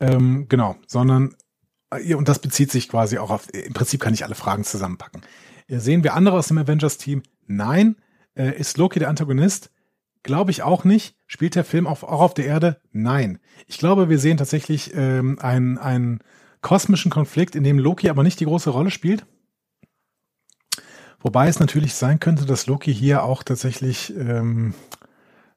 Ähm, 0.01 0.47
genau, 0.49 0.77
sondern, 0.87 1.35
und 2.15 2.29
das 2.29 2.39
bezieht 2.39 2.71
sich 2.71 2.89
quasi 2.89 3.19
auch 3.19 3.31
auf, 3.31 3.53
im 3.53 3.73
Prinzip 3.73 4.01
kann 4.01 4.15
ich 4.15 4.25
alle 4.25 4.35
Fragen 4.35 4.65
zusammenpacken. 4.65 5.23
Äh, 5.69 5.79
sehen 5.79 6.05
wir 6.05 6.15
andere 6.15 6.37
aus 6.37 6.49
dem 6.49 6.59
Avengers-Team? 6.59 7.23
Nein. 7.47 7.97
Äh, 8.37 8.59
ist 8.59 8.79
Loki 8.79 8.99
der 8.99 9.09
Antagonist? 9.09 9.71
Glaube 10.23 10.51
ich 10.51 10.63
auch 10.63 10.85
nicht. 10.85 11.17
Spielt 11.27 11.55
der 11.55 11.65
Film 11.65 11.87
auch, 11.87 12.03
auf 12.03 12.35
der 12.35 12.47
Erde? 12.47 12.81
Nein. 12.93 13.39
Ich 13.67 13.79
glaube, 13.79 14.09
wir 14.09 14.19
sehen 14.19 14.39
tatsächlich 14.39 14.93
ähm, 14.95 15.39
ein, 15.41 15.79
ein 15.79 16.21
kosmischen 16.63 17.11
Konflikt, 17.11 17.55
in 17.55 17.65
dem 17.65 17.79
Loki 17.79 18.09
aber 18.09 18.23
nicht 18.23 18.41
die 18.41 18.47
große 18.47 18.71
Rolle 18.71 18.91
spielt. 18.91 19.27
Wobei 21.21 21.49
es 21.49 21.61
natürlich 21.61 21.95
sein 21.95 22.21
könnte, 22.21 22.47
dass 22.47 22.67
Loki 22.67 22.93
hier 22.93 23.23
auch 23.23 23.43
tatsächlich 23.43 24.15
ähm, 24.17 24.75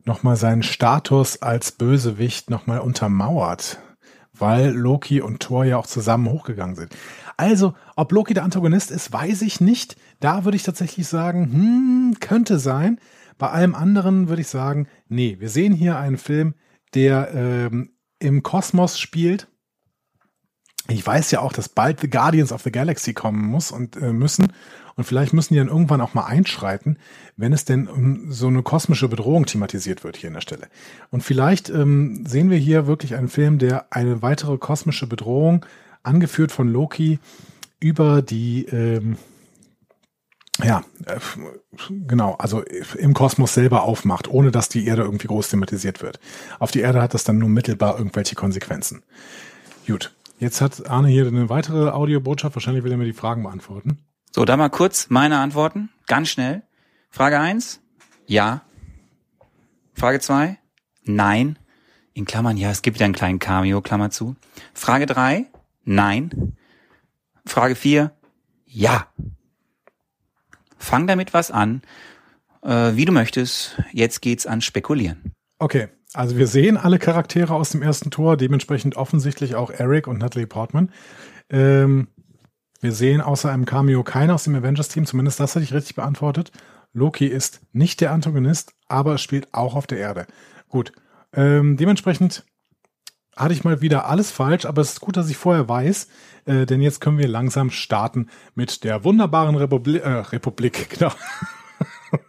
nochmal 0.06 0.38
seinen 0.38 0.64
Status 0.64 1.42
als 1.42 1.74
Bösewicht 1.74 2.50
nochmal 2.50 2.80
untermauert, 2.80 3.80
weil 4.40 4.72
Loki 4.72 5.22
und 5.22 5.40
Thor 5.40 5.66
ja 5.66 5.78
auch 5.78 5.88
zusammen 5.88 6.30
hochgegangen 6.30 6.76
sind. 6.76 6.96
Also, 7.38 7.74
ob 7.96 8.12
Loki 8.12 8.34
der 8.34 8.44
Antagonist 8.44 8.92
ist, 8.92 9.14
weiß 9.14 9.42
ich 9.44 9.62
nicht. 9.62 9.96
Da 10.20 10.46
würde 10.46 10.56
ich 10.56 10.64
tatsächlich 10.64 11.08
sagen, 11.08 11.52
hm, 11.52 12.20
könnte 12.20 12.60
sein. 12.60 13.00
Bei 13.38 13.50
allem 13.50 13.76
anderen 13.76 14.30
würde 14.30 14.42
ich 14.42 14.48
sagen, 14.48 14.88
nee, 15.08 15.38
wir 15.40 15.50
sehen 15.50 15.74
hier 15.74 15.98
einen 15.98 16.18
Film, 16.18 16.56
der 16.94 17.34
ähm, 17.34 17.92
im 18.20 18.42
Kosmos 18.42 18.98
spielt 18.98 19.48
ich 20.90 21.06
weiß 21.06 21.32
ja 21.32 21.42
auch, 21.42 21.52
dass 21.52 21.70
bald 21.70 22.00
The 22.00 22.10
Guardians 22.10 22.52
of 22.52 22.62
the 22.62 22.72
Galaxy 22.72 23.14
kommen 23.14 23.46
muss 23.46 23.72
und 23.72 23.98
äh, 23.98 24.14
müssen. 24.14 24.54
Und 24.98 25.06
vielleicht 25.06 25.32
müssen 25.32 25.54
die 25.54 25.60
dann 25.60 25.70
irgendwann 25.70 26.02
auch 26.02 26.14
mal 26.14 26.26
einschreiten, 26.26 26.98
wenn 27.38 27.54
es 27.54 27.64
denn 27.64 27.88
um 27.88 28.32
so 28.32 28.48
eine 28.48 28.64
kosmische 28.64 29.08
Bedrohung 29.08 29.46
thematisiert 29.46 30.04
wird 30.04 30.18
hier 30.18 30.30
an 30.30 30.34
der 30.34 30.42
Stelle. 30.42 30.68
Und 31.12 31.24
vielleicht 31.24 31.70
ähm, 31.70 32.26
sehen 32.28 32.50
wir 32.50 32.58
hier 32.58 32.88
wirklich 32.88 33.16
einen 33.16 33.30
Film, 33.30 33.60
der 33.60 33.86
eine 33.92 34.22
weitere 34.22 34.58
kosmische 34.58 35.08
Bedrohung, 35.08 35.66
angeführt 36.04 36.52
von 36.52 36.68
Loki, 36.68 37.20
über 37.80 38.22
die 38.22 38.66
ähm, 38.66 39.18
ja, 40.64 40.84
äh, 41.06 41.20
genau, 42.08 42.34
also 42.40 42.64
im 42.98 43.14
Kosmos 43.14 43.54
selber 43.54 43.84
aufmacht, 43.84 44.28
ohne 44.28 44.50
dass 44.50 44.70
die 44.70 44.88
Erde 44.88 45.04
irgendwie 45.04 45.28
groß 45.28 45.50
thematisiert 45.50 46.02
wird. 46.02 46.20
Auf 46.58 46.72
die 46.72 46.80
Erde 46.80 47.02
hat 47.02 47.14
das 47.14 47.24
dann 47.24 47.38
nur 47.38 47.50
mittelbar 47.50 48.00
irgendwelche 48.00 48.34
Konsequenzen. 48.34 49.04
Gut, 49.86 50.12
Jetzt 50.40 50.62
hat 50.62 50.88
Arne 50.88 51.08
hier 51.08 51.26
eine 51.26 51.50
weitere 51.50 51.90
Audiobotschaft. 51.90 52.56
Wahrscheinlich 52.56 52.84
will 52.84 52.92
er 52.92 52.98
mir 52.98 53.06
die 53.06 53.14
Fragen 53.14 53.44
beantworten. 53.44 53.98
So, 54.38 54.46
da 54.46 54.56
mal 54.56 54.70
kurz 54.70 55.10
meine 55.10 55.40
Antworten. 55.40 55.90
Ganz 56.06 56.30
schnell. 56.30 56.62
Frage 57.10 57.40
eins: 57.40 57.82
Ja. 58.28 58.62
Frage 59.96 60.20
zwei: 60.20 60.60
Nein. 61.06 61.58
In 62.14 62.26
Klammern, 62.26 62.56
ja, 62.56 62.70
es 62.70 62.84
gibt 62.84 62.98
wieder 62.98 63.06
einen 63.06 63.16
kleinen 63.16 63.40
Cameo, 63.40 63.82
Klammer 63.82 64.12
zu. 64.12 64.36
Frage 64.76 65.08
drei: 65.08 65.48
Nein. 65.86 66.56
Frage 67.48 67.74
vier: 67.74 68.12
Ja. 68.68 69.08
Fang 70.78 71.08
damit 71.08 71.34
was 71.34 71.50
an, 71.50 71.82
äh, 72.62 72.92
wie 72.94 73.06
du 73.06 73.12
möchtest. 73.12 73.82
Jetzt 73.92 74.22
geht's 74.22 74.46
an 74.46 74.62
Spekulieren. 74.62 75.34
Okay. 75.58 75.88
Also 76.14 76.38
wir 76.38 76.46
sehen 76.46 76.78
alle 76.78 77.00
Charaktere 77.00 77.56
aus 77.56 77.72
dem 77.72 77.82
ersten 77.82 78.12
Tor, 78.12 78.38
dementsprechend 78.38 78.98
offensichtlich 78.98 79.56
auch 79.56 79.72
Eric 79.72 80.06
und 80.06 80.20
Natalie 80.20 80.46
Portman. 80.46 80.92
Ähm, 81.50 82.10
wir 82.82 82.92
sehen 82.92 83.22
außer 83.22 83.52
einem 83.52 83.66
Cameo 83.66 84.04
keiner 84.04 84.36
aus 84.36 84.44
dem 84.44 84.56
Avengers-Team, 84.56 85.06
zumindest 85.06 85.40
das 85.40 85.56
hatte 85.56 85.64
ich 85.64 85.74
richtig 85.74 85.96
beantwortet. 85.96 86.52
Loki 86.94 87.28
ist 87.28 87.62
nicht 87.74 88.02
der 88.02 88.12
Antagonist, 88.12 88.74
aber 88.88 89.18
spielt 89.18 89.54
auch 89.54 89.76
auf 89.76 89.88
der 89.88 90.00
Erde. 90.00 90.28
Gut. 90.70 90.92
Ähm, 91.34 91.78
dementsprechend 91.78 92.44
hatte 93.36 93.54
ich 93.54 93.64
mal 93.64 93.82
wieder 93.82 94.08
alles 94.08 94.32
falsch, 94.32 94.66
aber 94.66 94.82
es 94.82 94.94
ist 94.94 95.02
gut, 95.02 95.16
dass 95.16 95.30
ich 95.30 95.38
vorher 95.38 95.70
weiß, 95.70 96.08
äh, 96.46 96.66
denn 96.66 96.82
jetzt 96.82 97.02
können 97.02 97.18
wir 97.18 97.28
langsam 97.28 97.70
starten 97.70 98.30
mit 98.56 98.84
der 98.84 99.04
wunderbaren 99.04 99.56
Republi 99.56 99.98
äh, 99.98 100.10
Republik. 100.10 100.90
Genau. 100.98 101.12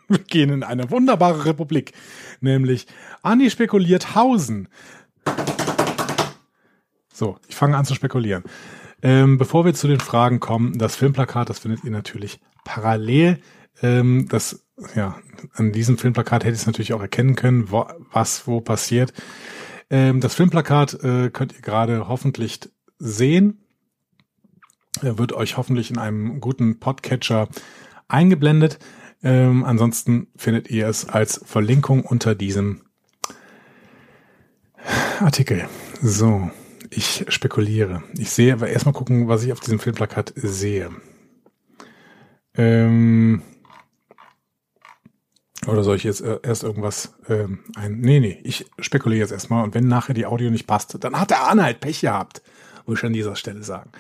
wir 0.08 0.18
gehen 0.18 0.50
in 0.50 0.62
eine 0.62 0.90
wunderbare 0.90 1.44
Republik, 1.44 1.92
nämlich 2.40 2.86
Andi 3.22 3.48
spekuliert 3.48 4.14
Hausen. 4.14 4.68
So, 7.12 7.38
ich 7.48 7.56
fange 7.56 7.76
an 7.76 7.84
zu 7.84 7.94
spekulieren. 7.94 8.44
Ähm, 9.02 9.38
bevor 9.38 9.64
wir 9.64 9.74
zu 9.74 9.86
den 9.86 10.00
Fragen 10.00 10.40
kommen, 10.40 10.78
das 10.78 10.96
Filmplakat, 10.96 11.48
das 11.48 11.60
findet 11.60 11.84
ihr 11.84 11.90
natürlich 11.90 12.40
parallel. 12.64 13.40
Ähm, 13.82 14.26
das, 14.28 14.66
ja, 14.94 15.16
an 15.54 15.72
diesem 15.72 15.98
Filmplakat 15.98 16.44
hätte 16.44 16.54
ich 16.54 16.60
es 16.60 16.66
natürlich 16.66 16.92
auch 16.92 17.00
erkennen 17.00 17.36
können, 17.36 17.70
wo, 17.70 17.86
was 18.12 18.46
wo 18.46 18.60
passiert. 18.60 19.12
Ähm, 19.90 20.20
das 20.20 20.34
Filmplakat 20.34 20.94
äh, 21.02 21.30
könnt 21.30 21.54
ihr 21.54 21.62
gerade 21.62 22.08
hoffentlich 22.08 22.60
sehen. 22.98 23.64
Er 25.00 25.18
wird 25.18 25.32
euch 25.32 25.56
hoffentlich 25.56 25.90
in 25.90 25.98
einem 25.98 26.40
guten 26.40 26.80
Podcatcher 26.80 27.48
eingeblendet. 28.08 28.78
Ähm, 29.22 29.64
ansonsten 29.64 30.28
findet 30.36 30.70
ihr 30.70 30.88
es 30.88 31.08
als 31.08 31.40
Verlinkung 31.44 32.04
unter 32.04 32.34
diesem 32.34 32.82
Artikel. 35.20 35.68
So, 36.00 36.50
ich 36.90 37.24
spekuliere. 37.28 38.02
Ich 38.16 38.30
sehe, 38.30 38.52
aber 38.52 38.68
erstmal 38.68 38.94
gucken, 38.94 39.28
was 39.28 39.44
ich 39.44 39.52
auf 39.52 39.60
diesem 39.60 39.78
Filmplakat 39.78 40.32
sehe. 40.36 40.90
Ähm, 42.54 43.42
oder 45.66 45.82
soll 45.82 45.96
ich 45.96 46.04
jetzt 46.04 46.20
äh, 46.20 46.38
erst 46.42 46.64
irgendwas 46.64 47.14
ähm, 47.28 47.60
ein. 47.76 48.00
Nee, 48.00 48.20
nee, 48.20 48.40
ich 48.42 48.66
spekuliere 48.78 49.20
jetzt 49.20 49.32
erstmal 49.32 49.64
und 49.64 49.74
wenn 49.74 49.88
nachher 49.88 50.14
die 50.14 50.26
Audio 50.26 50.50
nicht 50.50 50.66
passt, 50.66 50.96
dann 51.02 51.18
hat 51.18 51.30
der 51.30 51.42
Arne 51.42 51.64
halt 51.64 51.80
Pech 51.80 52.00
gehabt, 52.00 52.42
muss 52.86 52.98
ich 52.98 53.04
an 53.04 53.12
dieser 53.12 53.36
Stelle 53.36 53.62
sagen. 53.62 53.90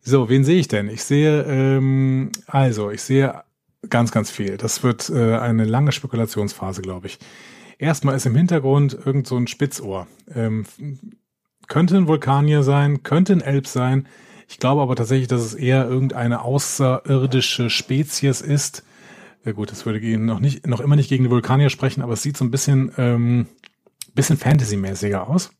So, 0.00 0.28
wen 0.28 0.44
sehe 0.44 0.58
ich 0.58 0.68
denn? 0.68 0.88
Ich 0.88 1.04
sehe, 1.04 1.42
ähm, 1.42 2.30
also, 2.46 2.90
ich 2.90 3.02
sehe 3.02 3.42
ganz, 3.88 4.10
ganz 4.10 4.30
viel. 4.30 4.56
Das 4.56 4.82
wird 4.82 5.10
äh, 5.10 5.36
eine 5.36 5.64
lange 5.64 5.92
Spekulationsphase, 5.92 6.82
glaube 6.82 7.06
ich. 7.08 7.18
Erstmal 7.78 8.16
ist 8.16 8.26
im 8.26 8.34
Hintergrund 8.34 8.98
irgend 9.04 9.26
so 9.26 9.36
ein 9.36 9.46
Spitzohr. 9.46 10.08
Ähm, 10.34 10.64
könnte 11.68 11.96
ein 11.96 12.08
Vulkanier 12.08 12.62
sein, 12.62 13.02
könnte 13.02 13.32
ein 13.32 13.40
Elb 13.40 13.66
sein. 13.66 14.08
Ich 14.48 14.58
glaube 14.58 14.82
aber 14.82 14.96
tatsächlich, 14.96 15.28
dass 15.28 15.42
es 15.42 15.54
eher 15.54 15.86
irgendeine 15.86 16.42
außerirdische 16.42 17.70
Spezies 17.70 18.40
ist, 18.40 18.82
ja 19.44 19.52
gut, 19.52 19.70
das 19.70 19.86
würde 19.86 20.00
gehen 20.00 20.26
noch 20.26 20.40
nicht, 20.40 20.66
noch 20.66 20.80
immer 20.80 20.96
nicht 20.96 21.08
gegen 21.08 21.24
die 21.24 21.30
Vulkanier 21.30 21.70
sprechen, 21.70 22.02
aber 22.02 22.14
es 22.14 22.22
sieht 22.22 22.36
so 22.36 22.44
ein 22.44 22.50
bisschen, 22.50 22.92
ähm, 22.98 23.46
bisschen 24.14 24.36
Fantasy-mäßiger 24.36 25.28
aus. 25.28 25.50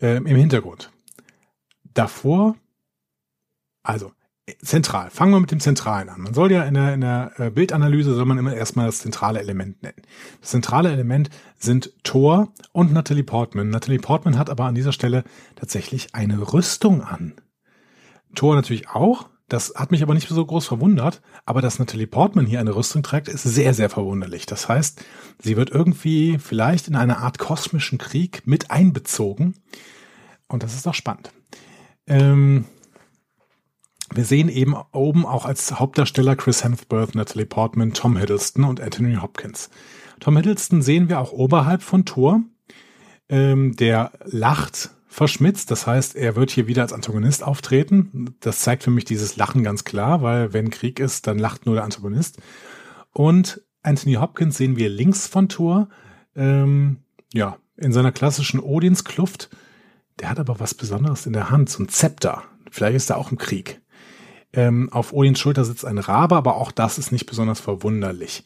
Ähm, 0.00 0.26
Im 0.26 0.36
Hintergrund. 0.36 0.90
Davor, 1.94 2.56
also 3.82 4.12
zentral. 4.62 5.10
Fangen 5.10 5.32
wir 5.32 5.40
mit 5.40 5.50
dem 5.50 5.60
Zentralen 5.60 6.08
an. 6.08 6.20
Man 6.20 6.34
soll 6.34 6.52
ja 6.52 6.62
in 6.64 6.74
der, 6.74 6.94
in 6.94 7.00
der 7.00 7.32
äh, 7.38 7.50
Bildanalyse 7.50 8.14
soll 8.14 8.24
man 8.24 8.38
immer 8.38 8.54
erstmal 8.54 8.86
das 8.86 8.98
zentrale 8.98 9.40
Element 9.40 9.82
nennen. 9.82 10.02
Das 10.40 10.50
zentrale 10.50 10.90
Element 10.90 11.30
sind 11.58 11.92
Thor 12.02 12.52
und 12.72 12.92
Natalie 12.92 13.24
Portman. 13.24 13.70
Natalie 13.70 13.98
Portman 13.98 14.38
hat 14.38 14.50
aber 14.50 14.64
an 14.64 14.74
dieser 14.74 14.92
Stelle 14.92 15.24
tatsächlich 15.56 16.14
eine 16.14 16.52
Rüstung 16.52 17.02
an. 17.02 17.34
Thor 18.34 18.54
natürlich 18.54 18.88
auch, 18.88 19.28
das 19.48 19.74
hat 19.74 19.90
mich 19.90 20.02
aber 20.02 20.14
nicht 20.14 20.28
so 20.28 20.46
groß 20.46 20.66
verwundert, 20.66 21.20
aber 21.44 21.60
dass 21.60 21.80
Natalie 21.80 22.06
Portman 22.06 22.46
hier 22.46 22.60
eine 22.60 22.76
Rüstung 22.76 23.02
trägt, 23.02 23.26
ist 23.28 23.42
sehr, 23.42 23.74
sehr 23.74 23.90
verwunderlich. 23.90 24.46
Das 24.46 24.68
heißt, 24.68 25.04
sie 25.42 25.56
wird 25.56 25.70
irgendwie 25.70 26.38
vielleicht 26.38 26.86
in 26.86 26.94
eine 26.94 27.18
Art 27.18 27.38
kosmischen 27.38 27.98
Krieg 27.98 28.46
mit 28.46 28.70
einbezogen. 28.70 29.54
Und 30.46 30.62
das 30.62 30.74
ist 30.74 30.86
doch 30.86 30.94
spannend. 30.94 31.32
Ähm, 32.06 32.64
wir 34.12 34.24
sehen 34.24 34.48
eben 34.48 34.74
oben 34.92 35.24
auch 35.24 35.44
als 35.44 35.78
Hauptdarsteller 35.78 36.36
Chris 36.36 36.64
Hemsworth, 36.64 37.14
Natalie 37.14 37.46
Portman, 37.46 37.92
Tom 37.92 38.16
Hiddleston 38.16 38.64
und 38.64 38.80
Anthony 38.80 39.16
Hopkins. 39.16 39.70
Tom 40.18 40.36
Hiddleston 40.36 40.82
sehen 40.82 41.08
wir 41.08 41.20
auch 41.20 41.32
oberhalb 41.32 41.82
von 41.82 42.04
Thor. 42.04 42.42
Ähm, 43.28 43.76
der 43.76 44.12
lacht 44.24 44.90
verschmitzt. 45.06 45.70
Das 45.70 45.86
heißt, 45.86 46.16
er 46.16 46.36
wird 46.36 46.50
hier 46.50 46.66
wieder 46.66 46.82
als 46.82 46.92
Antagonist 46.92 47.44
auftreten. 47.44 48.34
Das 48.40 48.60
zeigt 48.60 48.84
für 48.84 48.90
mich 48.90 49.04
dieses 49.04 49.36
Lachen 49.36 49.62
ganz 49.62 49.84
klar, 49.84 50.22
weil 50.22 50.52
wenn 50.52 50.70
Krieg 50.70 51.00
ist, 51.00 51.26
dann 51.26 51.38
lacht 51.38 51.66
nur 51.66 51.76
der 51.76 51.84
Antagonist. 51.84 52.38
Und 53.12 53.62
Anthony 53.82 54.14
Hopkins 54.14 54.56
sehen 54.56 54.76
wir 54.76 54.88
links 54.88 55.26
von 55.26 55.48
Thor, 55.48 55.88
ähm, 56.36 56.98
ja, 57.32 57.56
in 57.76 57.92
seiner 57.92 58.12
klassischen 58.12 58.60
Odinskluft. 58.60 59.50
Der 60.20 60.30
hat 60.30 60.38
aber 60.38 60.60
was 60.60 60.74
Besonderes 60.74 61.26
in 61.26 61.32
der 61.32 61.50
Hand, 61.50 61.70
so 61.70 61.82
ein 61.82 61.88
Zepter. 61.88 62.42
Vielleicht 62.70 62.96
ist 62.96 63.10
er 63.10 63.16
auch 63.16 63.30
im 63.30 63.38
Krieg. 63.38 63.80
Ähm, 64.52 64.92
auf 64.92 65.12
Odins 65.12 65.38
Schulter 65.38 65.64
sitzt 65.64 65.84
ein 65.84 65.98
Rabe, 65.98 66.36
aber 66.36 66.56
auch 66.56 66.72
das 66.72 66.98
ist 66.98 67.12
nicht 67.12 67.26
besonders 67.26 67.60
verwunderlich. 67.60 68.44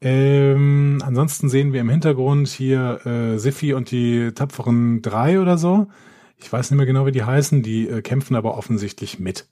Ähm, 0.00 1.00
ansonsten 1.04 1.48
sehen 1.48 1.72
wir 1.72 1.80
im 1.80 1.88
Hintergrund 1.88 2.48
hier 2.48 3.06
äh, 3.06 3.38
Siffi 3.38 3.72
und 3.72 3.90
die 3.92 4.32
tapferen 4.32 5.00
drei 5.00 5.40
oder 5.40 5.58
so. 5.58 5.88
Ich 6.36 6.52
weiß 6.52 6.70
nicht 6.70 6.76
mehr 6.76 6.86
genau, 6.86 7.06
wie 7.06 7.12
die 7.12 7.22
heißen. 7.22 7.62
Die 7.62 7.88
äh, 7.88 8.02
kämpfen 8.02 8.34
aber 8.34 8.56
offensichtlich 8.56 9.20
mit. 9.20 9.48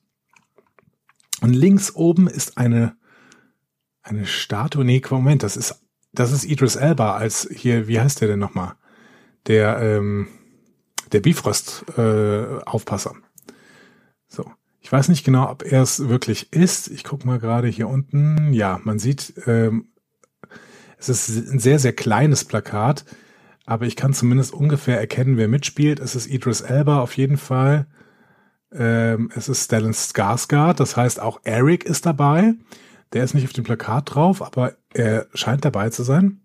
Und 1.40 1.52
links 1.52 1.94
oben 1.94 2.26
ist 2.26 2.58
eine 2.58 2.96
eine 4.02 4.26
Statue. 4.26 4.84
Nee, 4.84 5.00
Moment, 5.08 5.44
das 5.44 5.56
ist 5.56 5.82
das 6.12 6.32
ist 6.32 6.44
Idris 6.44 6.74
Elba 6.74 7.14
als 7.14 7.48
hier. 7.54 7.86
Wie 7.86 8.00
heißt 8.00 8.20
der 8.20 8.26
denn 8.28 8.40
nochmal? 8.40 8.74
Der 9.46 9.78
ähm, 9.80 10.26
der 11.12 11.20
Bifrost 11.20 11.84
äh. 11.96 12.58
Ich 14.90 14.92
weiß 14.92 15.08
nicht 15.08 15.22
genau, 15.22 15.48
ob 15.48 15.62
er 15.62 15.82
es 15.82 16.08
wirklich 16.08 16.52
ist. 16.52 16.88
Ich 16.88 17.04
gucke 17.04 17.24
mal 17.24 17.38
gerade 17.38 17.68
hier 17.68 17.86
unten. 17.86 18.52
Ja, 18.52 18.80
man 18.82 18.98
sieht 18.98 19.34
ähm, 19.46 19.86
es 20.98 21.08
ist 21.08 21.28
ein 21.28 21.60
sehr, 21.60 21.78
sehr 21.78 21.92
kleines 21.92 22.44
Plakat, 22.44 23.04
aber 23.66 23.86
ich 23.86 23.94
kann 23.94 24.14
zumindest 24.14 24.52
ungefähr 24.52 24.98
erkennen, 24.98 25.36
wer 25.36 25.46
mitspielt. 25.46 26.00
Es 26.00 26.16
ist 26.16 26.26
Idris 26.26 26.60
Elba 26.60 26.98
auf 26.98 27.16
jeden 27.16 27.36
Fall. 27.36 27.86
Ähm, 28.72 29.30
es 29.32 29.48
ist 29.48 29.66
Stellan 29.66 29.92
Skarsgård, 29.92 30.80
das 30.80 30.96
heißt 30.96 31.20
auch 31.20 31.38
Eric 31.44 31.84
ist 31.84 32.04
dabei. 32.04 32.54
Der 33.12 33.22
ist 33.22 33.34
nicht 33.34 33.44
auf 33.44 33.52
dem 33.52 33.62
Plakat 33.62 34.12
drauf, 34.12 34.42
aber 34.42 34.74
er 34.92 35.28
scheint 35.34 35.64
dabei 35.64 35.90
zu 35.90 36.02
sein. 36.02 36.40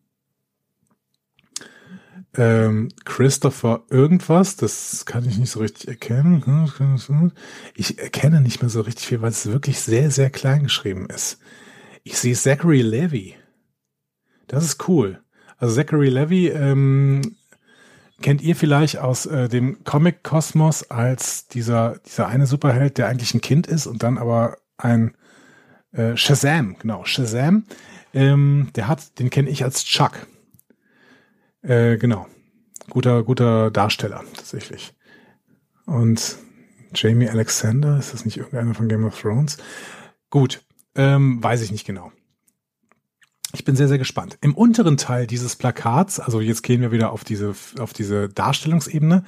Ähm, 2.37 2.89
Christopher 3.05 3.83
irgendwas, 3.89 4.57
das 4.57 5.05
kann 5.05 5.27
ich 5.27 5.37
nicht 5.37 5.51
so 5.51 5.59
richtig 5.59 5.87
erkennen. 5.87 6.43
Ich 7.75 7.97
erkenne 7.99 8.41
nicht 8.41 8.61
mehr 8.61 8.69
so 8.69 8.81
richtig 8.81 9.07
viel, 9.07 9.21
weil 9.21 9.31
es 9.31 9.45
wirklich 9.45 9.79
sehr, 9.79 10.11
sehr 10.11 10.29
klein 10.29 10.63
geschrieben 10.63 11.07
ist. 11.09 11.39
Ich 12.03 12.17
sehe 12.17 12.35
Zachary 12.35 12.81
Levy. 12.81 13.35
Das 14.47 14.63
ist 14.63 14.87
cool. 14.87 15.21
Also 15.57 15.75
Zachary 15.75 16.09
Levy 16.09 16.49
ähm, 16.49 17.37
kennt 18.21 18.41
ihr 18.41 18.55
vielleicht 18.55 18.97
aus 18.97 19.25
äh, 19.25 19.47
dem 19.47 19.83
Comic-Kosmos 19.83 20.89
als 20.89 21.47
dieser, 21.47 21.99
dieser 22.05 22.27
eine 22.27 22.47
Superheld, 22.47 22.97
der 22.97 23.07
eigentlich 23.07 23.33
ein 23.33 23.41
Kind 23.41 23.67
ist 23.67 23.87
und 23.87 24.03
dann 24.03 24.17
aber 24.17 24.57
ein 24.77 25.15
äh, 25.93 26.17
Shazam, 26.17 26.77
genau, 26.79 27.05
Shazam. 27.05 27.65
Ähm, 28.13 28.69
der 28.75 28.87
hat, 28.87 29.19
den 29.19 29.29
kenne 29.29 29.49
ich 29.49 29.63
als 29.63 29.85
Chuck. 29.85 30.27
Äh, 31.67 31.97
genau. 31.97 32.27
Guter, 32.89 33.23
guter 33.23 33.71
Darsteller, 33.71 34.23
tatsächlich. 34.35 34.93
Und 35.85 36.37
Jamie 36.93 37.27
Alexander, 37.27 37.97
ist 37.97 38.13
das 38.13 38.25
nicht 38.25 38.37
irgendeiner 38.37 38.75
von 38.75 38.87
Game 38.87 39.05
of 39.05 39.19
Thrones? 39.19 39.57
Gut, 40.29 40.61
ähm, 40.95 41.43
weiß 41.43 41.61
ich 41.61 41.71
nicht 41.71 41.85
genau. 41.85 42.11
Ich 43.53 43.63
bin 43.63 43.75
sehr, 43.75 43.87
sehr 43.87 43.97
gespannt. 43.97 44.37
Im 44.41 44.53
unteren 44.53 44.97
Teil 44.97 45.27
dieses 45.27 45.55
Plakats, 45.55 46.19
also 46.19 46.41
jetzt 46.41 46.61
gehen 46.61 46.81
wir 46.81 46.91
wieder 46.91 47.11
auf 47.11 47.23
diese, 47.23 47.55
auf 47.79 47.93
diese 47.93 48.29
Darstellungsebene, 48.29 49.23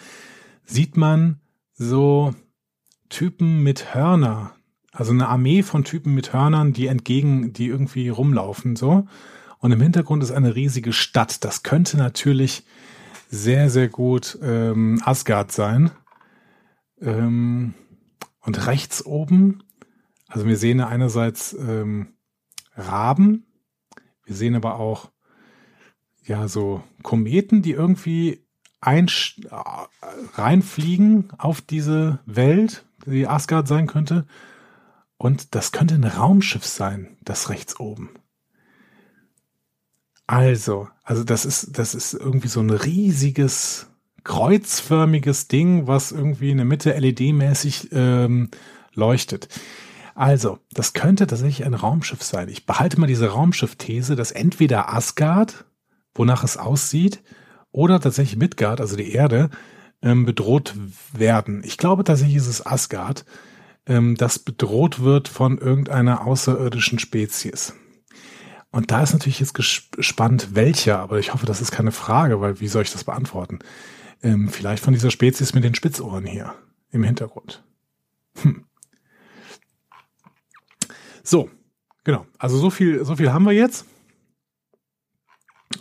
sieht 0.65 0.97
man 0.97 1.39
so 1.73 2.35
Typen 3.09 3.63
mit 3.63 3.95
Hörner. 3.95 4.53
Also 4.91 5.11
eine 5.11 5.27
Armee 5.27 5.63
von 5.63 5.83
Typen 5.83 6.13
mit 6.13 6.33
Hörnern, 6.33 6.73
die 6.73 6.87
entgegen, 6.87 7.53
die 7.53 7.67
irgendwie 7.67 8.09
rumlaufen, 8.09 8.75
so. 8.75 9.07
Und 9.59 9.71
im 9.71 9.81
Hintergrund 9.81 10.23
ist 10.23 10.31
eine 10.31 10.55
riesige 10.55 10.93
Stadt. 10.93 11.43
Das 11.43 11.63
könnte 11.63 11.97
natürlich 11.97 12.63
sehr, 13.29 13.69
sehr 13.69 13.89
gut 13.89 14.37
ähm, 14.41 15.01
Asgard 15.03 15.51
sein. 15.51 15.91
Ähm, 17.01 17.73
und 18.41 18.67
rechts 18.67 19.05
oben, 19.05 19.63
also 20.27 20.45
wir 20.47 20.57
sehen 20.57 20.79
einerseits 20.79 21.53
ähm, 21.53 22.13
Raben, 22.75 23.45
wir 24.23 24.35
sehen 24.35 24.55
aber 24.55 24.79
auch 24.79 25.11
ja 26.23 26.47
so 26.47 26.83
Kometen, 27.03 27.61
die 27.61 27.71
irgendwie 27.71 28.45
ein, 28.79 29.09
reinfliegen 30.35 31.29
auf 31.37 31.61
diese 31.61 32.19
Welt, 32.25 32.85
die 33.05 33.27
Asgard 33.27 33.67
sein 33.67 33.87
könnte. 33.87 34.25
Und 35.17 35.55
das 35.55 35.71
könnte 35.71 35.95
ein 35.95 36.03
Raumschiff 36.03 36.65
sein, 36.65 37.17
das 37.23 37.49
rechts 37.49 37.79
oben. 37.79 38.11
Also, 40.27 40.89
also 41.03 41.23
das 41.23 41.45
ist, 41.45 41.77
das 41.77 41.95
ist 41.95 42.13
irgendwie 42.13 42.49
so 42.49 42.59
ein 42.59 42.69
riesiges, 42.69 43.87
kreuzförmiges 44.25 45.47
Ding, 45.47 45.87
was 45.87 46.11
irgendwie 46.11 46.51
in 46.51 46.57
der 46.57 46.65
Mitte 46.65 46.91
LED-mäßig 46.91 47.89
ähm, 47.93 48.49
leuchtet. 48.93 49.47
Also, 50.15 50.59
das 50.71 50.93
könnte 50.93 51.27
tatsächlich 51.27 51.65
ein 51.65 51.73
Raumschiff 51.73 52.23
sein. 52.23 52.49
Ich 52.49 52.65
behalte 52.65 52.99
mal 52.99 53.07
diese 53.07 53.29
Raumschiff-These, 53.29 54.15
dass 54.15 54.31
entweder 54.31 54.93
Asgard, 54.93 55.65
wonach 56.13 56.43
es 56.43 56.57
aussieht, 56.57 57.23
oder 57.71 58.01
tatsächlich 58.01 58.37
Midgard, 58.37 58.81
also 58.81 58.97
die 58.97 59.11
Erde, 59.11 59.49
ähm, 60.01 60.25
bedroht 60.25 60.75
werden. 61.13 61.61
Ich 61.63 61.77
glaube 61.77 62.03
tatsächlich 62.03 62.37
ist 62.37 62.47
es 62.47 62.65
Asgard, 62.65 63.25
ähm, 63.85 64.15
das 64.15 64.39
bedroht 64.39 65.01
wird 65.01 65.27
von 65.27 65.57
irgendeiner 65.57 66.25
außerirdischen 66.25 66.99
Spezies. 66.99 67.73
Und 68.71 68.91
da 68.91 69.01
ist 69.01 69.13
natürlich 69.13 69.39
jetzt 69.39 69.53
gespannt, 69.53 70.49
welcher, 70.53 70.99
aber 70.99 71.19
ich 71.19 71.33
hoffe, 71.33 71.45
das 71.45 71.61
ist 71.61 71.71
keine 71.71 71.91
Frage, 71.91 72.41
weil 72.41 72.59
wie 72.59 72.67
soll 72.67 72.83
ich 72.83 72.91
das 72.91 73.03
beantworten? 73.03 73.59
Ähm, 74.21 74.49
vielleicht 74.49 74.83
von 74.83 74.93
dieser 74.93 75.11
Spezies 75.11 75.53
mit 75.53 75.63
den 75.63 75.75
Spitzohren 75.75 76.25
hier 76.25 76.53
im 76.91 77.03
Hintergrund. 77.03 77.63
Hm. 78.41 78.65
So, 81.23 81.49
genau. 82.03 82.25
Also 82.37 82.57
so 82.57 82.69
viel, 82.69 83.03
so 83.03 83.15
viel 83.15 83.31
haben 83.31 83.45
wir 83.45 83.53
jetzt. 83.53 83.85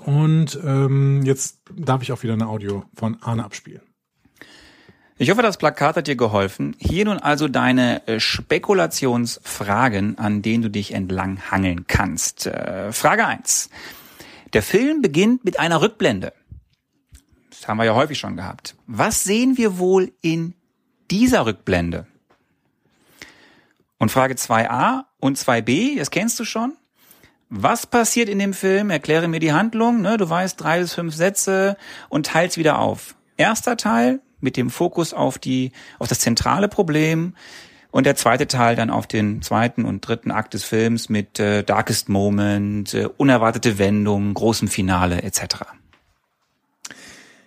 Und 0.04 0.58
ähm, 0.64 1.22
jetzt 1.24 1.60
darf 1.72 2.02
ich 2.02 2.12
auch 2.12 2.22
wieder 2.22 2.32
ein 2.32 2.42
Audio 2.42 2.84
von 2.94 3.16
Arne 3.22 3.44
abspielen. 3.44 3.85
Ich 5.18 5.30
hoffe, 5.30 5.40
das 5.40 5.56
Plakat 5.56 5.96
hat 5.96 6.08
dir 6.08 6.16
geholfen. 6.16 6.76
Hier 6.78 7.06
nun 7.06 7.18
also 7.18 7.48
deine 7.48 8.06
äh, 8.06 8.20
Spekulationsfragen, 8.20 10.18
an 10.18 10.42
denen 10.42 10.62
du 10.62 10.68
dich 10.68 10.92
entlang 10.92 11.50
hangeln 11.50 11.86
kannst. 11.86 12.46
Äh, 12.46 12.92
Frage 12.92 13.26
eins: 13.26 13.70
Der 14.52 14.62
Film 14.62 15.00
beginnt 15.00 15.42
mit 15.42 15.58
einer 15.58 15.80
Rückblende. 15.80 16.34
Das 17.48 17.66
haben 17.66 17.78
wir 17.78 17.84
ja 17.84 17.94
häufig 17.94 18.18
schon 18.18 18.36
gehabt. 18.36 18.76
Was 18.86 19.24
sehen 19.24 19.56
wir 19.56 19.78
wohl 19.78 20.12
in 20.20 20.52
dieser 21.10 21.46
Rückblende? 21.46 22.06
Und 23.98 24.10
Frage 24.10 24.34
2a 24.34 25.04
und 25.18 25.38
2b, 25.38 25.98
das 25.98 26.10
kennst 26.10 26.38
du 26.38 26.44
schon. 26.44 26.76
Was 27.48 27.86
passiert 27.86 28.28
in 28.28 28.38
dem 28.38 28.52
Film? 28.52 28.90
Erkläre 28.90 29.28
mir 29.28 29.40
die 29.40 29.54
Handlung. 29.54 30.02
Ne? 30.02 30.18
Du 30.18 30.28
weißt 30.28 30.60
drei 30.60 30.80
bis 30.80 30.92
fünf 30.92 31.14
Sätze 31.14 31.78
und 32.10 32.26
teils 32.26 32.58
wieder 32.58 32.78
auf. 32.78 33.14
Erster 33.38 33.78
Teil, 33.78 34.20
mit 34.40 34.56
dem 34.56 34.70
Fokus 34.70 35.12
auf 35.12 35.38
die, 35.38 35.72
auf 35.98 36.08
das 36.08 36.20
zentrale 36.20 36.68
Problem 36.68 37.34
und 37.90 38.04
der 38.04 38.16
zweite 38.16 38.46
Teil 38.46 38.76
dann 38.76 38.90
auf 38.90 39.06
den 39.06 39.42
zweiten 39.42 39.84
und 39.84 40.06
dritten 40.06 40.30
Akt 40.30 40.54
des 40.54 40.64
Films 40.64 41.08
mit 41.08 41.40
äh, 41.40 41.62
Darkest 41.62 42.08
Moment, 42.08 42.92
äh, 42.94 43.08
unerwartete 43.16 43.78
Wendungen, 43.78 44.34
großem 44.34 44.68
Finale 44.68 45.22
etc. 45.22 45.64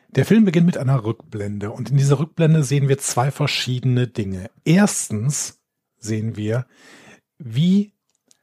Der 0.10 0.26
Film 0.26 0.46
beginnt 0.46 0.66
mit 0.66 0.78
einer 0.78 1.04
Rückblende 1.04 1.70
und 1.70 1.92
in 1.92 1.98
dieser 1.98 2.20
Rückblende 2.20 2.64
sehen 2.64 2.88
wir 2.88 2.98
zwei 2.98 3.30
verschiedene 3.30 4.08
Dinge. 4.08 4.50
Erstens 4.66 5.60
sehen 6.00 6.36
wir, 6.36 6.66
wie 7.38 7.94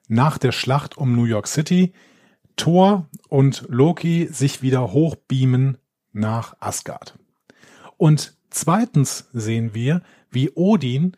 nach 0.07 0.39
der 0.39 0.53
Schlacht 0.53 0.97
um 0.97 1.17
New 1.17 1.25
York 1.25 1.49
City 1.49 1.93
Thor 2.55 3.09
und 3.29 3.65
Loki 3.69 4.29
sich 4.31 4.63
wieder 4.63 4.93
hochbeamen 4.93 5.79
nach 6.13 6.57
Asgard. 6.61 7.19
Und 7.97 8.36
Zweitens 8.57 9.29
sehen 9.35 9.75
wir, 9.75 10.01
wie 10.31 10.51
Odin 10.55 11.15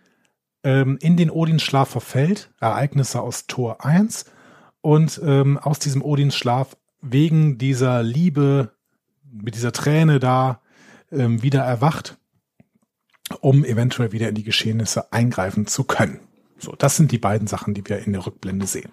ähm, 0.65 0.99
in 1.01 1.17
den 1.17 1.31
Odins-Schlaf 1.31 1.89
verfällt, 1.89 2.51
Ereignisse 2.59 3.21
aus 3.21 3.47
Tor 3.47 3.85
1 3.85 4.25
und 4.81 5.21
ähm, 5.25 5.57
aus 5.57 5.79
diesem 5.79 6.03
Odins-Schlaf 6.03 6.77
wegen 7.01 7.57
dieser 7.57 8.03
Liebe, 8.03 8.73
mit 9.31 9.55
dieser 9.55 9.71
Träne 9.71 10.19
da 10.19 10.61
ähm, 11.13 11.41
wieder 11.41 11.63
erwacht, 11.63 12.19
um 13.39 13.65
eventuell 13.65 14.11
wieder 14.11 14.29
in 14.29 14.35
die 14.35 14.43
Geschehnisse 14.43 15.13
eingreifen 15.13 15.69
zu 15.69 15.85
können. 15.85 16.19
So, 16.59 16.75
das 16.77 16.97
sind 16.97 17.13
die 17.13 17.19
beiden 17.19 17.47
Sachen, 17.47 17.73
die 17.73 17.89
wir 17.89 18.01
in 18.01 18.15
der 18.15 18.27
Rückblende 18.27 18.67
sehen. 18.67 18.91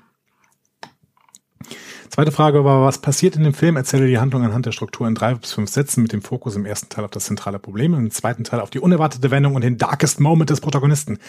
Zweite 2.09 2.31
Frage 2.31 2.63
war, 2.63 2.83
was 2.83 2.99
passiert 2.99 3.35
in 3.35 3.43
dem 3.43 3.53
Film? 3.53 3.75
Erzähle 3.75 4.07
die 4.07 4.19
Handlung 4.19 4.43
anhand 4.43 4.65
der 4.65 4.71
Struktur 4.71 5.07
in 5.07 5.15
drei 5.15 5.33
bis 5.35 5.53
fünf 5.53 5.69
Sätzen 5.69 6.01
mit 6.01 6.13
dem 6.13 6.21
Fokus 6.21 6.55
im 6.55 6.65
ersten 6.65 6.89
Teil 6.89 7.03
auf 7.03 7.11
das 7.11 7.25
zentrale 7.25 7.59
Problem 7.59 7.93
und 7.93 7.99
im 7.99 8.11
zweiten 8.11 8.43
Teil 8.43 8.61
auf 8.61 8.69
die 8.69 8.79
unerwartete 8.79 9.31
Wendung 9.31 9.55
und 9.55 9.63
den 9.63 9.77
darkest 9.77 10.19
Moment 10.19 10.49
des 10.49 10.61
Protagonisten. 10.61 11.19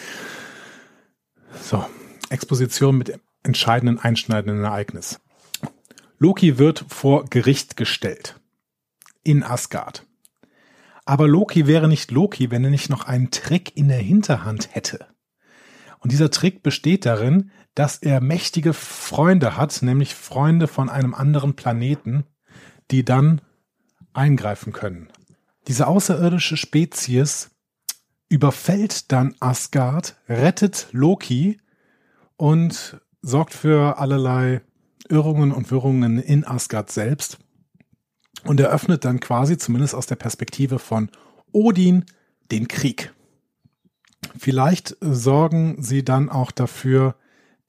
So, 1.61 1.85
Exposition 2.29 2.97
mit 2.97 3.19
entscheidenden, 3.43 3.99
einschneidenden 3.99 4.63
Ereignis. 4.63 5.19
Loki 6.19 6.57
wird 6.57 6.85
vor 6.87 7.25
Gericht 7.25 7.77
gestellt. 7.77 8.39
In 9.23 9.43
Asgard. 9.43 10.05
Aber 11.05 11.27
Loki 11.27 11.67
wäre 11.67 11.87
nicht 11.87 12.11
Loki, 12.11 12.51
wenn 12.51 12.63
er 12.63 12.69
nicht 12.69 12.89
noch 12.89 13.05
einen 13.05 13.31
Trick 13.31 13.75
in 13.75 13.87
der 13.87 13.99
Hinterhand 13.99 14.73
hätte. 14.73 15.07
Und 15.99 16.11
dieser 16.11 16.31
Trick 16.31 16.63
besteht 16.63 17.05
darin, 17.05 17.51
dass 17.77 17.97
er 17.97 18.21
mächtige 18.21 18.73
Freunde 18.73 19.55
hat, 19.55 19.83
nämlich 19.83 20.15
Freunde 20.15 20.67
von 20.67 20.89
einem 20.89 21.13
anderen 21.13 21.55
Planeten, 21.55 22.23
die 22.89 23.05
dann 23.05 23.39
eingreifen 24.13 24.73
können. 24.73 25.09
Diese 25.67 25.85
außerirdische 25.85 26.57
Spezies 26.57 27.51
überfällt 28.29 29.11
dann 29.11 29.35
Asgard, 29.39 30.15
rettet 30.27 30.87
Loki 30.91 31.61
und 32.35 32.99
sorgt 33.21 33.53
für 33.53 33.99
allerlei 33.99 34.61
Irrungen 35.07 35.51
und 35.51 35.69
Wirrungen 35.69 36.17
in 36.17 36.47
Asgard 36.47 36.89
selbst 36.89 37.37
und 38.43 38.59
eröffnet 38.59 39.05
dann 39.05 39.19
quasi, 39.19 39.55
zumindest 39.59 39.93
aus 39.93 40.07
der 40.07 40.15
Perspektive 40.15 40.79
von 40.79 41.11
Odin, 41.51 42.05
den 42.49 42.67
Krieg. 42.67 43.13
Vielleicht 44.35 44.97
sorgen 44.99 45.83
sie 45.83 46.03
dann 46.03 46.29
auch 46.29 46.49
dafür, 46.49 47.13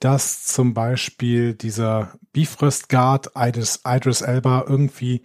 dass 0.00 0.44
zum 0.44 0.74
Beispiel 0.74 1.54
dieser 1.54 2.14
Bifrost 2.32 2.88
Guard 2.88 3.32
Idris, 3.34 3.80
Idris 3.84 4.20
Elba 4.20 4.64
irgendwie 4.68 5.22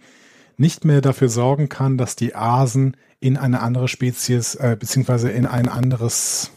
nicht 0.56 0.84
mehr 0.84 1.00
dafür 1.00 1.28
sorgen 1.28 1.68
kann, 1.68 1.98
dass 1.98 2.16
die 2.16 2.34
Asen 2.34 2.96
in 3.20 3.36
eine 3.36 3.60
andere 3.60 3.88
Spezies 3.88 4.54
äh, 4.56 4.76
beziehungsweise 4.78 5.30
in 5.30 5.46
ein 5.46 5.68
anderes 5.68 6.50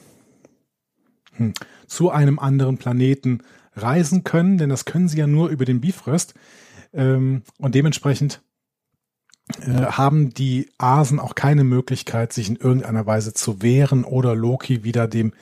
hm, 1.33 1.53
zu 1.87 2.09
einem 2.09 2.39
anderen 2.39 2.77
Planeten 2.77 3.43
reisen 3.75 4.23
können, 4.23 4.57
denn 4.57 4.69
das 4.69 4.85
können 4.85 5.07
sie 5.07 5.19
ja 5.19 5.27
nur 5.27 5.49
über 5.49 5.65
den 5.65 5.81
Bifrost 5.81 6.33
ähm, 6.93 7.43
und 7.59 7.75
dementsprechend 7.75 8.41
äh, 9.61 9.85
haben 9.85 10.33
die 10.33 10.69
Asen 10.77 11.19
auch 11.19 11.35
keine 11.35 11.63
Möglichkeit, 11.63 12.33
sich 12.33 12.49
in 12.49 12.55
irgendeiner 12.55 13.05
Weise 13.05 13.33
zu 13.33 13.61
wehren 13.61 14.03
oder 14.03 14.35
Loki 14.35 14.83
wieder 14.83 15.07
dem 15.07 15.33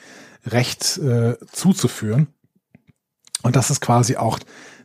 Recht 0.46 0.98
äh, 1.00 1.38
zuzuführen. 1.52 2.28
Und 3.44 3.56
das 3.56 3.70
ist 3.70 3.82
quasi 3.82 4.18
auch 4.18 4.40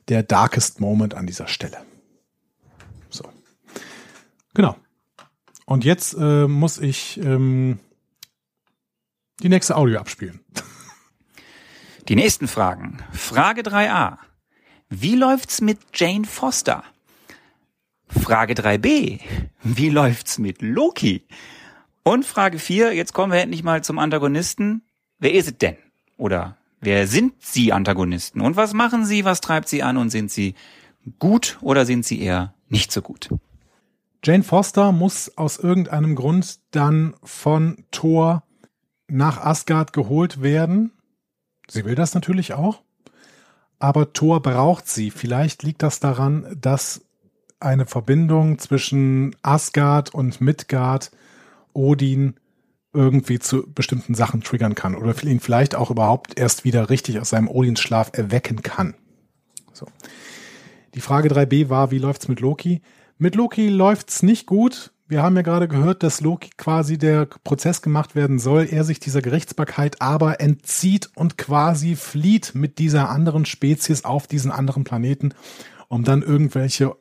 der 0.08 0.22
darkest 0.22 0.80
Moment 0.80 1.14
an 1.14 1.26
dieser 1.26 1.46
Stelle. 1.46 1.78
So. 3.08 3.24
Genau. 4.54 4.76
Und 5.66 5.84
jetzt 5.84 6.14
äh, 6.18 6.48
muss 6.48 6.78
ich 6.78 7.18
ähm, 7.18 7.78
die 9.42 9.48
nächste 9.48 9.76
Audio 9.76 10.00
abspielen. 10.00 10.40
Die 12.08 12.16
nächsten 12.16 12.48
Fragen. 12.48 12.98
Frage 13.12 13.60
3a. 13.60 14.18
Wie 14.88 15.14
läuft's 15.14 15.60
mit 15.60 15.78
Jane 15.94 16.24
Foster? 16.24 16.82
Frage 18.08 18.54
3b. 18.54 19.20
Wie 19.62 19.90
läuft's 19.90 20.38
mit 20.38 20.60
Loki? 20.60 21.24
Und 22.02 22.26
Frage 22.26 22.58
4, 22.58 22.94
jetzt 22.94 23.12
kommen 23.12 23.32
wir 23.32 23.40
endlich 23.40 23.62
mal 23.62 23.84
zum 23.84 24.00
Antagonisten. 24.00 24.82
Wer 25.20 25.34
ist 25.34 25.46
es 25.46 25.58
denn? 25.58 25.76
Oder 26.16 26.56
Wer 26.80 27.06
sind 27.06 27.34
Sie 27.40 27.72
Antagonisten? 27.72 28.40
Und 28.40 28.56
was 28.56 28.72
machen 28.72 29.04
Sie? 29.04 29.24
Was 29.24 29.40
treibt 29.40 29.68
Sie 29.68 29.82
an? 29.82 29.96
Und 29.96 30.10
sind 30.10 30.30
Sie 30.30 30.54
gut 31.18 31.58
oder 31.60 31.84
sind 31.84 32.04
Sie 32.06 32.20
eher 32.20 32.54
nicht 32.68 32.90
so 32.90 33.02
gut? 33.02 33.28
Jane 34.22 34.42
Foster 34.42 34.92
muss 34.92 35.36
aus 35.36 35.58
irgendeinem 35.58 36.14
Grund 36.14 36.60
dann 36.72 37.14
von 37.22 37.84
Thor 37.90 38.42
nach 39.08 39.38
Asgard 39.38 39.92
geholt 39.92 40.42
werden. 40.42 40.92
Sie 41.68 41.84
will 41.84 41.94
das 41.94 42.14
natürlich 42.14 42.52
auch. 42.52 42.82
Aber 43.78 44.12
Thor 44.12 44.42
braucht 44.42 44.88
sie. 44.88 45.10
Vielleicht 45.10 45.62
liegt 45.62 45.82
das 45.82 46.00
daran, 46.00 46.56
dass 46.60 47.02
eine 47.60 47.86
Verbindung 47.86 48.58
zwischen 48.58 49.36
Asgard 49.42 50.14
und 50.14 50.40
Midgard 50.40 51.10
Odin 51.72 52.34
irgendwie 52.92 53.38
zu 53.38 53.72
bestimmten 53.72 54.14
Sachen 54.14 54.42
triggern 54.42 54.74
kann 54.74 54.94
oder 54.94 55.14
ihn 55.22 55.40
vielleicht 55.40 55.74
auch 55.74 55.90
überhaupt 55.90 56.38
erst 56.38 56.64
wieder 56.64 56.90
richtig 56.90 57.20
aus 57.20 57.30
seinem 57.30 57.48
Odins-Schlaf 57.48 58.10
erwecken 58.14 58.62
kann. 58.62 58.94
So. 59.72 59.86
Die 60.94 61.00
Frage 61.00 61.28
3b 61.28 61.68
war, 61.68 61.90
wie 61.90 61.98
läuft's 61.98 62.26
mit 62.28 62.40
Loki? 62.40 62.82
Mit 63.16 63.36
Loki 63.36 63.68
läuft's 63.68 64.22
nicht 64.22 64.46
gut. 64.46 64.92
Wir 65.06 65.22
haben 65.22 65.36
ja 65.36 65.42
gerade 65.42 65.68
gehört, 65.68 66.02
dass 66.02 66.20
Loki 66.20 66.50
quasi 66.56 66.96
der 66.96 67.26
Prozess 67.26 67.82
gemacht 67.82 68.14
werden 68.14 68.38
soll, 68.38 68.68
er 68.70 68.84
sich 68.84 69.00
dieser 69.00 69.22
Gerichtsbarkeit 69.22 70.00
aber 70.00 70.40
entzieht 70.40 71.10
und 71.14 71.36
quasi 71.36 71.96
flieht 71.96 72.54
mit 72.54 72.78
dieser 72.78 73.08
anderen 73.08 73.44
Spezies 73.44 74.04
auf 74.04 74.26
diesen 74.26 74.52
anderen 74.52 74.84
Planeten, 74.84 75.34
um 75.88 76.04
dann 76.04 76.22
irgendwelche 76.22 76.96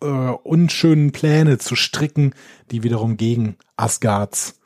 äh, 0.00 0.06
unschönen 0.06 1.10
Pläne 1.10 1.58
zu 1.58 1.74
stricken, 1.74 2.34
die 2.70 2.82
wiederum 2.82 3.16
gegen 3.16 3.56
Asgards 3.76 4.60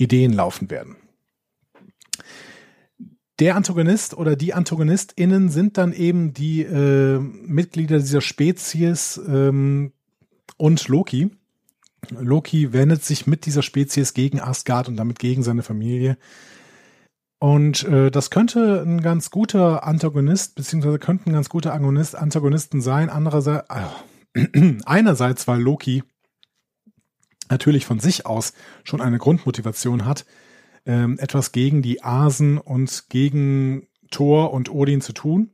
Ideen 0.00 0.32
laufen 0.32 0.70
werden. 0.70 0.96
Der 3.38 3.54
Antagonist 3.54 4.14
oder 4.14 4.34
die 4.34 4.52
AntagonistInnen 4.52 5.48
sind 5.48 5.78
dann 5.78 5.92
eben 5.92 6.34
die 6.34 6.62
äh, 6.62 7.18
Mitglieder 7.20 7.98
dieser 7.98 8.20
Spezies 8.20 9.20
ähm, 9.28 9.92
und 10.56 10.88
Loki. 10.88 11.30
Loki 12.10 12.72
wendet 12.72 13.04
sich 13.04 13.26
mit 13.26 13.46
dieser 13.46 13.62
Spezies 13.62 14.12
gegen 14.12 14.40
Asgard 14.40 14.88
und 14.88 14.96
damit 14.96 15.20
gegen 15.20 15.44
seine 15.44 15.62
Familie. 15.62 16.16
Und 17.38 17.84
äh, 17.84 18.10
das 18.10 18.30
könnte 18.30 18.82
ein 18.84 19.00
ganz 19.00 19.30
guter 19.30 19.84
Antagonist, 19.84 20.56
beziehungsweise 20.56 20.98
könnten 20.98 21.32
ganz 21.32 21.48
gute 21.48 21.72
Agonist, 21.72 22.16
Antagonisten 22.16 22.80
sein. 22.80 23.08
Andererseits, 23.08 23.68
äh, 24.34 24.74
einerseits, 24.84 25.46
weil 25.46 25.60
Loki 25.60 26.02
natürlich 27.50 27.86
von 27.86 28.00
sich 28.00 28.26
aus 28.26 28.52
schon 28.84 29.00
eine 29.00 29.18
Grundmotivation 29.18 30.04
hat, 30.04 30.26
ähm, 30.86 31.18
etwas 31.18 31.52
gegen 31.52 31.82
die 31.82 32.02
Asen 32.02 32.58
und 32.58 33.04
gegen 33.08 33.86
Thor 34.10 34.52
und 34.52 34.70
Odin 34.70 35.00
zu 35.00 35.12
tun. 35.12 35.50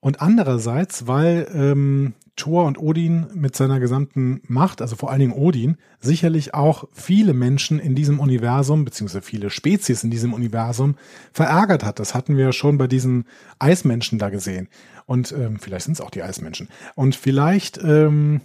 Und 0.00 0.20
andererseits, 0.20 1.06
weil 1.06 1.48
ähm, 1.52 2.14
Thor 2.36 2.66
und 2.66 2.78
Odin 2.78 3.26
mit 3.34 3.56
seiner 3.56 3.80
gesamten 3.80 4.42
Macht, 4.46 4.82
also 4.82 4.94
vor 4.94 5.10
allen 5.10 5.20
Dingen 5.20 5.32
Odin, 5.32 5.78
sicherlich 6.00 6.52
auch 6.52 6.84
viele 6.92 7.32
Menschen 7.32 7.78
in 7.78 7.94
diesem 7.94 8.20
Universum, 8.20 8.84
beziehungsweise 8.84 9.22
viele 9.22 9.48
Spezies 9.48 10.04
in 10.04 10.10
diesem 10.10 10.34
Universum 10.34 10.96
verärgert 11.32 11.82
hat. 11.82 11.98
Das 11.98 12.14
hatten 12.14 12.36
wir 12.36 12.52
schon 12.52 12.76
bei 12.76 12.86
diesen 12.86 13.24
Eismenschen 13.58 14.18
da 14.18 14.28
gesehen. 14.28 14.68
Und 15.06 15.32
ähm, 15.32 15.58
vielleicht 15.58 15.86
sind 15.86 15.94
es 15.94 16.00
auch 16.02 16.10
die 16.10 16.22
Eismenschen. 16.22 16.68
Und 16.94 17.16
vielleicht 17.16 17.78
ähm, 17.82 18.42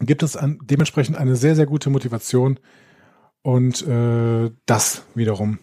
gibt 0.00 0.22
es 0.22 0.36
an, 0.36 0.58
dementsprechend 0.62 1.16
eine 1.16 1.36
sehr, 1.36 1.54
sehr 1.54 1.66
gute 1.66 1.90
Motivation 1.90 2.58
und 3.42 3.86
äh, 3.86 4.50
das 4.66 5.02
wiederum, 5.14 5.58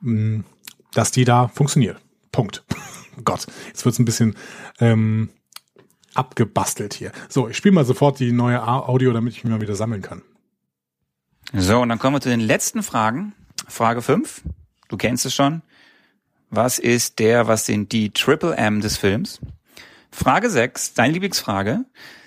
mh, 0.00 0.44
dass 0.92 1.10
die 1.10 1.24
da 1.24 1.48
funktioniert. 1.48 2.00
Punkt. 2.32 2.64
Gott, 3.24 3.46
jetzt 3.68 3.84
wird 3.84 3.92
es 3.92 3.98
ein 3.98 4.04
bisschen 4.04 4.36
ähm, 4.80 5.30
abgebastelt 6.14 6.94
hier. 6.94 7.12
So, 7.28 7.48
ich 7.48 7.56
spiele 7.56 7.74
mal 7.74 7.84
sofort 7.84 8.18
die 8.18 8.32
neue 8.32 8.66
Audio, 8.66 9.12
damit 9.12 9.34
ich 9.34 9.44
mich 9.44 9.52
mal 9.52 9.60
wieder 9.60 9.76
sammeln 9.76 10.02
kann. 10.02 10.22
So, 11.52 11.80
und 11.80 11.88
dann 11.88 11.98
kommen 11.98 12.16
wir 12.16 12.20
zu 12.20 12.28
den 12.28 12.40
letzten 12.40 12.82
Fragen. 12.82 13.34
Frage 13.68 14.02
5. 14.02 14.42
Du 14.88 14.96
kennst 14.96 15.26
es 15.26 15.34
schon. 15.34 15.62
Was 16.50 16.78
ist 16.78 17.18
der, 17.18 17.46
was 17.46 17.66
sind 17.66 17.92
die 17.92 18.10
Triple 18.10 18.56
M 18.56 18.80
des 18.80 18.96
Films? 18.96 19.40
Frage 20.10 20.50
6, 20.50 20.94
deine 20.94 21.12
Lieblingsfrage. 21.12 21.84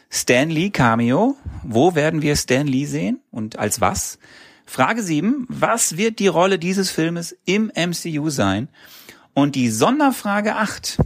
Stan 0.10 0.50
Lee 0.50 0.70
Cameo. 0.70 1.36
Wo 1.64 1.96
werden 1.96 2.22
wir 2.22 2.36
Stan 2.36 2.66
Lee 2.66 2.86
sehen 2.86 3.20
und 3.32 3.60
als 3.60 3.82
was? 3.82 4.20
Frage 4.66 5.02
7, 5.02 5.46
was 5.50 5.96
wird 5.96 6.20
die 6.20 6.28
Rolle 6.28 6.60
dieses 6.60 6.92
Filmes 6.92 7.38
im 7.46 7.72
MCU 7.76 8.30
sein? 8.30 8.68
Und 9.34 9.56
die 9.56 9.70
Sonderfrage 9.70 10.56
8, 10.56 10.98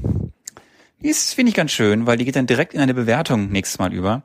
die 1.01 1.09
ist, 1.09 1.33
finde 1.33 1.49
ich, 1.49 1.55
ganz 1.55 1.71
schön, 1.71 2.05
weil 2.05 2.17
die 2.17 2.25
geht 2.25 2.35
dann 2.35 2.47
direkt 2.47 2.73
in 2.73 2.79
eine 2.79 2.93
Bewertung 2.93 3.49
nächstes 3.49 3.79
Mal 3.79 3.93
über. 3.93 4.23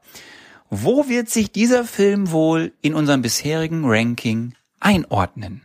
Wo 0.71 1.09
wird 1.09 1.29
sich 1.29 1.53
dieser 1.53 1.85
Film 1.85 2.31
wohl 2.31 2.73
in 2.83 2.95
unserem 2.95 3.23
bisherigen 3.23 3.85
Ranking 3.85 4.55
einordnen? 4.81 5.63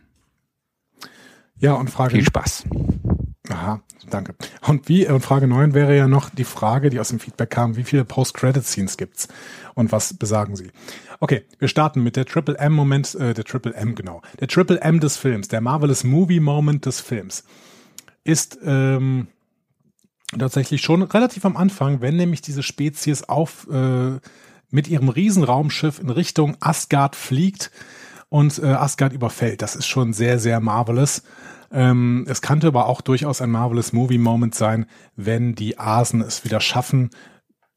Ja, 1.58 1.74
und 1.74 1.90
Frage. 1.90 2.16
Viel 2.16 2.24
Spaß. 2.24 2.64
Danke. 4.12 4.34
Und 4.66 4.90
wie, 4.90 5.08
und 5.08 5.22
Frage 5.22 5.46
9 5.46 5.72
wäre 5.72 5.96
ja 5.96 6.06
noch 6.06 6.28
die 6.28 6.44
Frage, 6.44 6.90
die 6.90 7.00
aus 7.00 7.08
dem 7.08 7.18
Feedback 7.18 7.48
kam, 7.48 7.76
wie 7.76 7.84
viele 7.84 8.04
Post-Credit-Scenes 8.04 8.98
gibt's? 8.98 9.28
Und 9.74 9.90
was 9.90 10.12
besagen 10.12 10.54
sie? 10.54 10.70
Okay, 11.18 11.44
wir 11.58 11.68
starten 11.68 12.02
mit 12.02 12.16
der 12.16 12.26
Triple 12.26 12.58
M-Moment, 12.58 13.14
äh, 13.14 13.32
der 13.32 13.44
Triple 13.44 13.72
M, 13.72 13.94
genau. 13.94 14.20
Der 14.38 14.48
Triple 14.48 14.82
M 14.82 15.00
des 15.00 15.16
Films, 15.16 15.48
der 15.48 15.62
Marvelous 15.62 16.04
Movie 16.04 16.40
Moment 16.40 16.84
des 16.84 17.00
Films, 17.00 17.44
ist 18.22 18.58
ähm, 18.62 19.28
tatsächlich 20.38 20.82
schon 20.82 21.02
relativ 21.02 21.46
am 21.46 21.56
Anfang, 21.56 22.02
wenn 22.02 22.16
nämlich 22.16 22.42
diese 22.42 22.62
Spezies 22.62 23.22
auf 23.24 23.66
äh, 23.72 24.18
mit 24.70 24.88
ihrem 24.88 25.08
Riesenraumschiff 25.08 26.00
in 26.00 26.10
Richtung 26.10 26.58
Asgard 26.60 27.16
fliegt 27.16 27.70
und 28.28 28.58
äh, 28.58 28.66
Asgard 28.66 29.14
überfällt. 29.14 29.62
Das 29.62 29.74
ist 29.74 29.86
schon 29.86 30.12
sehr, 30.12 30.38
sehr 30.38 30.60
marvelous. 30.60 31.22
Ähm, 31.72 32.26
es 32.28 32.42
könnte 32.42 32.68
aber 32.68 32.86
auch 32.86 33.00
durchaus 33.00 33.40
ein 33.40 33.50
marvelous 33.50 33.92
Movie 33.92 34.18
Moment 34.18 34.54
sein, 34.54 34.86
wenn 35.16 35.54
die 35.54 35.78
Asen 35.78 36.20
es 36.20 36.44
wieder 36.44 36.60
schaffen, 36.60 37.10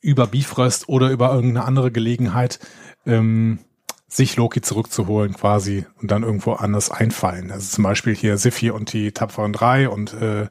über 0.02 0.28
Bifrost 0.28 0.90
oder 0.90 1.10
über 1.10 1.34
irgendeine 1.34 1.66
andere 1.66 1.92
Gelegenheit 1.92 2.60
ähm, 3.06 3.60
sich 4.08 4.36
Loki 4.36 4.62
zurückzuholen 4.62 5.34
quasi 5.34 5.86
und 6.02 6.12
dann 6.12 6.24
irgendwo 6.24 6.54
anders 6.54 6.92
einfallen. 6.92 7.52
Also 7.52 7.68
zum 7.76 7.84
Beispiel 7.84 8.14
hier 8.14 8.38
Siffi 8.38 8.70
und 8.70 8.94
die 8.94 9.12
Tapferen 9.14 9.54
drei 9.54 9.90
und 9.90 10.14
äh, 10.14 10.48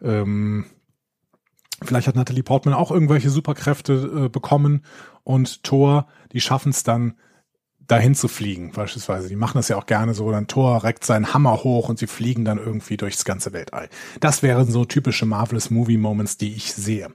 ähm, 0.00 0.66
Vielleicht 1.82 2.08
hat 2.08 2.16
Natalie 2.16 2.42
Portman 2.42 2.74
auch 2.74 2.90
irgendwelche 2.90 3.30
Superkräfte 3.30 4.24
äh, 4.24 4.28
bekommen 4.28 4.84
und 5.22 5.62
Thor, 5.62 6.08
die 6.32 6.40
schaffen 6.40 6.70
es 6.70 6.82
dann 6.82 7.14
dahin 7.88 8.14
zu 8.14 8.28
fliegen, 8.28 8.70
beispielsweise. 8.70 9.28
Die 9.28 9.36
machen 9.36 9.56
das 9.56 9.68
ja 9.68 9.76
auch 9.76 9.86
gerne 9.86 10.14
so, 10.14 10.30
dann 10.30 10.46
Thor 10.46 10.84
reckt 10.84 11.04
seinen 11.04 11.32
Hammer 11.34 11.64
hoch 11.64 11.88
und 11.88 11.98
sie 11.98 12.06
fliegen 12.06 12.44
dann 12.44 12.58
irgendwie 12.58 12.96
durchs 12.96 13.24
ganze 13.24 13.52
Weltall. 13.52 13.88
Das 14.20 14.42
wären 14.42 14.70
so 14.70 14.84
typische 14.84 15.26
Marvelous 15.26 15.70
Movie 15.70 15.96
Moments, 15.96 16.36
die 16.36 16.54
ich 16.54 16.72
sehe. 16.72 17.08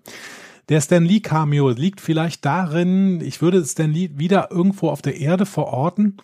Der 0.70 0.82
Stan 0.82 1.04
Lee 1.04 1.20
Cameo 1.20 1.70
liegt 1.70 2.02
vielleicht 2.02 2.44
darin, 2.46 3.22
ich 3.22 3.42
würde 3.42 3.64
Stan 3.64 3.92
Lee 3.92 4.12
wieder 4.16 4.50
irgendwo 4.52 4.90
auf 4.90 5.02
der 5.02 5.18
Erde 5.18 5.46
verorten. 5.46 6.18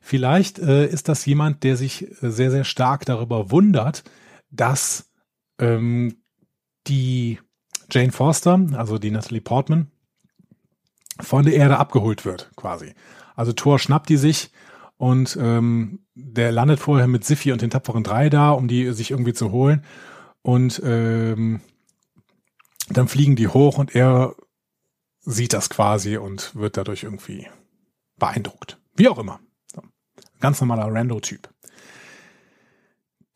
Vielleicht 0.00 0.60
äh, 0.60 0.86
ist 0.86 1.08
das 1.08 1.26
jemand, 1.26 1.64
der 1.64 1.76
sich 1.76 2.08
äh, 2.22 2.30
sehr, 2.30 2.50
sehr 2.50 2.64
stark 2.64 3.06
darüber 3.06 3.50
wundert, 3.50 4.04
dass 4.50 5.10
ähm, 5.58 6.16
die 6.86 7.40
Jane 7.90 8.12
Forster, 8.12 8.64
also 8.74 8.98
die 8.98 9.10
Natalie 9.10 9.40
Portman, 9.40 9.90
von 11.20 11.44
der 11.44 11.54
Erde 11.54 11.78
abgeholt 11.78 12.24
wird, 12.24 12.50
quasi. 12.54 12.94
Also 13.36 13.52
Thor 13.52 13.78
schnappt 13.78 14.08
die 14.08 14.16
sich 14.16 14.50
und 14.96 15.38
ähm, 15.40 16.00
der 16.14 16.50
landet 16.50 16.80
vorher 16.80 17.06
mit 17.06 17.24
Siffi 17.24 17.52
und 17.52 17.62
den 17.62 17.70
tapferen 17.70 18.02
drei 18.02 18.30
da, 18.30 18.50
um 18.50 18.66
die 18.66 18.92
sich 18.92 19.10
irgendwie 19.10 19.34
zu 19.34 19.52
holen. 19.52 19.84
Und 20.42 20.80
ähm, 20.84 21.60
dann 22.88 23.08
fliegen 23.08 23.36
die 23.36 23.48
hoch 23.48 23.78
und 23.78 23.94
er 23.94 24.34
sieht 25.20 25.52
das 25.52 25.68
quasi 25.68 26.16
und 26.16 26.54
wird 26.54 26.76
dadurch 26.76 27.02
irgendwie 27.02 27.46
beeindruckt. 28.16 28.78
Wie 28.94 29.08
auch 29.08 29.18
immer. 29.18 29.40
Ganz 30.40 30.60
normaler 30.60 30.92
Rando-Typ. 30.92 31.48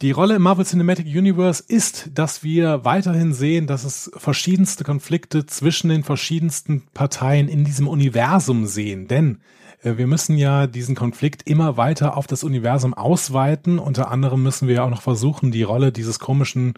Die 0.02 0.12
Rolle 0.12 0.36
im 0.36 0.42
Marvel 0.42 0.64
Cinematic 0.64 1.06
Universe 1.06 1.62
ist, 1.66 2.10
dass 2.14 2.42
wir 2.42 2.86
weiterhin 2.86 3.34
sehen, 3.34 3.66
dass 3.66 3.84
es 3.84 4.10
verschiedenste 4.16 4.82
Konflikte 4.82 5.44
zwischen 5.44 5.90
den 5.90 6.04
verschiedensten 6.04 6.86
Parteien 6.94 7.48
in 7.48 7.64
diesem 7.64 7.86
Universum 7.86 8.66
sehen. 8.66 9.08
Denn 9.08 9.42
wir 9.82 10.06
müssen 10.06 10.36
ja 10.36 10.66
diesen 10.66 10.94
Konflikt 10.94 11.48
immer 11.48 11.76
weiter 11.76 12.16
auf 12.16 12.26
das 12.26 12.44
Universum 12.44 12.94
ausweiten. 12.94 13.78
Unter 13.78 14.10
anderem 14.10 14.42
müssen 14.42 14.68
wir 14.68 14.76
ja 14.76 14.84
auch 14.84 14.90
noch 14.90 15.02
versuchen, 15.02 15.50
die 15.50 15.62
Rolle 15.62 15.92
dieses 15.92 16.18
komischen 16.18 16.74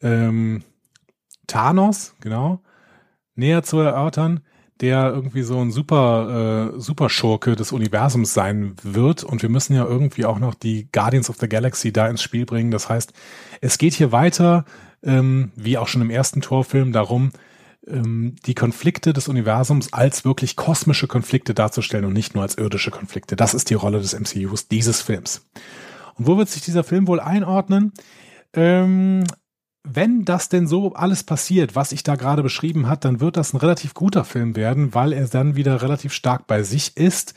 ähm, 0.00 0.62
Thanos, 1.46 2.14
genau, 2.20 2.60
näher 3.34 3.62
zu 3.62 3.78
erörtern 3.78 4.40
der 4.82 5.12
irgendwie 5.14 5.42
so 5.42 5.60
ein 5.60 5.70
super, 5.70 6.72
äh, 6.74 6.80
super 6.80 7.08
Schurke 7.08 7.54
des 7.54 7.70
Universums 7.70 8.34
sein 8.34 8.74
wird. 8.82 9.22
Und 9.22 9.40
wir 9.42 9.48
müssen 9.48 9.76
ja 9.76 9.84
irgendwie 9.84 10.24
auch 10.24 10.40
noch 10.40 10.54
die 10.54 10.88
Guardians 10.90 11.30
of 11.30 11.36
the 11.38 11.48
Galaxy 11.48 11.92
da 11.92 12.08
ins 12.08 12.20
Spiel 12.20 12.44
bringen. 12.44 12.72
Das 12.72 12.88
heißt, 12.88 13.12
es 13.60 13.78
geht 13.78 13.94
hier 13.94 14.10
weiter, 14.10 14.64
ähm, 15.04 15.52
wie 15.54 15.78
auch 15.78 15.86
schon 15.86 16.02
im 16.02 16.10
ersten 16.10 16.40
Torfilm, 16.40 16.92
darum, 16.92 17.30
ähm, 17.86 18.36
die 18.46 18.54
Konflikte 18.54 19.12
des 19.12 19.28
Universums 19.28 19.92
als 19.92 20.24
wirklich 20.24 20.56
kosmische 20.56 21.06
Konflikte 21.06 21.54
darzustellen 21.54 22.04
und 22.04 22.12
nicht 22.12 22.34
nur 22.34 22.42
als 22.42 22.56
irdische 22.56 22.90
Konflikte. 22.90 23.36
Das 23.36 23.54
ist 23.54 23.70
die 23.70 23.74
Rolle 23.74 24.00
des 24.00 24.18
MCUs, 24.18 24.68
dieses 24.68 25.02
Films. 25.02 25.48
Und 26.14 26.26
wo 26.26 26.36
wird 26.36 26.48
sich 26.48 26.62
dieser 26.62 26.84
Film 26.84 27.06
wohl 27.08 27.20
einordnen? 27.20 27.92
Ähm, 28.54 29.24
wenn 29.84 30.24
das 30.24 30.48
denn 30.48 30.68
so 30.68 30.92
alles 30.94 31.24
passiert, 31.24 31.74
was 31.74 31.90
ich 31.90 32.04
da 32.04 32.14
gerade 32.14 32.42
beschrieben 32.42 32.88
hat, 32.88 33.04
dann 33.04 33.20
wird 33.20 33.36
das 33.36 33.52
ein 33.52 33.56
relativ 33.56 33.94
guter 33.94 34.24
Film 34.24 34.54
werden, 34.54 34.94
weil 34.94 35.12
er 35.12 35.26
dann 35.26 35.56
wieder 35.56 35.82
relativ 35.82 36.12
stark 36.12 36.46
bei 36.46 36.62
sich 36.62 36.96
ist. 36.96 37.34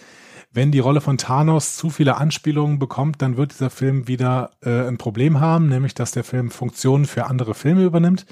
Wenn 0.51 0.71
die 0.71 0.79
Rolle 0.79 1.01
von 1.01 1.17
Thanos 1.17 1.75
zu 1.75 1.89
viele 1.89 2.17
Anspielungen 2.17 2.77
bekommt, 2.79 3.21
dann 3.21 3.35
wird 3.35 3.51
dieser 3.51 3.69
Film 3.69 4.07
wieder 4.07 4.51
äh, 4.61 4.87
ein 4.87 4.97
Problem 4.97 5.39
haben, 5.39 5.67
nämlich 5.67 5.95
dass 5.95 6.11
der 6.11 6.23
Film 6.23 6.51
Funktionen 6.51 7.05
für 7.05 7.25
andere 7.25 7.55
Filme 7.55 7.83
übernimmt. 7.83 8.25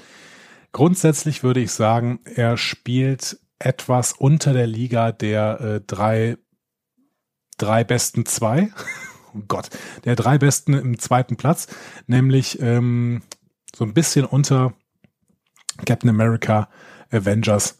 Grundsätzlich 0.74 1.44
würde 1.44 1.60
ich 1.60 1.70
sagen, 1.70 2.18
er 2.24 2.56
spielt 2.56 3.38
etwas 3.60 4.12
unter 4.12 4.52
der 4.52 4.66
Liga 4.66 5.12
der 5.12 5.60
äh, 5.60 5.80
drei, 5.86 6.36
drei 7.58 7.84
besten 7.84 8.26
zwei. 8.26 8.72
oh 9.36 9.42
Gott, 9.46 9.70
der 10.04 10.16
drei 10.16 10.36
besten 10.36 10.74
im 10.74 10.98
zweiten 10.98 11.36
Platz, 11.36 11.68
nämlich 12.08 12.60
ähm, 12.60 13.22
so 13.72 13.84
ein 13.84 13.94
bisschen 13.94 14.24
unter 14.24 14.74
Captain 15.86 16.10
America, 16.10 16.68
Avengers 17.12 17.78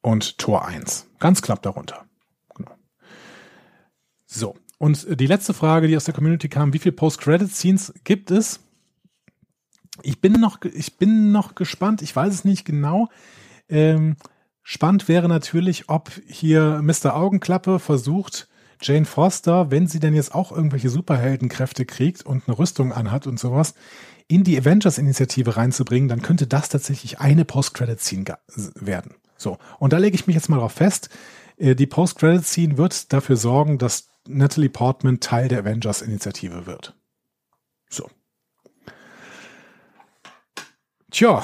und 0.00 0.38
Tor 0.38 0.68
1. 0.68 1.08
Ganz 1.18 1.42
knapp 1.42 1.62
darunter. 1.62 2.06
Genau. 2.54 2.76
So. 4.24 4.54
Und 4.78 5.18
die 5.18 5.26
letzte 5.26 5.52
Frage, 5.52 5.88
die 5.88 5.96
aus 5.96 6.04
der 6.04 6.14
Community 6.14 6.48
kam, 6.48 6.72
wie 6.72 6.78
viele 6.78 6.94
Post-Credit-Scenes 6.94 7.92
gibt 8.04 8.30
es? 8.30 8.60
Ich 10.02 10.20
bin 10.20 10.34
noch, 10.34 10.58
ich 10.62 10.96
bin 10.96 11.32
noch 11.32 11.54
gespannt. 11.54 12.02
Ich 12.02 12.14
weiß 12.14 12.32
es 12.32 12.44
nicht 12.44 12.64
genau. 12.64 13.08
Ähm, 13.68 14.16
spannend 14.62 15.08
wäre 15.08 15.28
natürlich, 15.28 15.88
ob 15.88 16.10
hier 16.26 16.80
Mr. 16.82 17.14
Augenklappe 17.16 17.78
versucht, 17.78 18.48
Jane 18.80 19.06
Foster, 19.06 19.70
wenn 19.70 19.86
sie 19.86 20.00
denn 20.00 20.14
jetzt 20.14 20.34
auch 20.34 20.52
irgendwelche 20.52 20.90
Superheldenkräfte 20.90 21.86
kriegt 21.86 22.24
und 22.24 22.46
eine 22.46 22.58
Rüstung 22.58 22.92
anhat 22.92 23.26
und 23.26 23.40
sowas, 23.40 23.74
in 24.28 24.44
die 24.44 24.58
Avengers-Initiative 24.58 25.56
reinzubringen, 25.56 26.08
dann 26.08 26.22
könnte 26.22 26.46
das 26.46 26.68
tatsächlich 26.68 27.20
eine 27.20 27.44
Post-Credit-Scene 27.44 28.24
werden. 28.74 29.14
So. 29.36 29.58
Und 29.78 29.92
da 29.92 29.98
lege 29.98 30.14
ich 30.14 30.26
mich 30.26 30.34
jetzt 30.34 30.48
mal 30.48 30.58
drauf 30.58 30.72
fest. 30.72 31.10
Äh, 31.56 31.74
die 31.74 31.86
Post-Credit-Scene 31.86 32.76
wird 32.76 33.12
dafür 33.12 33.36
sorgen, 33.36 33.78
dass 33.78 34.08
Natalie 34.26 34.68
Portman 34.68 35.20
Teil 35.20 35.48
der 35.48 35.60
Avengers-Initiative 35.60 36.66
wird. 36.66 36.96
So. 37.88 38.10
Tja, 41.16 41.42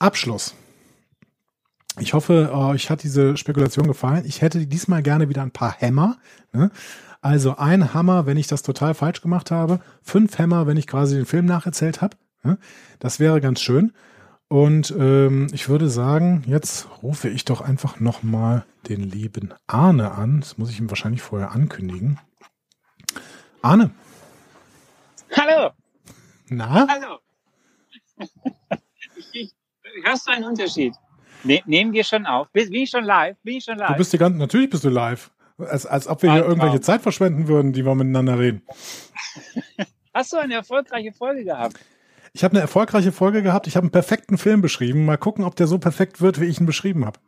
Abschluss. 0.00 0.56
Ich 2.00 2.12
hoffe, 2.12 2.50
euch 2.52 2.90
hat 2.90 3.04
diese 3.04 3.36
Spekulation 3.36 3.86
gefallen. 3.86 4.24
Ich 4.26 4.42
hätte 4.42 4.66
diesmal 4.66 5.00
gerne 5.04 5.28
wieder 5.28 5.42
ein 5.42 5.52
paar 5.52 5.76
Hämmer. 5.78 6.16
Ne? 6.52 6.72
Also 7.20 7.56
ein 7.56 7.94
Hammer, 7.94 8.26
wenn 8.26 8.36
ich 8.36 8.48
das 8.48 8.64
total 8.64 8.94
falsch 8.94 9.20
gemacht 9.20 9.52
habe. 9.52 9.78
Fünf 10.02 10.38
Hämmer, 10.38 10.66
wenn 10.66 10.76
ich 10.76 10.88
quasi 10.88 11.14
den 11.14 11.24
Film 11.24 11.46
nacherzählt 11.46 12.02
habe. 12.02 12.16
Ne? 12.42 12.58
Das 12.98 13.20
wäre 13.20 13.40
ganz 13.40 13.60
schön. 13.60 13.92
Und 14.48 14.92
ähm, 14.98 15.46
ich 15.52 15.68
würde 15.68 15.88
sagen, 15.88 16.42
jetzt 16.48 16.88
rufe 17.00 17.28
ich 17.28 17.44
doch 17.44 17.60
einfach 17.60 18.00
nochmal 18.00 18.64
den 18.88 19.02
lieben 19.02 19.54
Arne 19.68 20.10
an. 20.10 20.40
Das 20.40 20.58
muss 20.58 20.70
ich 20.70 20.80
ihm 20.80 20.90
wahrscheinlich 20.90 21.22
vorher 21.22 21.52
ankündigen. 21.52 22.18
Arne. 23.62 23.92
Hallo. 25.30 25.70
Na? 26.48 26.88
Hallo. 26.88 27.20
Hörst 30.04 30.26
du 30.26 30.32
einen 30.32 30.44
Unterschied? 30.44 30.94
Ne, 31.44 31.60
nehmen 31.66 31.92
wir 31.92 32.04
schon 32.04 32.26
auf. 32.26 32.48
Bin, 32.52 32.70
bin, 32.70 32.82
ich 32.82 32.90
schon 32.90 33.04
live? 33.04 33.36
Bin 33.42 33.56
ich 33.56 33.64
schon 33.64 33.78
live? 33.78 33.88
Du 33.88 33.96
bist 33.96 34.12
die 34.12 34.18
ganze, 34.18 34.38
natürlich 34.38 34.70
bist 34.70 34.84
du 34.84 34.88
live. 34.88 35.30
Als, 35.58 35.86
als 35.86 36.08
ob 36.08 36.22
wir 36.22 36.32
hier 36.32 36.44
irgendwelche 36.44 36.80
Zeit 36.80 37.02
verschwenden 37.02 37.46
würden, 37.46 37.72
die 37.72 37.84
wir 37.84 37.94
miteinander 37.94 38.38
reden. 38.38 38.62
Hast 40.14 40.32
du 40.32 40.36
eine 40.36 40.54
erfolgreiche 40.54 41.12
Folge 41.12 41.44
gehabt? 41.44 41.78
Ich 42.32 42.44
habe 42.44 42.52
eine 42.52 42.60
erfolgreiche 42.60 43.12
Folge 43.12 43.42
gehabt. 43.42 43.66
Ich 43.66 43.76
habe 43.76 43.84
einen 43.84 43.90
perfekten 43.90 44.38
Film 44.38 44.62
beschrieben. 44.62 45.04
Mal 45.04 45.18
gucken, 45.18 45.44
ob 45.44 45.54
der 45.56 45.66
so 45.66 45.78
perfekt 45.78 46.20
wird, 46.20 46.40
wie 46.40 46.46
ich 46.46 46.60
ihn 46.60 46.66
beschrieben 46.66 47.04
habe. 47.04 47.18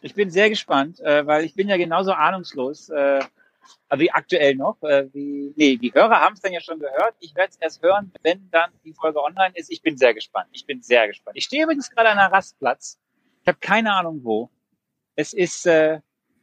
Ich 0.00 0.14
bin 0.14 0.30
sehr 0.30 0.48
gespannt, 0.48 1.00
äh, 1.00 1.26
weil 1.26 1.44
ich 1.44 1.54
bin 1.54 1.68
ja 1.68 1.76
genauso 1.76 2.12
ahnungslos, 2.12 2.88
äh, 2.88 3.20
wie 3.96 4.10
aktuell 4.10 4.54
noch. 4.54 4.82
Äh, 4.82 5.08
wie, 5.12 5.52
nee, 5.56 5.76
die 5.76 5.92
Hörer 5.92 6.20
haben 6.20 6.34
es 6.34 6.40
dann 6.40 6.52
ja 6.52 6.60
schon 6.60 6.78
gehört. 6.78 7.14
Ich 7.20 7.34
werde 7.34 7.50
es 7.50 7.56
erst 7.56 7.82
hören, 7.82 8.12
wenn 8.22 8.50
dann 8.50 8.70
die 8.84 8.92
Folge 8.92 9.22
online 9.22 9.52
ist. 9.54 9.70
Ich 9.70 9.82
bin 9.82 9.96
sehr 9.96 10.14
gespannt. 10.14 10.48
Ich 10.52 10.66
bin 10.66 10.82
sehr 10.82 11.08
gespannt. 11.08 11.36
Ich 11.36 11.44
stehe 11.44 11.64
übrigens 11.64 11.90
gerade 11.90 12.10
an 12.10 12.18
einem 12.18 12.32
Rastplatz. 12.32 12.98
Ich 13.42 13.48
habe 13.48 13.58
keine 13.60 13.92
Ahnung 13.94 14.20
wo. 14.24 14.50
Es 15.16 15.32
ist 15.32 15.66
äh, 15.66 16.00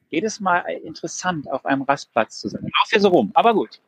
jedes 0.09 0.39
Mal 0.39 0.59
interessant, 0.84 1.49
auf 1.49 1.65
einem 1.65 1.84
Rastplatz 1.84 2.39
zu 2.39 2.49
sein. 2.49 2.63
Ich 2.65 2.73
laufe 2.73 2.89
hier 2.89 2.99
so 2.99 3.09
rum, 3.09 3.32
aber 3.34 3.53
gut. 3.53 3.82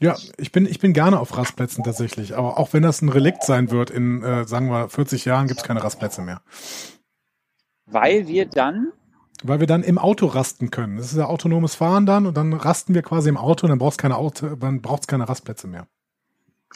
Ja, 0.00 0.16
ich 0.38 0.52
bin, 0.52 0.66
ich 0.66 0.78
bin 0.78 0.92
gerne 0.92 1.20
auf 1.20 1.36
Rastplätzen 1.36 1.84
tatsächlich. 1.84 2.36
Aber 2.36 2.58
auch 2.58 2.72
wenn 2.72 2.82
das 2.82 3.02
ein 3.02 3.08
Relikt 3.08 3.42
sein 3.42 3.70
wird, 3.70 3.90
in, 3.90 4.22
äh, 4.22 4.46
sagen 4.46 4.68
wir, 4.68 4.88
40 4.88 5.24
Jahren 5.24 5.46
gibt 5.46 5.60
es 5.60 5.66
keine 5.66 5.82
Rastplätze 5.82 6.22
mehr. 6.22 6.42
Weil 7.86 8.26
wir 8.26 8.46
dann. 8.46 8.92
Weil 9.42 9.60
wir 9.60 9.66
dann 9.66 9.82
im 9.82 9.98
Auto 9.98 10.26
rasten 10.26 10.70
können. 10.70 10.96
Das 10.96 11.12
ist 11.12 11.18
ja 11.18 11.26
autonomes 11.26 11.74
Fahren 11.74 12.06
dann 12.06 12.26
und 12.26 12.36
dann 12.36 12.52
rasten 12.52 12.94
wir 12.94 13.02
quasi 13.02 13.28
im 13.28 13.36
Auto 13.36 13.66
und 13.66 13.70
dann 13.70 13.78
braucht 13.78 13.92
es 13.92 13.98
keine 13.98 14.16
Auto, 14.16 14.54
dann 14.56 14.80
braucht 14.80 15.02
es 15.02 15.06
keine 15.06 15.28
Rastplätze 15.28 15.66
mehr. 15.66 15.86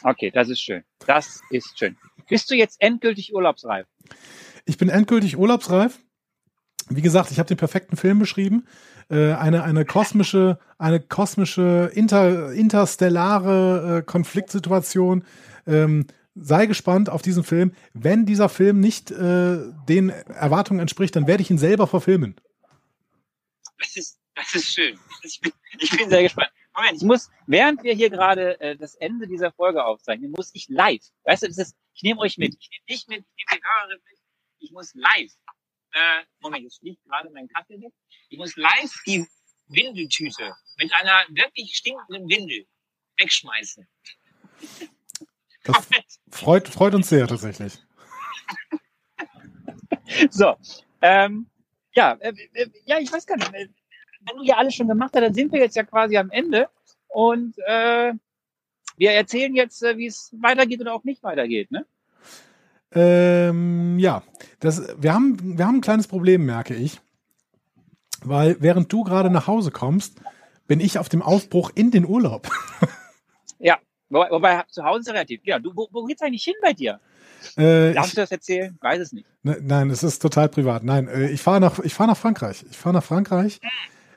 Okay, 0.03 0.31
das 0.31 0.49
ist 0.49 0.61
schön. 0.61 0.83
Das 1.05 1.41
ist 1.49 1.77
schön. 1.79 1.97
Bist 2.29 2.51
du 2.51 2.55
jetzt 2.55 2.81
endgültig 2.81 3.33
urlaubsreif? 3.33 3.87
Ich 4.65 4.77
bin 4.77 4.89
endgültig 4.89 5.37
urlaubsreif. 5.37 5.99
Wie 6.89 7.01
gesagt, 7.01 7.31
ich 7.31 7.39
habe 7.39 7.47
den 7.47 7.57
perfekten 7.57 7.97
Film 7.97 8.19
beschrieben. 8.19 8.65
Äh, 9.09 9.33
eine, 9.33 9.63
eine 9.63 9.85
kosmische, 9.85 10.59
eine 10.77 10.99
kosmische, 10.99 11.89
inter, 11.93 12.51
interstellare 12.51 13.97
äh, 13.97 14.01
Konfliktsituation. 14.03 15.23
Ähm, 15.65 16.05
sei 16.35 16.65
gespannt 16.65 17.09
auf 17.09 17.21
diesen 17.21 17.43
Film. 17.43 17.71
Wenn 17.93 18.25
dieser 18.25 18.49
Film 18.49 18.79
nicht 18.79 19.11
äh, 19.11 19.57
den 19.89 20.09
Erwartungen 20.09 20.79
entspricht, 20.79 21.15
dann 21.15 21.27
werde 21.27 21.41
ich 21.41 21.49
ihn 21.49 21.57
selber 21.57 21.87
verfilmen. 21.87 22.35
Das 23.77 23.95
ist, 23.95 24.19
das 24.35 24.55
ist 24.55 24.73
schön. 24.73 24.99
Ich 25.23 25.39
bin, 25.41 25.51
ich 25.79 25.89
bin 25.91 26.09
sehr 26.09 26.23
gespannt. 26.23 26.51
Moment, 26.75 26.97
ich 26.97 27.03
muss, 27.03 27.29
während 27.47 27.83
wir 27.83 27.93
hier 27.93 28.09
gerade 28.09 28.59
äh, 28.59 28.75
das 28.75 28.95
Ende 28.95 29.27
dieser 29.27 29.51
Folge 29.51 29.83
aufzeichnen, 29.83 30.31
muss 30.31 30.51
ich 30.53 30.67
live. 30.69 31.03
Weißt 31.23 31.43
du, 31.43 31.47
das 31.47 31.57
ist, 31.57 31.75
ich 31.93 32.03
nehme 32.03 32.19
euch 32.21 32.37
mit. 32.37 32.55
Ich 32.59 32.69
nehme 32.69 32.85
dich 32.87 33.07
mit, 33.07 33.25
ich 33.35 33.45
nehme 33.49 33.61
die 33.61 33.67
Hörerin 33.67 34.01
mit. 34.03 34.19
Ich 34.59 34.71
muss 34.71 34.93
live 34.93 35.31
äh, 35.93 36.25
Moment, 36.41 36.63
jetzt 36.63 36.79
fliegt 36.79 37.03
gerade 37.05 37.29
mein 37.31 37.47
Kaffee 37.47 37.79
weg. 37.81 37.93
Ich 38.29 38.37
muss 38.37 38.55
live 38.55 38.93
die 39.05 39.27
Windeltüte 39.67 40.55
mit 40.77 40.93
einer 40.93 41.25
wirklich 41.29 41.75
stinkenden 41.75 42.29
Windel 42.29 42.65
wegschmeißen. 43.17 43.87
Das 45.63 45.87
freut, 46.31 46.67
freut 46.67 46.93
uns 46.93 47.09
sehr 47.09 47.27
tatsächlich. 47.27 47.77
so, 50.29 50.55
ähm, 51.01 51.49
ja, 51.97 52.15
äh, 52.19 52.31
äh, 52.53 52.69
ja, 52.85 52.99
ich 52.99 53.11
weiß 53.11 53.25
gar 53.25 53.37
nicht. 53.37 53.51
Äh, 53.53 53.67
wenn 54.21 54.37
du 54.37 54.43
ja 54.43 54.57
alles 54.57 54.75
schon 54.75 54.87
gemacht 54.87 55.11
hast, 55.15 55.21
dann 55.21 55.33
sind 55.33 55.51
wir 55.51 55.59
jetzt 55.59 55.75
ja 55.75 55.83
quasi 55.83 56.17
am 56.17 56.29
Ende 56.29 56.69
und 57.07 57.57
äh, 57.65 58.13
wir 58.97 59.11
erzählen 59.11 59.55
jetzt, 59.55 59.83
äh, 59.83 59.97
wie 59.97 60.05
es 60.05 60.35
weitergeht 60.39 60.79
oder 60.79 60.93
auch 60.93 61.03
nicht 61.03 61.23
weitergeht, 61.23 61.71
ne? 61.71 61.85
Ähm, 62.91 63.99
ja, 63.99 64.23
das, 64.59 64.95
wir, 65.01 65.13
haben, 65.13 65.57
wir 65.57 65.67
haben 65.67 65.77
ein 65.77 65.81
kleines 65.81 66.07
Problem, 66.07 66.45
merke 66.45 66.75
ich. 66.75 66.99
Weil 68.23 68.57
während 68.59 68.91
du 68.91 69.03
gerade 69.03 69.29
nach 69.29 69.47
Hause 69.47 69.71
kommst, 69.71 70.21
bin 70.67 70.79
ich 70.79 70.97
auf 70.97 71.09
dem 71.09 71.21
Aufbruch 71.21 71.71
in 71.75 71.91
den 71.91 72.05
Urlaub. 72.05 72.49
ja, 73.59 73.77
wobei, 74.09 74.31
wobei 74.31 74.63
zu 74.69 74.83
Hause 74.83 75.11
relativ. 75.13 75.41
Ja, 75.43 75.59
du, 75.59 75.75
wo, 75.75 75.87
wo 75.91 76.05
geht's 76.05 76.21
eigentlich 76.21 76.43
hin 76.43 76.55
bei 76.61 76.73
dir? 76.73 76.99
Äh, 77.55 77.93
Darfst 77.93 78.13
du 78.13 78.21
das 78.21 78.31
erzählen? 78.31 78.77
Weiß 78.81 78.99
es 78.99 79.11
nicht. 79.11 79.27
Ne, 79.43 79.57
nein, 79.61 79.89
es 79.89 80.03
ist 80.03 80.19
total 80.19 80.49
privat. 80.49 80.83
Nein, 80.83 81.07
äh, 81.07 81.29
ich 81.29 81.41
fahre 81.41 81.59
nach, 81.59 81.79
ich 81.79 81.93
fahre 81.93 82.09
nach 82.09 82.17
Frankreich. 82.17 82.65
Ich 82.69 82.77
fahre 82.77 82.95
nach 82.95 83.03
Frankreich. 83.03 83.59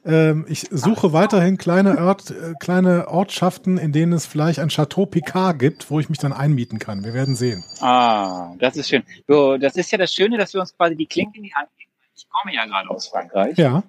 Ähm, 0.05 0.47
ich 0.49 0.67
suche 0.71 1.13
weiterhin 1.13 1.59
kleine, 1.59 1.99
Ort, 1.99 2.31
äh, 2.31 2.55
kleine 2.59 3.09
Ortschaften, 3.09 3.77
in 3.77 3.93
denen 3.93 4.15
es 4.15 4.25
vielleicht 4.27 4.59
ein 4.59 4.69
Chateau 4.69 5.05
Picard 5.05 5.59
gibt, 5.59 5.91
wo 5.91 6.01
ich 6.01 6.09
mich 6.09 6.19
dann 6.19 6.33
einmieten 6.33 6.79
kann. 6.79 7.05
Wir 7.05 7.13
werden 7.13 7.35
sehen. 7.35 7.63
Ah, 7.81 8.55
das 8.59 8.77
ist 8.77 8.89
schön. 8.89 9.03
So, 9.29 9.59
das 9.59 9.77
ist 9.77 9.91
ja 9.93 9.99
das 9.99 10.15
Schöne, 10.15 10.39
dass 10.39 10.55
wir 10.55 10.61
uns 10.61 10.75
quasi 10.75 10.97
die 10.97 11.07
Klinke 11.07 11.37
in 11.37 11.45
die 11.45 11.55
Hand 11.55 11.69
geben. 11.77 11.91
Ich 12.17 12.27
komme 12.31 12.55
ja 12.55 12.65
gerade 12.65 12.89
aus 12.89 13.09
Frankreich. 13.09 13.59
Ja. 13.59 13.83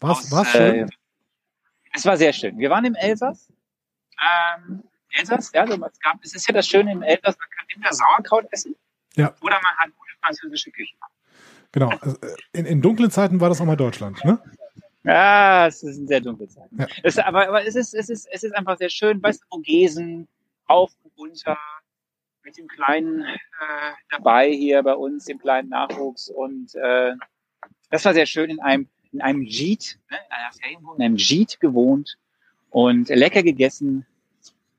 War's, 0.00 0.30
war's 0.30 0.48
schön? 0.50 0.86
Äh, 0.86 0.86
es 1.94 2.04
war 2.04 2.18
sehr 2.18 2.34
schön. 2.34 2.58
Wir 2.58 2.68
waren 2.68 2.84
im 2.84 2.94
Elsass. 2.94 3.48
Ähm, 4.20 4.82
Elsass, 5.18 5.50
ja, 5.54 5.62
also 5.62 5.74
es, 5.74 6.00
gab, 6.00 6.18
es 6.22 6.34
ist 6.34 6.46
ja 6.46 6.54
das 6.54 6.66
Schöne 6.66 6.92
im 6.92 7.02
Elsass, 7.02 7.36
man 7.38 7.48
kann 7.50 7.66
entweder 7.68 7.92
Sauerkraut 7.92 8.46
essen 8.50 8.74
ja. 9.16 9.34
oder 9.40 9.60
man 9.62 9.76
hat 9.76 9.90
gute 9.96 10.12
französische 10.22 10.70
Küche. 10.70 10.94
Genau. 11.72 11.90
Also, 12.00 12.16
äh, 12.20 12.34
in, 12.52 12.66
in 12.66 12.82
dunklen 12.82 13.10
Zeiten 13.10 13.40
war 13.40 13.48
das 13.48 13.60
auch 13.60 13.66
mal 13.66 13.76
Deutschland, 13.76 14.24
ne? 14.24 14.40
Ja, 15.04 15.68
es 15.68 15.82
ist 15.84 15.98
ein 15.98 16.08
sehr 16.08 16.20
dunkle 16.20 16.48
Zeit. 16.48 16.68
Ja. 16.76 16.86
Es, 17.02 17.16
aber, 17.18 17.48
aber 17.48 17.64
es 17.64 17.76
ist, 17.76 17.94
es 17.94 18.08
ist, 18.08 18.26
es 18.30 18.42
ist 18.42 18.56
einfach 18.56 18.76
sehr 18.76 18.88
schön, 18.88 19.22
weißt 19.22 19.40
du, 19.42 19.46
Vogesen, 19.48 20.26
auf 20.66 20.90
und 21.04 21.12
runter, 21.16 21.56
mit 22.42 22.56
dem 22.58 22.66
Kleinen 22.66 23.22
äh, 23.22 23.92
dabei 24.10 24.50
hier 24.50 24.82
bei 24.82 24.94
uns, 24.94 25.24
dem 25.24 25.38
kleinen 25.38 25.68
Nachwuchs. 25.68 26.28
Und 26.28 26.74
äh, 26.74 27.12
das 27.90 28.04
war 28.04 28.14
sehr 28.14 28.26
schön 28.26 28.50
in 28.50 28.60
einem, 28.60 28.88
in 29.12 29.20
einem 29.20 29.42
Jeet, 29.42 29.98
ne, 30.10 30.16
in 30.16 30.32
einer 30.32 30.52
Ferienwohnung, 30.52 30.96
in 30.96 31.04
einem 31.04 31.16
Jeet 31.16 31.60
gewohnt 31.60 32.18
und 32.70 33.08
lecker 33.08 33.42
gegessen, 33.42 34.06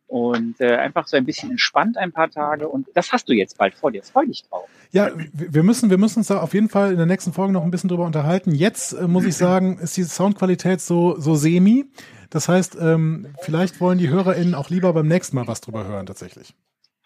und 0.08 0.60
äh, 0.60 0.76
einfach 0.76 1.08
so 1.08 1.18
ein 1.18 1.26
bisschen 1.26 1.52
entspannt 1.52 1.98
ein 1.98 2.12
paar 2.12 2.30
Tage 2.30 2.68
und 2.68 2.88
das 2.94 3.12
hast 3.12 3.28
du 3.30 3.34
jetzt 3.34 3.58
bald 3.58 3.76
vor 3.76 3.92
dir. 3.92 4.04
Freu 4.04 4.26
dich 4.26 4.44
drauf. 4.44 4.68
Ja, 4.92 5.12
wir 5.34 5.64
müssen, 5.64 5.90
wir 5.90 5.98
müssen 5.98 6.20
uns 6.20 6.28
da 6.28 6.40
auf 6.40 6.54
jeden 6.54 6.70
Fall 6.70 6.92
in 6.92 6.98
der 6.98 7.06
nächsten 7.06 7.34
Folge 7.34 7.54
noch 7.54 7.64
ein 7.64 7.72
bisschen 7.72 7.90
drüber 7.90 8.06
unterhalten. 8.06 8.54
Jetzt 8.54 8.94
äh, 8.94 9.08
muss 9.08 9.26
ich 9.26 9.36
sagen, 9.36 9.78
ist 9.80 9.98
die 9.98 10.04
Soundqualität 10.04 10.82
so 10.82 11.20
so 11.20 11.36
semi. 11.36 11.86
Das 12.30 12.50
heißt, 12.50 12.78
ähm, 12.80 13.28
vielleicht 13.42 13.80
wollen 13.80 13.98
die 13.98 14.10
HörerInnen 14.10 14.56
auch 14.56 14.70
lieber 14.70 14.94
beim 14.94 15.08
nächsten 15.08 15.36
Mal 15.36 15.48
was 15.48 15.62
drüber 15.62 15.86
hören 15.86 16.06
tatsächlich. 16.06 16.54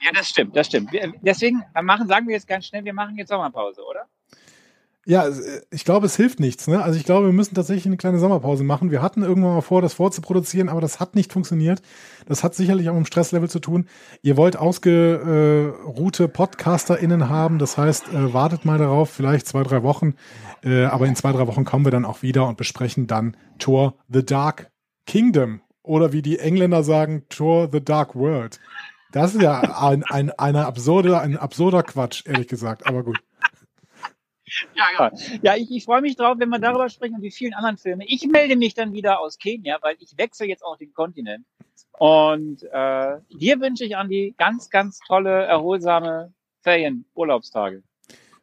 Ja, 0.02 0.12
das 0.14 0.28
stimmt, 0.28 0.56
das 0.56 0.68
stimmt. 0.68 0.92
Deswegen 1.22 1.64
machen, 1.82 2.08
sagen 2.08 2.28
wir 2.28 2.34
jetzt 2.34 2.48
ganz 2.48 2.66
schnell, 2.66 2.84
wir 2.84 2.94
machen 2.94 3.18
jetzt 3.18 3.30
Sommerpause, 3.30 3.82
oder? 3.88 4.08
Ja, 5.12 5.26
ich 5.72 5.84
glaube, 5.84 6.06
es 6.06 6.16
hilft 6.16 6.40
nichts. 6.40 6.68
Ne? 6.68 6.82
Also 6.82 6.98
ich 6.98 7.04
glaube, 7.04 7.26
wir 7.26 7.34
müssen 7.34 7.54
tatsächlich 7.54 7.86
eine 7.86 7.98
kleine 7.98 8.18
Sommerpause 8.18 8.64
machen. 8.64 8.92
Wir 8.92 9.02
hatten 9.02 9.24
irgendwann 9.24 9.56
mal 9.56 9.62
vor, 9.62 9.82
das 9.82 9.94
vorzuproduzieren, 9.94 10.70
aber 10.70 10.80
das 10.80 11.02
hat 11.02 11.16
nicht 11.16 11.34
funktioniert. 11.34 11.82
Das 12.28 12.46
hat 12.46 12.56
sicherlich 12.56 12.88
auch 12.88 12.94
mit 12.94 13.04
dem 13.04 13.08
Stresslevel 13.08 13.50
zu 13.50 13.60
tun. 13.60 13.90
Ihr 14.22 14.38
wollt 14.38 14.56
ausgeruhte 14.56 16.30
PodcasterInnen 16.30 17.28
haben. 17.28 17.60
Das 17.60 17.78
heißt, 17.78 18.14
äh, 18.14 18.34
wartet 18.34 18.64
mal 18.64 18.78
darauf, 18.78 19.10
vielleicht 19.10 19.48
zwei, 19.48 19.64
drei 19.64 19.84
Wochen. 19.84 20.14
Äh, 20.64 20.86
aber 20.86 21.08
in 21.08 21.18
zwei, 21.18 21.34
drei 21.34 21.46
Wochen 21.46 21.66
kommen 21.66 21.84
wir 21.84 21.92
dann 21.92 22.06
auch 22.06 22.22
wieder 22.22 22.48
und 22.48 22.56
besprechen 22.56 23.08
dann 23.08 23.36
Tor 23.60 23.96
The 24.08 24.26
Dark 24.26 24.72
Kingdom. 25.06 25.60
Oder 25.84 26.14
wie 26.14 26.22
die 26.22 26.40
Engländer 26.40 26.86
sagen, 26.86 27.24
Tor 27.28 27.68
The 27.70 27.84
Dark 27.84 28.16
World. 28.16 28.62
Das 29.12 29.36
ist 29.36 29.42
ja 29.42 29.60
ein, 29.60 30.06
ein, 30.06 30.32
eine 30.32 30.66
absurde, 30.66 31.20
ein 31.20 31.36
absurder 31.36 31.84
Quatsch, 31.84 32.26
ehrlich 32.26 32.48
gesagt. 32.48 32.88
Aber 32.88 33.04
gut. 33.04 33.20
Ja, 34.76 34.86
ja. 34.98 35.12
ja 35.42 35.56
ich, 35.56 35.72
ich 35.72 35.86
freue 35.86 36.02
mich 36.02 36.16
drauf, 36.16 36.36
wenn 36.40 36.50
wir 36.50 36.60
darüber 36.60 36.90
sprechen 36.90 37.16
und 37.16 37.22
die 37.22 37.32
vielen 37.32 37.54
anderen 37.54 37.78
Filme. 37.78 38.06
Ich 38.08 38.26
melde 38.28 38.56
mich 38.56 38.74
dann 38.74 38.94
wieder 38.94 39.20
aus 39.20 39.38
Kenia, 39.38 39.78
weil 39.82 39.96
ich 40.00 40.18
wechsle 40.18 40.48
jetzt 40.48 40.64
auch 40.64 40.78
den 40.78 40.94
Kontinent. 40.94 41.46
Und 41.98 42.64
äh, 42.64 43.18
dir 43.30 43.60
wünsche 43.60 43.86
ich, 43.86 43.96
Andi, 43.96 44.34
ganz, 44.38 44.70
ganz 44.70 45.00
tolle, 45.06 45.44
erholsame 45.46 46.34
Ferien-Urlaubstage. 46.62 47.84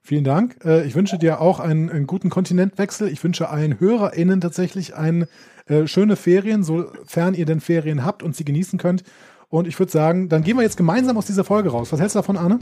Vielen 0.00 0.24
Dank. 0.24 0.64
Äh, 0.64 0.86
ich 0.86 0.94
wünsche 0.94 1.18
dir 1.18 1.40
auch 1.40 1.60
einen, 1.60 1.90
einen, 1.90 2.06
guten 2.06 2.30
Kontinentwechsel. 2.30 3.08
Ich 3.08 3.22
wünsche 3.22 3.50
allen 3.50 3.78
HörerInnen 3.78 4.40
tatsächlich 4.40 4.94
ein, 4.94 5.26
äh, 5.66 5.86
schöne 5.86 6.16
Ferien, 6.16 6.62
sofern 6.62 7.34
ihr 7.34 7.44
denn 7.44 7.60
Ferien 7.60 8.04
habt 8.04 8.22
und 8.22 8.34
sie 8.34 8.44
genießen 8.44 8.78
könnt. 8.78 9.02
Und 9.50 9.66
ich 9.66 9.78
würde 9.78 9.92
sagen, 9.92 10.28
dann 10.28 10.42
gehen 10.42 10.56
wir 10.56 10.62
jetzt 10.62 10.76
gemeinsam 10.76 11.16
aus 11.18 11.26
dieser 11.26 11.44
Folge 11.44 11.70
raus. 11.70 11.92
Was 11.92 12.00
hältst 12.00 12.14
du 12.14 12.20
davon, 12.20 12.36
Arne? 12.36 12.58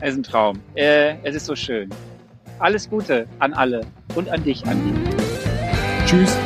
Es 0.00 0.10
ist 0.10 0.18
ein 0.18 0.22
Traum. 0.22 0.60
Äh, 0.74 1.16
es 1.22 1.36
ist 1.36 1.46
so 1.46 1.54
schön. 1.54 1.90
Alles 2.58 2.88
Gute 2.88 3.26
an 3.38 3.52
alle 3.52 3.86
und 4.14 4.28
an 4.28 4.42
dich, 4.42 4.66
Andi. 4.66 4.92
Tschüss. 6.06 6.36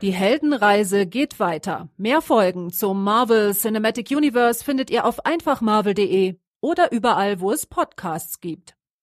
Die 0.00 0.12
Heldenreise 0.12 1.06
geht 1.06 1.40
weiter. 1.40 1.88
Mehr 1.96 2.22
Folgen 2.22 2.72
zum 2.72 3.02
Marvel 3.02 3.52
Cinematic 3.52 4.10
Universe 4.12 4.64
findet 4.64 4.90
ihr 4.90 5.04
auf 5.04 5.26
einfachmarvel.de 5.26 6.36
oder 6.60 6.92
überall, 6.92 7.40
wo 7.40 7.50
es 7.50 7.66
Podcasts 7.66 8.40
gibt. 8.40 8.77